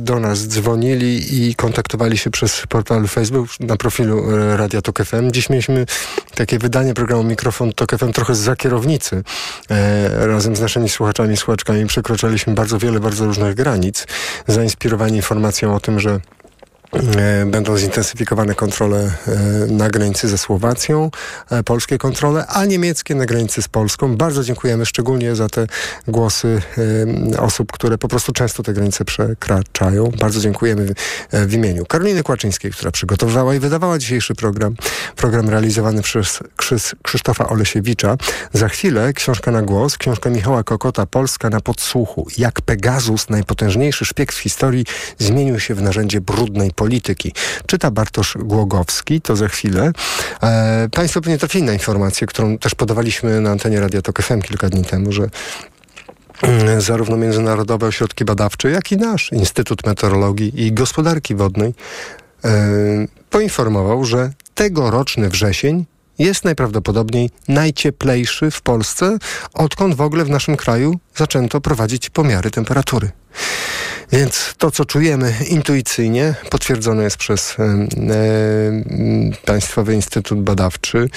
[0.00, 5.30] do nas dzwonili i kontaktowali się przez portal Facebook na profilu e, Radia Tok FM.
[5.30, 5.86] Dziś mieliśmy
[6.34, 9.22] takie wydanie programu Mikrofon Tok FM trochę z kierownicy.
[9.70, 14.06] E, razem z naszymi słuchaczami słuchaczkami przekroczyliśmy bardzo wiele, bardzo różnych granic,
[14.46, 16.20] zainspirowani informacją o tym, że
[17.46, 19.12] Będą zintensyfikowane kontrole e,
[19.66, 21.10] na granicy ze Słowacją,
[21.50, 24.16] e, polskie kontrole, a niemieckie na granicy z Polską.
[24.16, 25.66] Bardzo dziękujemy szczególnie za te
[26.08, 26.62] głosy
[27.32, 30.10] e, osób, które po prostu często te granice przekraczają.
[30.20, 30.86] Bardzo dziękujemy
[31.32, 34.74] w, e, imieniu Karoliny Kłaczyńskiej, która przygotowała i wydawała dzisiejszy program.
[35.16, 38.16] Program realizowany przez Krzysz, Krzysztofa Olesiewicza.
[38.52, 42.26] Za chwilę książka na głos, książka Michała Kokota, Polska na podsłuchu.
[42.38, 44.84] Jak Pegasus, najpotężniejszy szpieg w historii,
[45.18, 46.70] zmienił się w narzędzie brudnej.
[47.66, 49.92] Czyta Bartosz Głogowski, to za chwilę.
[50.42, 54.68] E, państwo pewnie trafili na informację, którą też podawaliśmy na antenie Radia Tok FM kilka
[54.68, 55.28] dni temu, że
[56.78, 61.74] zarówno Międzynarodowe Ośrodki Badawcze, jak i nasz Instytut Meteorologii i Gospodarki Wodnej
[62.44, 62.50] e,
[63.30, 65.84] poinformował, że tegoroczny wrzesień
[66.18, 69.18] jest najprawdopodobniej najcieplejszy w Polsce,
[69.54, 73.10] odkąd w ogóle w naszym kraju zaczęto prowadzić pomiary temperatury.
[74.12, 77.56] Więc to, co czujemy intuicyjnie, potwierdzone jest przez
[79.44, 81.08] Państwowy Instytut Badawczy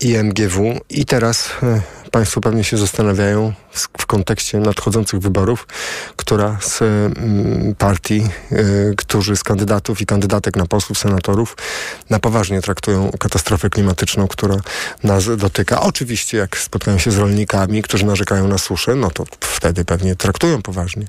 [0.00, 0.80] IMGW.
[0.90, 1.80] I teraz e,
[2.10, 5.66] Państwo pewnie się zastanawiają w, kontekście nadchodzących wyborów,
[6.16, 8.64] która z mm, partii, e,
[8.96, 11.56] którzy z kandydatów i kandydatek na posłów, senatorów
[12.10, 14.56] na poważnie traktują katastrofę klimatyczną, która
[15.04, 15.80] nas dotyka.
[15.80, 20.62] Oczywiście, jak spotkają się z rolnikami, którzy narzekają na suszę, no to wtedy pewnie traktują
[20.62, 21.06] poważnie.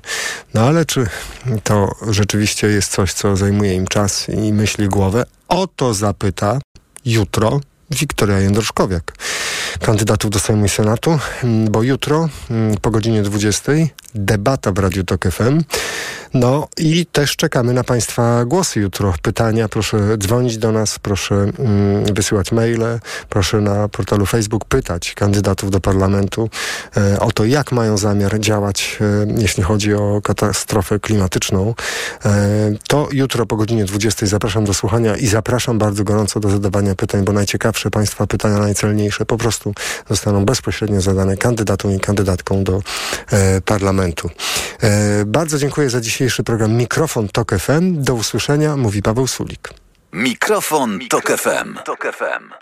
[0.54, 1.06] No ale czy
[1.64, 5.24] to rzeczywiście jest coś, co zajmuje im czas i myśli głowę?
[5.48, 6.58] O to zapyta
[7.04, 7.60] jutro
[7.94, 9.12] Wiktoria Jędroszkowiak,
[9.80, 13.72] kandydatów do Sejmu i Senatu, mm, bo jutro mm, po godzinie 20
[14.14, 15.62] debata w Radiu Tok FM.
[16.34, 19.14] No i też czekamy na Państwa głosy jutro.
[19.22, 25.70] Pytania, proszę dzwonić do nas, proszę mm, wysyłać maile, proszę na portalu Facebook pytać kandydatów
[25.70, 26.50] do parlamentu
[26.96, 31.74] e, o to, jak mają zamiar działać, e, jeśli chodzi o katastrofę klimatyczną.
[32.24, 36.94] E, to jutro po godzinie 20 zapraszam do słuchania i zapraszam bardzo gorąco do zadawania
[36.94, 39.61] pytań, bo najciekawsze Państwa pytania, najcelniejsze po prostu
[40.10, 42.82] zostaną bezpośrednio zadane kandydatom i kandydatkom do
[43.32, 44.30] e, parlamentu.
[44.82, 48.02] E, bardzo dziękuję za dzisiejszy program Mikrofon Tok FM.
[48.02, 49.68] Do usłyszenia, mówi Paweł Sulik.
[50.12, 51.78] Mikrofon, Tok FM.
[51.84, 52.52] Tok FM.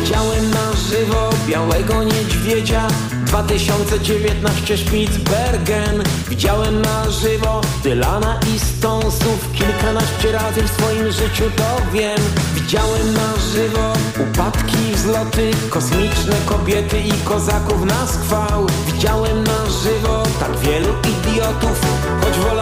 [0.00, 2.88] Widziałem na żywo białego niedźwiedzia
[3.26, 12.18] 2019 Spitsbergen Widziałem na żywo Dylana i Stonesów Kilkanaście razy w swoim życiu to wiem.
[12.54, 20.58] Widziałem na żywo Upadki, wzloty Kosmiczne kobiety i kozaków na schwał Widziałem na żywo Tak
[20.58, 21.80] wielu idiotów
[22.20, 22.55] Choć wolałbym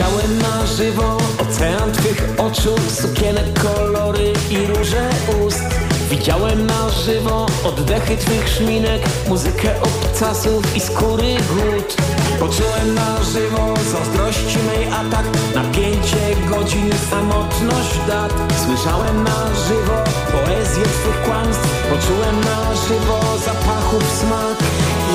[0.00, 5.10] Widziałem na żywo ocean twych oczu, sukienek, kolory i róże
[5.46, 5.64] ust.
[6.10, 11.96] Widziałem na żywo oddechy twych szminek, muzykę obcasów i skóry głód.
[12.40, 18.32] Poczułem na żywo zazdrości mej atak, napięcie godzin, samotność dat.
[18.64, 19.96] Słyszałem na żywo
[20.32, 24.56] poezję twych kłamstw, poczułem na żywo zapachów smak.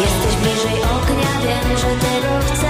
[0.01, 2.64] Jesteś bliżej ognia, wiem, że tego chcesz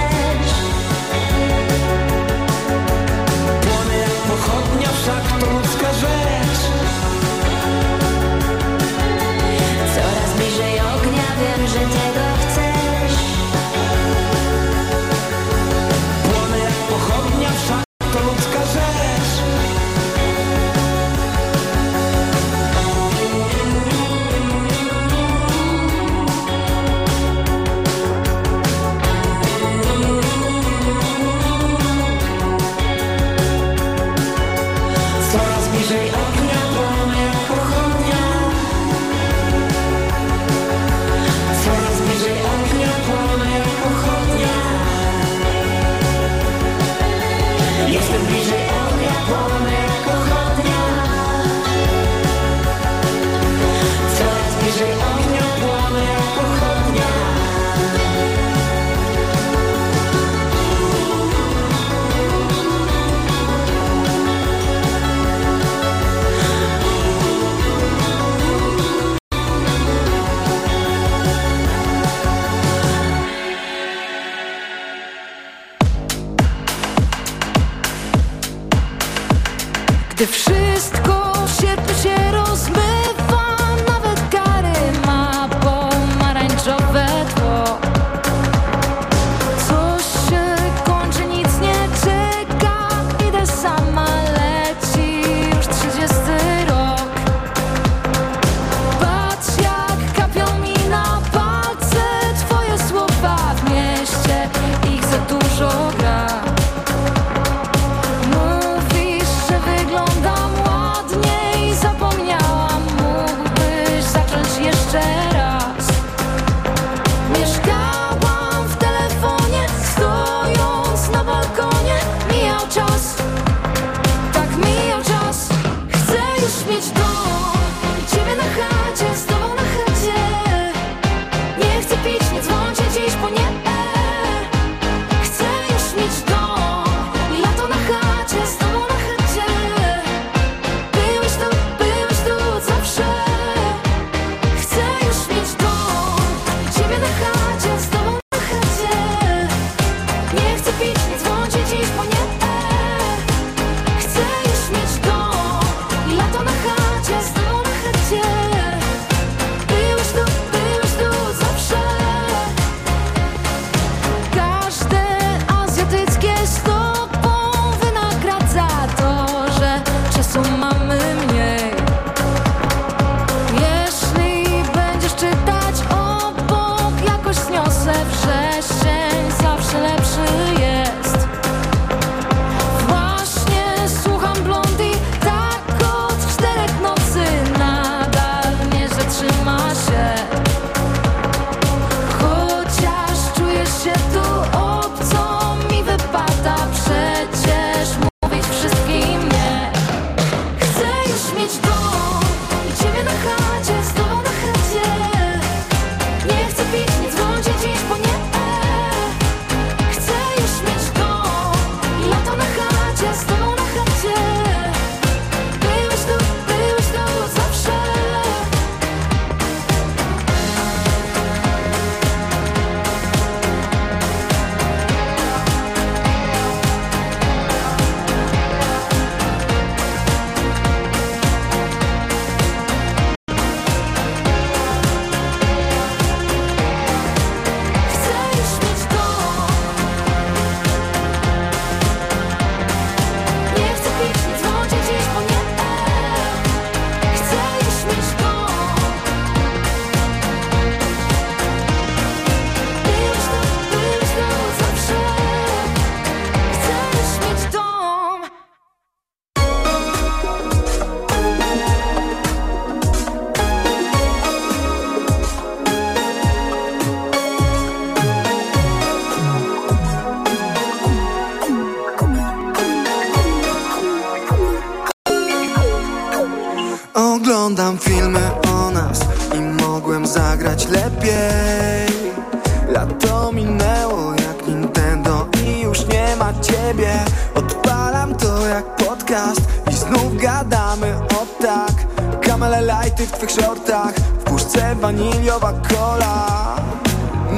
[293.06, 296.56] w twych shortach, w puszce waniliowa cola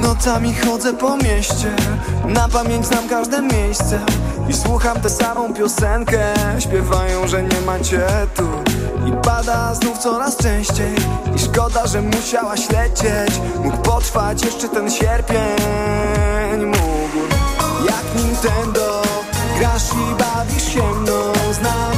[0.02, 1.76] Nocami chodzę po mieście
[2.24, 4.00] Na pamięć znam każde miejsce
[4.48, 6.34] I słucham tę samą piosenkę.
[6.58, 8.48] Śpiewają, że nie macie tu
[9.08, 10.94] I pada znów coraz częściej.
[11.36, 16.66] I szkoda, że musiałaś lecieć Mógł potrwać jeszcze ten sierpień.
[16.66, 17.18] Mógł
[17.86, 19.02] Jak Nintendo
[19.58, 21.32] Grasz i bawisz się mną.
[21.52, 21.92] Znam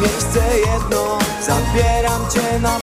[0.00, 2.83] miejsce jedno Zabieram cię na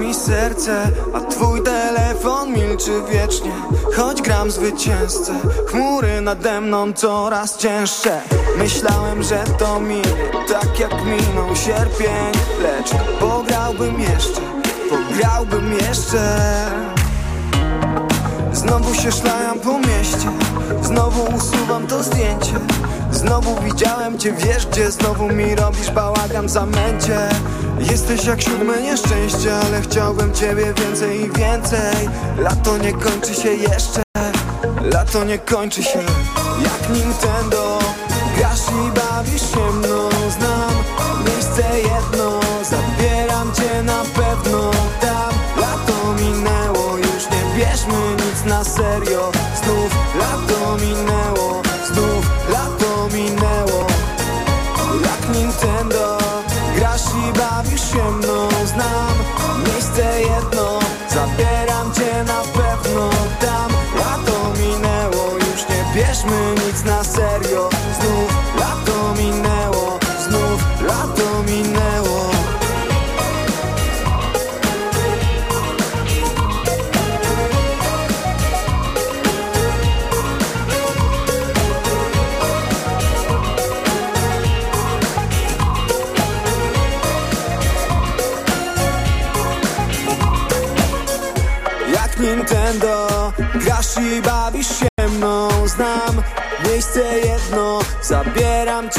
[0.00, 3.52] mi serce, a twój telefon milczy wiecznie.
[3.96, 5.32] Choć gram zwycięzcę,
[5.66, 8.20] chmury nade mną coraz cięższe.
[8.58, 10.02] Myślałem, że to minie,
[10.48, 12.32] tak jak minął sierpień
[12.62, 12.90] Lecz
[13.20, 14.40] pograłbym jeszcze,
[14.90, 16.40] pograłbym jeszcze.
[18.52, 20.30] Znowu się szlajam po mieście
[20.82, 22.54] Znowu usuwam to zdjęcie
[23.20, 27.18] Znowu widziałem cię, wiesz gdzie Znowu mi robisz bałagan w zamęcie.
[27.78, 32.08] Jesteś jak siódme nieszczęście Ale chciałbym ciebie więcej i więcej.
[32.38, 34.02] Lato nie kończy się jeszcze
[34.92, 35.98] Lato nie kończy się.
[36.62, 37.78] Jak Nintendo
[38.36, 40.08] Grasz i bawisz się mną.
[40.38, 40.70] Znam
[41.26, 41.62] miejsce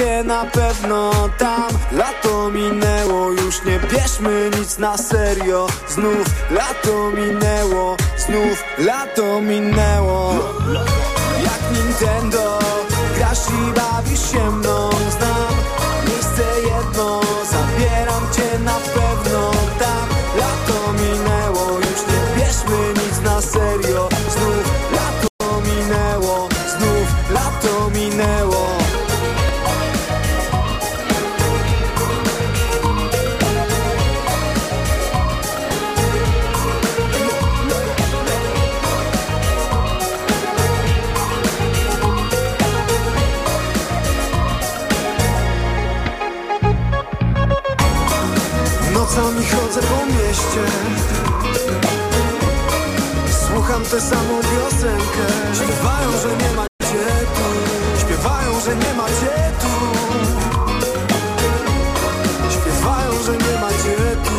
[0.02, 1.70] cię na pewno tam.
[1.92, 5.68] Lato minęło Już nie bierzmy nic na serio.
[5.88, 10.34] Znów lato minęło Znów lato minęło.
[11.44, 12.60] Jak Nintendo
[13.18, 14.71] Grasz i bawisz się mną
[53.92, 55.26] tę samą piosenkę.
[55.56, 57.06] Śpiewają, że nie ma cię
[57.36, 57.48] tu
[58.00, 59.68] Śpiewają, że nie ma cię tu
[62.52, 64.32] Śpiewają, że nie ma cię tu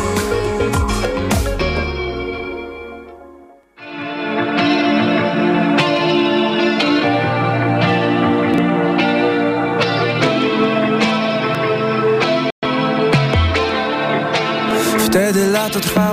[15.06, 16.11] Wtedy lato trwało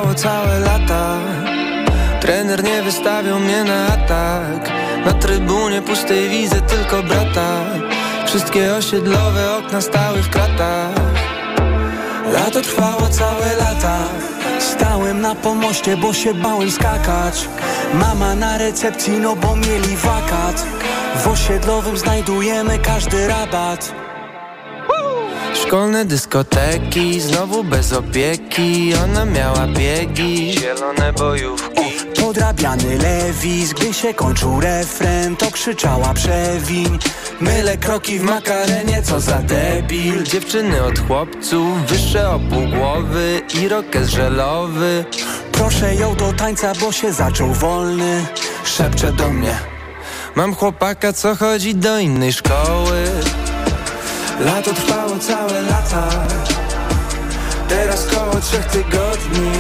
[2.89, 4.71] Wystawiał mnie na atak.
[5.05, 7.65] Na trybunie pustej widzę tylko brata.
[8.25, 10.95] Wszystkie osiedlowe okna stały w kratach.
[12.33, 13.97] Lato trwało całe lata.
[14.59, 17.49] Stałem na pomoście, bo się bałem skakać.
[17.93, 20.65] Mama na recepcji, no bo mieli wakat.
[21.15, 23.93] W osiedlowym znajdujemy każdy rabat.
[25.53, 28.93] Szkolne dyskoteki, znowu bez opieki.
[29.03, 36.99] Ona miała biegi, zielone bojówki Podrabiany lewis, gdy się kończył refren To krzyczała przewiń
[37.41, 40.23] Mylę kroki w makarenie, co za debil.
[40.23, 45.05] Dziewczyny od chłopców, wyższe o pół głowy I rokes żelowy.
[45.51, 48.25] Proszę ją do tańca, bo się zaczął wolny.
[48.63, 49.57] Szepcze do mnie
[50.35, 53.05] Mam chłopaka, co chodzi do innej szkoły?
[54.39, 56.09] Lato trwało całe lata
[57.69, 59.51] Teraz koło trzech tygodni.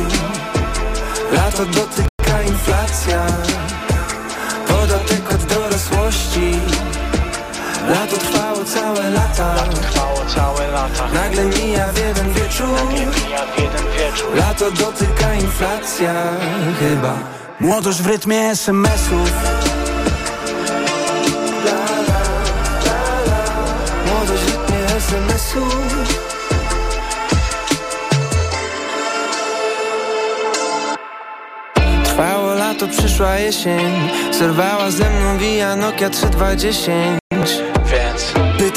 [1.31, 3.25] Lato dotyka inflacja.
[4.67, 6.51] Podatek od dorosłości.
[7.89, 9.55] Lato trwało całe lata.
[11.13, 12.79] Nagle mija w jeden wieczór.
[14.35, 16.13] Lato dotyka inflacja.
[16.79, 17.17] Chyba
[17.59, 19.31] Młodość w rytmie SMS-ów
[24.05, 26.28] Młodość w rytmie SMS-ów
[32.81, 34.09] Lato, przyszła jesień.
[34.31, 37.28] Zerwała ze mną via Nokia 3210 Więc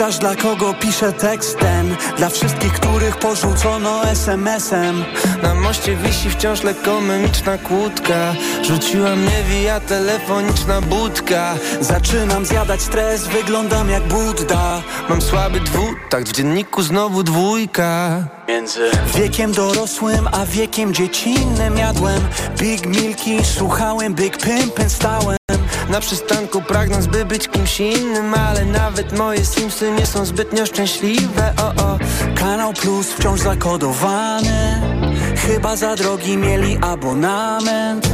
[0.03, 1.97] Pytasz dla kogo piszę tekst ten?
[2.17, 5.05] Dla wszystkich, których porzucono SMS-em
[5.43, 8.35] Na moście wisi wciąż lekko memiczna kłódka.
[8.63, 11.55] Rzuciła mnie via telefoniczna budka.
[11.81, 14.83] Zaczynam zjadać stres, wyglądam jak Budda.
[15.09, 18.23] Mam słaby dwutakt, w dzienniku znowu dwójka.
[18.49, 22.21] Między wiekiem dorosłym a wiekiem dziecinnym jadłem.
[22.59, 25.42] Big Milki, słuchałem Big Pimpin' stałem
[25.93, 31.53] Na przystanku pragnąc by być kimś innym Ale nawet moje Simsy nie są zbytnio szczęśliwe
[31.63, 31.99] O, o.
[32.35, 34.81] Kanał Plus wciąż zakodowany.
[35.37, 38.09] Chyba za drogi mieli abonament.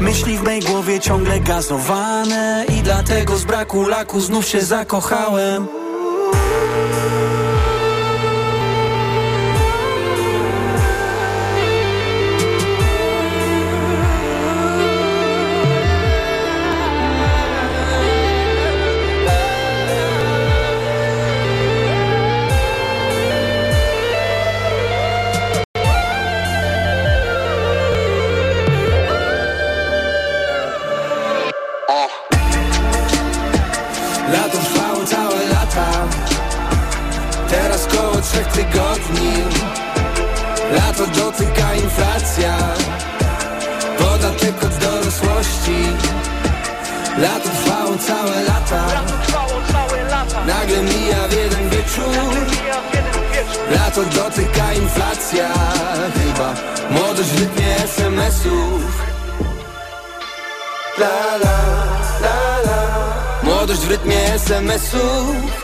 [0.00, 5.81] Myśli w mej głowie ciągle gazowane I dlatego z braku laku znów się zakochałem
[48.12, 48.82] całe lata.
[50.46, 52.16] Nagle mija w jeden wieczór.
[53.70, 55.48] Lato dotyka inflacja.
[56.14, 56.54] Chyba
[56.90, 58.82] młodość w rytmie SMS-ów
[60.98, 61.58] La la
[62.20, 62.80] la la.
[63.42, 65.61] Młodość w rytmie SMS-ów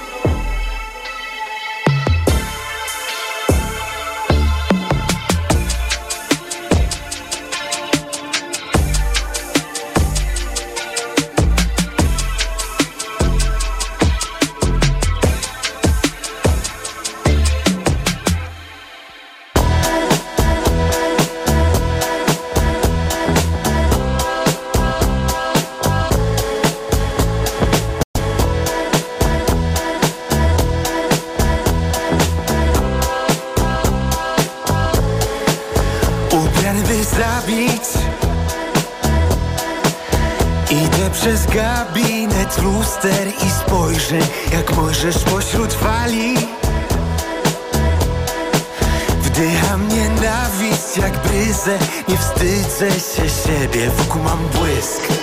[52.79, 55.18] wstydzę się siebie, wokół mam błysk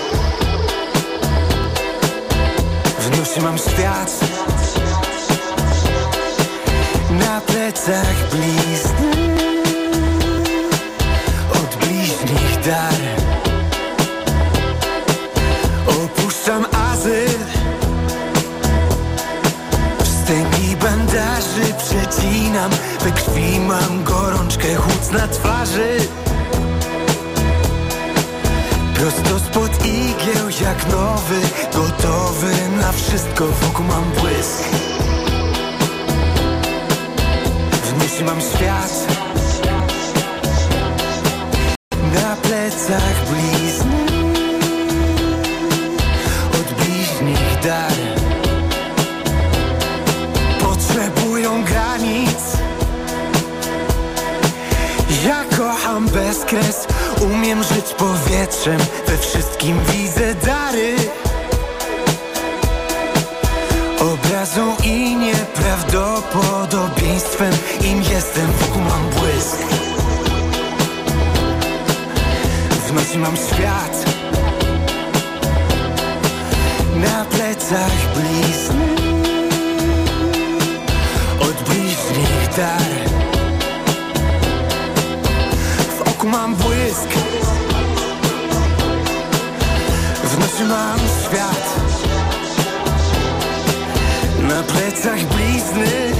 [95.05, 96.11] plecach blizny.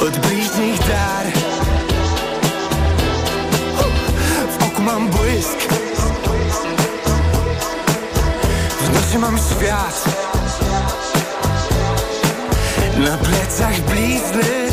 [0.00, 1.26] Od bliźnich dar.
[4.50, 5.58] W oku mam błysk.
[8.80, 10.04] W nocy mam świat.
[12.98, 14.68] Na plecach blizny.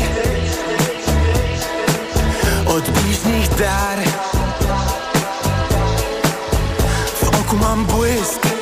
[2.66, 3.98] Od bliźnich dar.
[7.22, 8.55] W oku mam błysk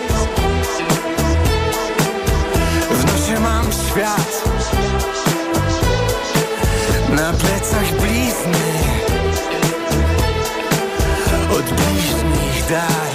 [12.74, 13.13] bliźnich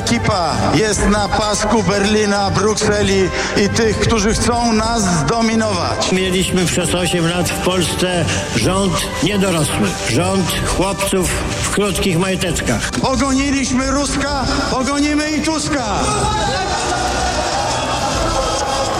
[0.00, 3.28] ekipa jest na pasku Berlina, Brukseli
[3.64, 6.12] i tych, którzy chcą nas zdominować.
[6.12, 8.24] Mieliśmy przez 8 lat w Polsce
[8.56, 11.30] rząd niedorosły, rząd chłopców
[11.62, 12.90] w krótkich majteczkach.
[12.90, 15.84] Pogoniliśmy Ruska, pogonimy i Tuska.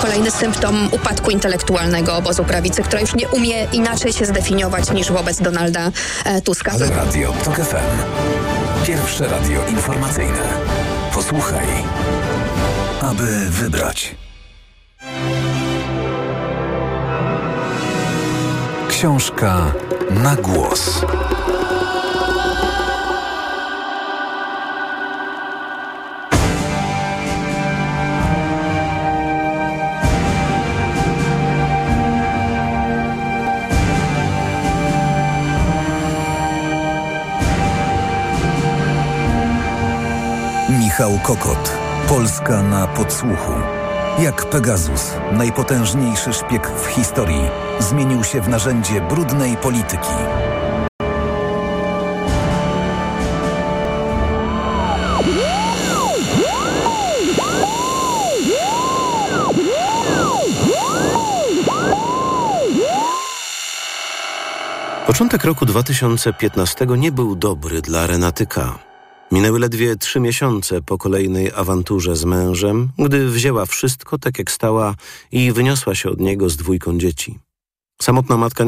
[0.03, 5.43] Kolejny symptom upadku intelektualnego obozu prawicy, która już nie umie inaczej się zdefiniować niż wobec
[5.43, 5.91] Donalda
[6.25, 6.73] e, Tuska.
[6.73, 7.77] Ale Radio TOK FM.
[8.87, 10.70] Pierwsze radio informacyjne.
[11.21, 11.67] Posłuchaj,
[13.01, 14.15] aby wybrać.
[18.89, 19.73] Książka
[20.11, 21.05] na głos.
[41.01, 41.73] Michał Kokot.
[42.09, 43.53] Polska na podsłuchu.
[44.19, 47.49] Jak Pegasus, najpotężniejszy szpieg w historii,
[47.79, 50.09] zmienił się w narzędzie brudnej polityki.
[65.07, 68.90] Początek roku 2015 nie był dobry dla Renaty K.
[69.33, 74.95] Minęły ledwie trzy miesiące po kolejnej awanturze z mężem, gdy wzięła wszystko tak jak stała
[75.33, 77.39] i wyniosła się od niego z dwójką dzieci.
[78.03, 78.59] Samotna matka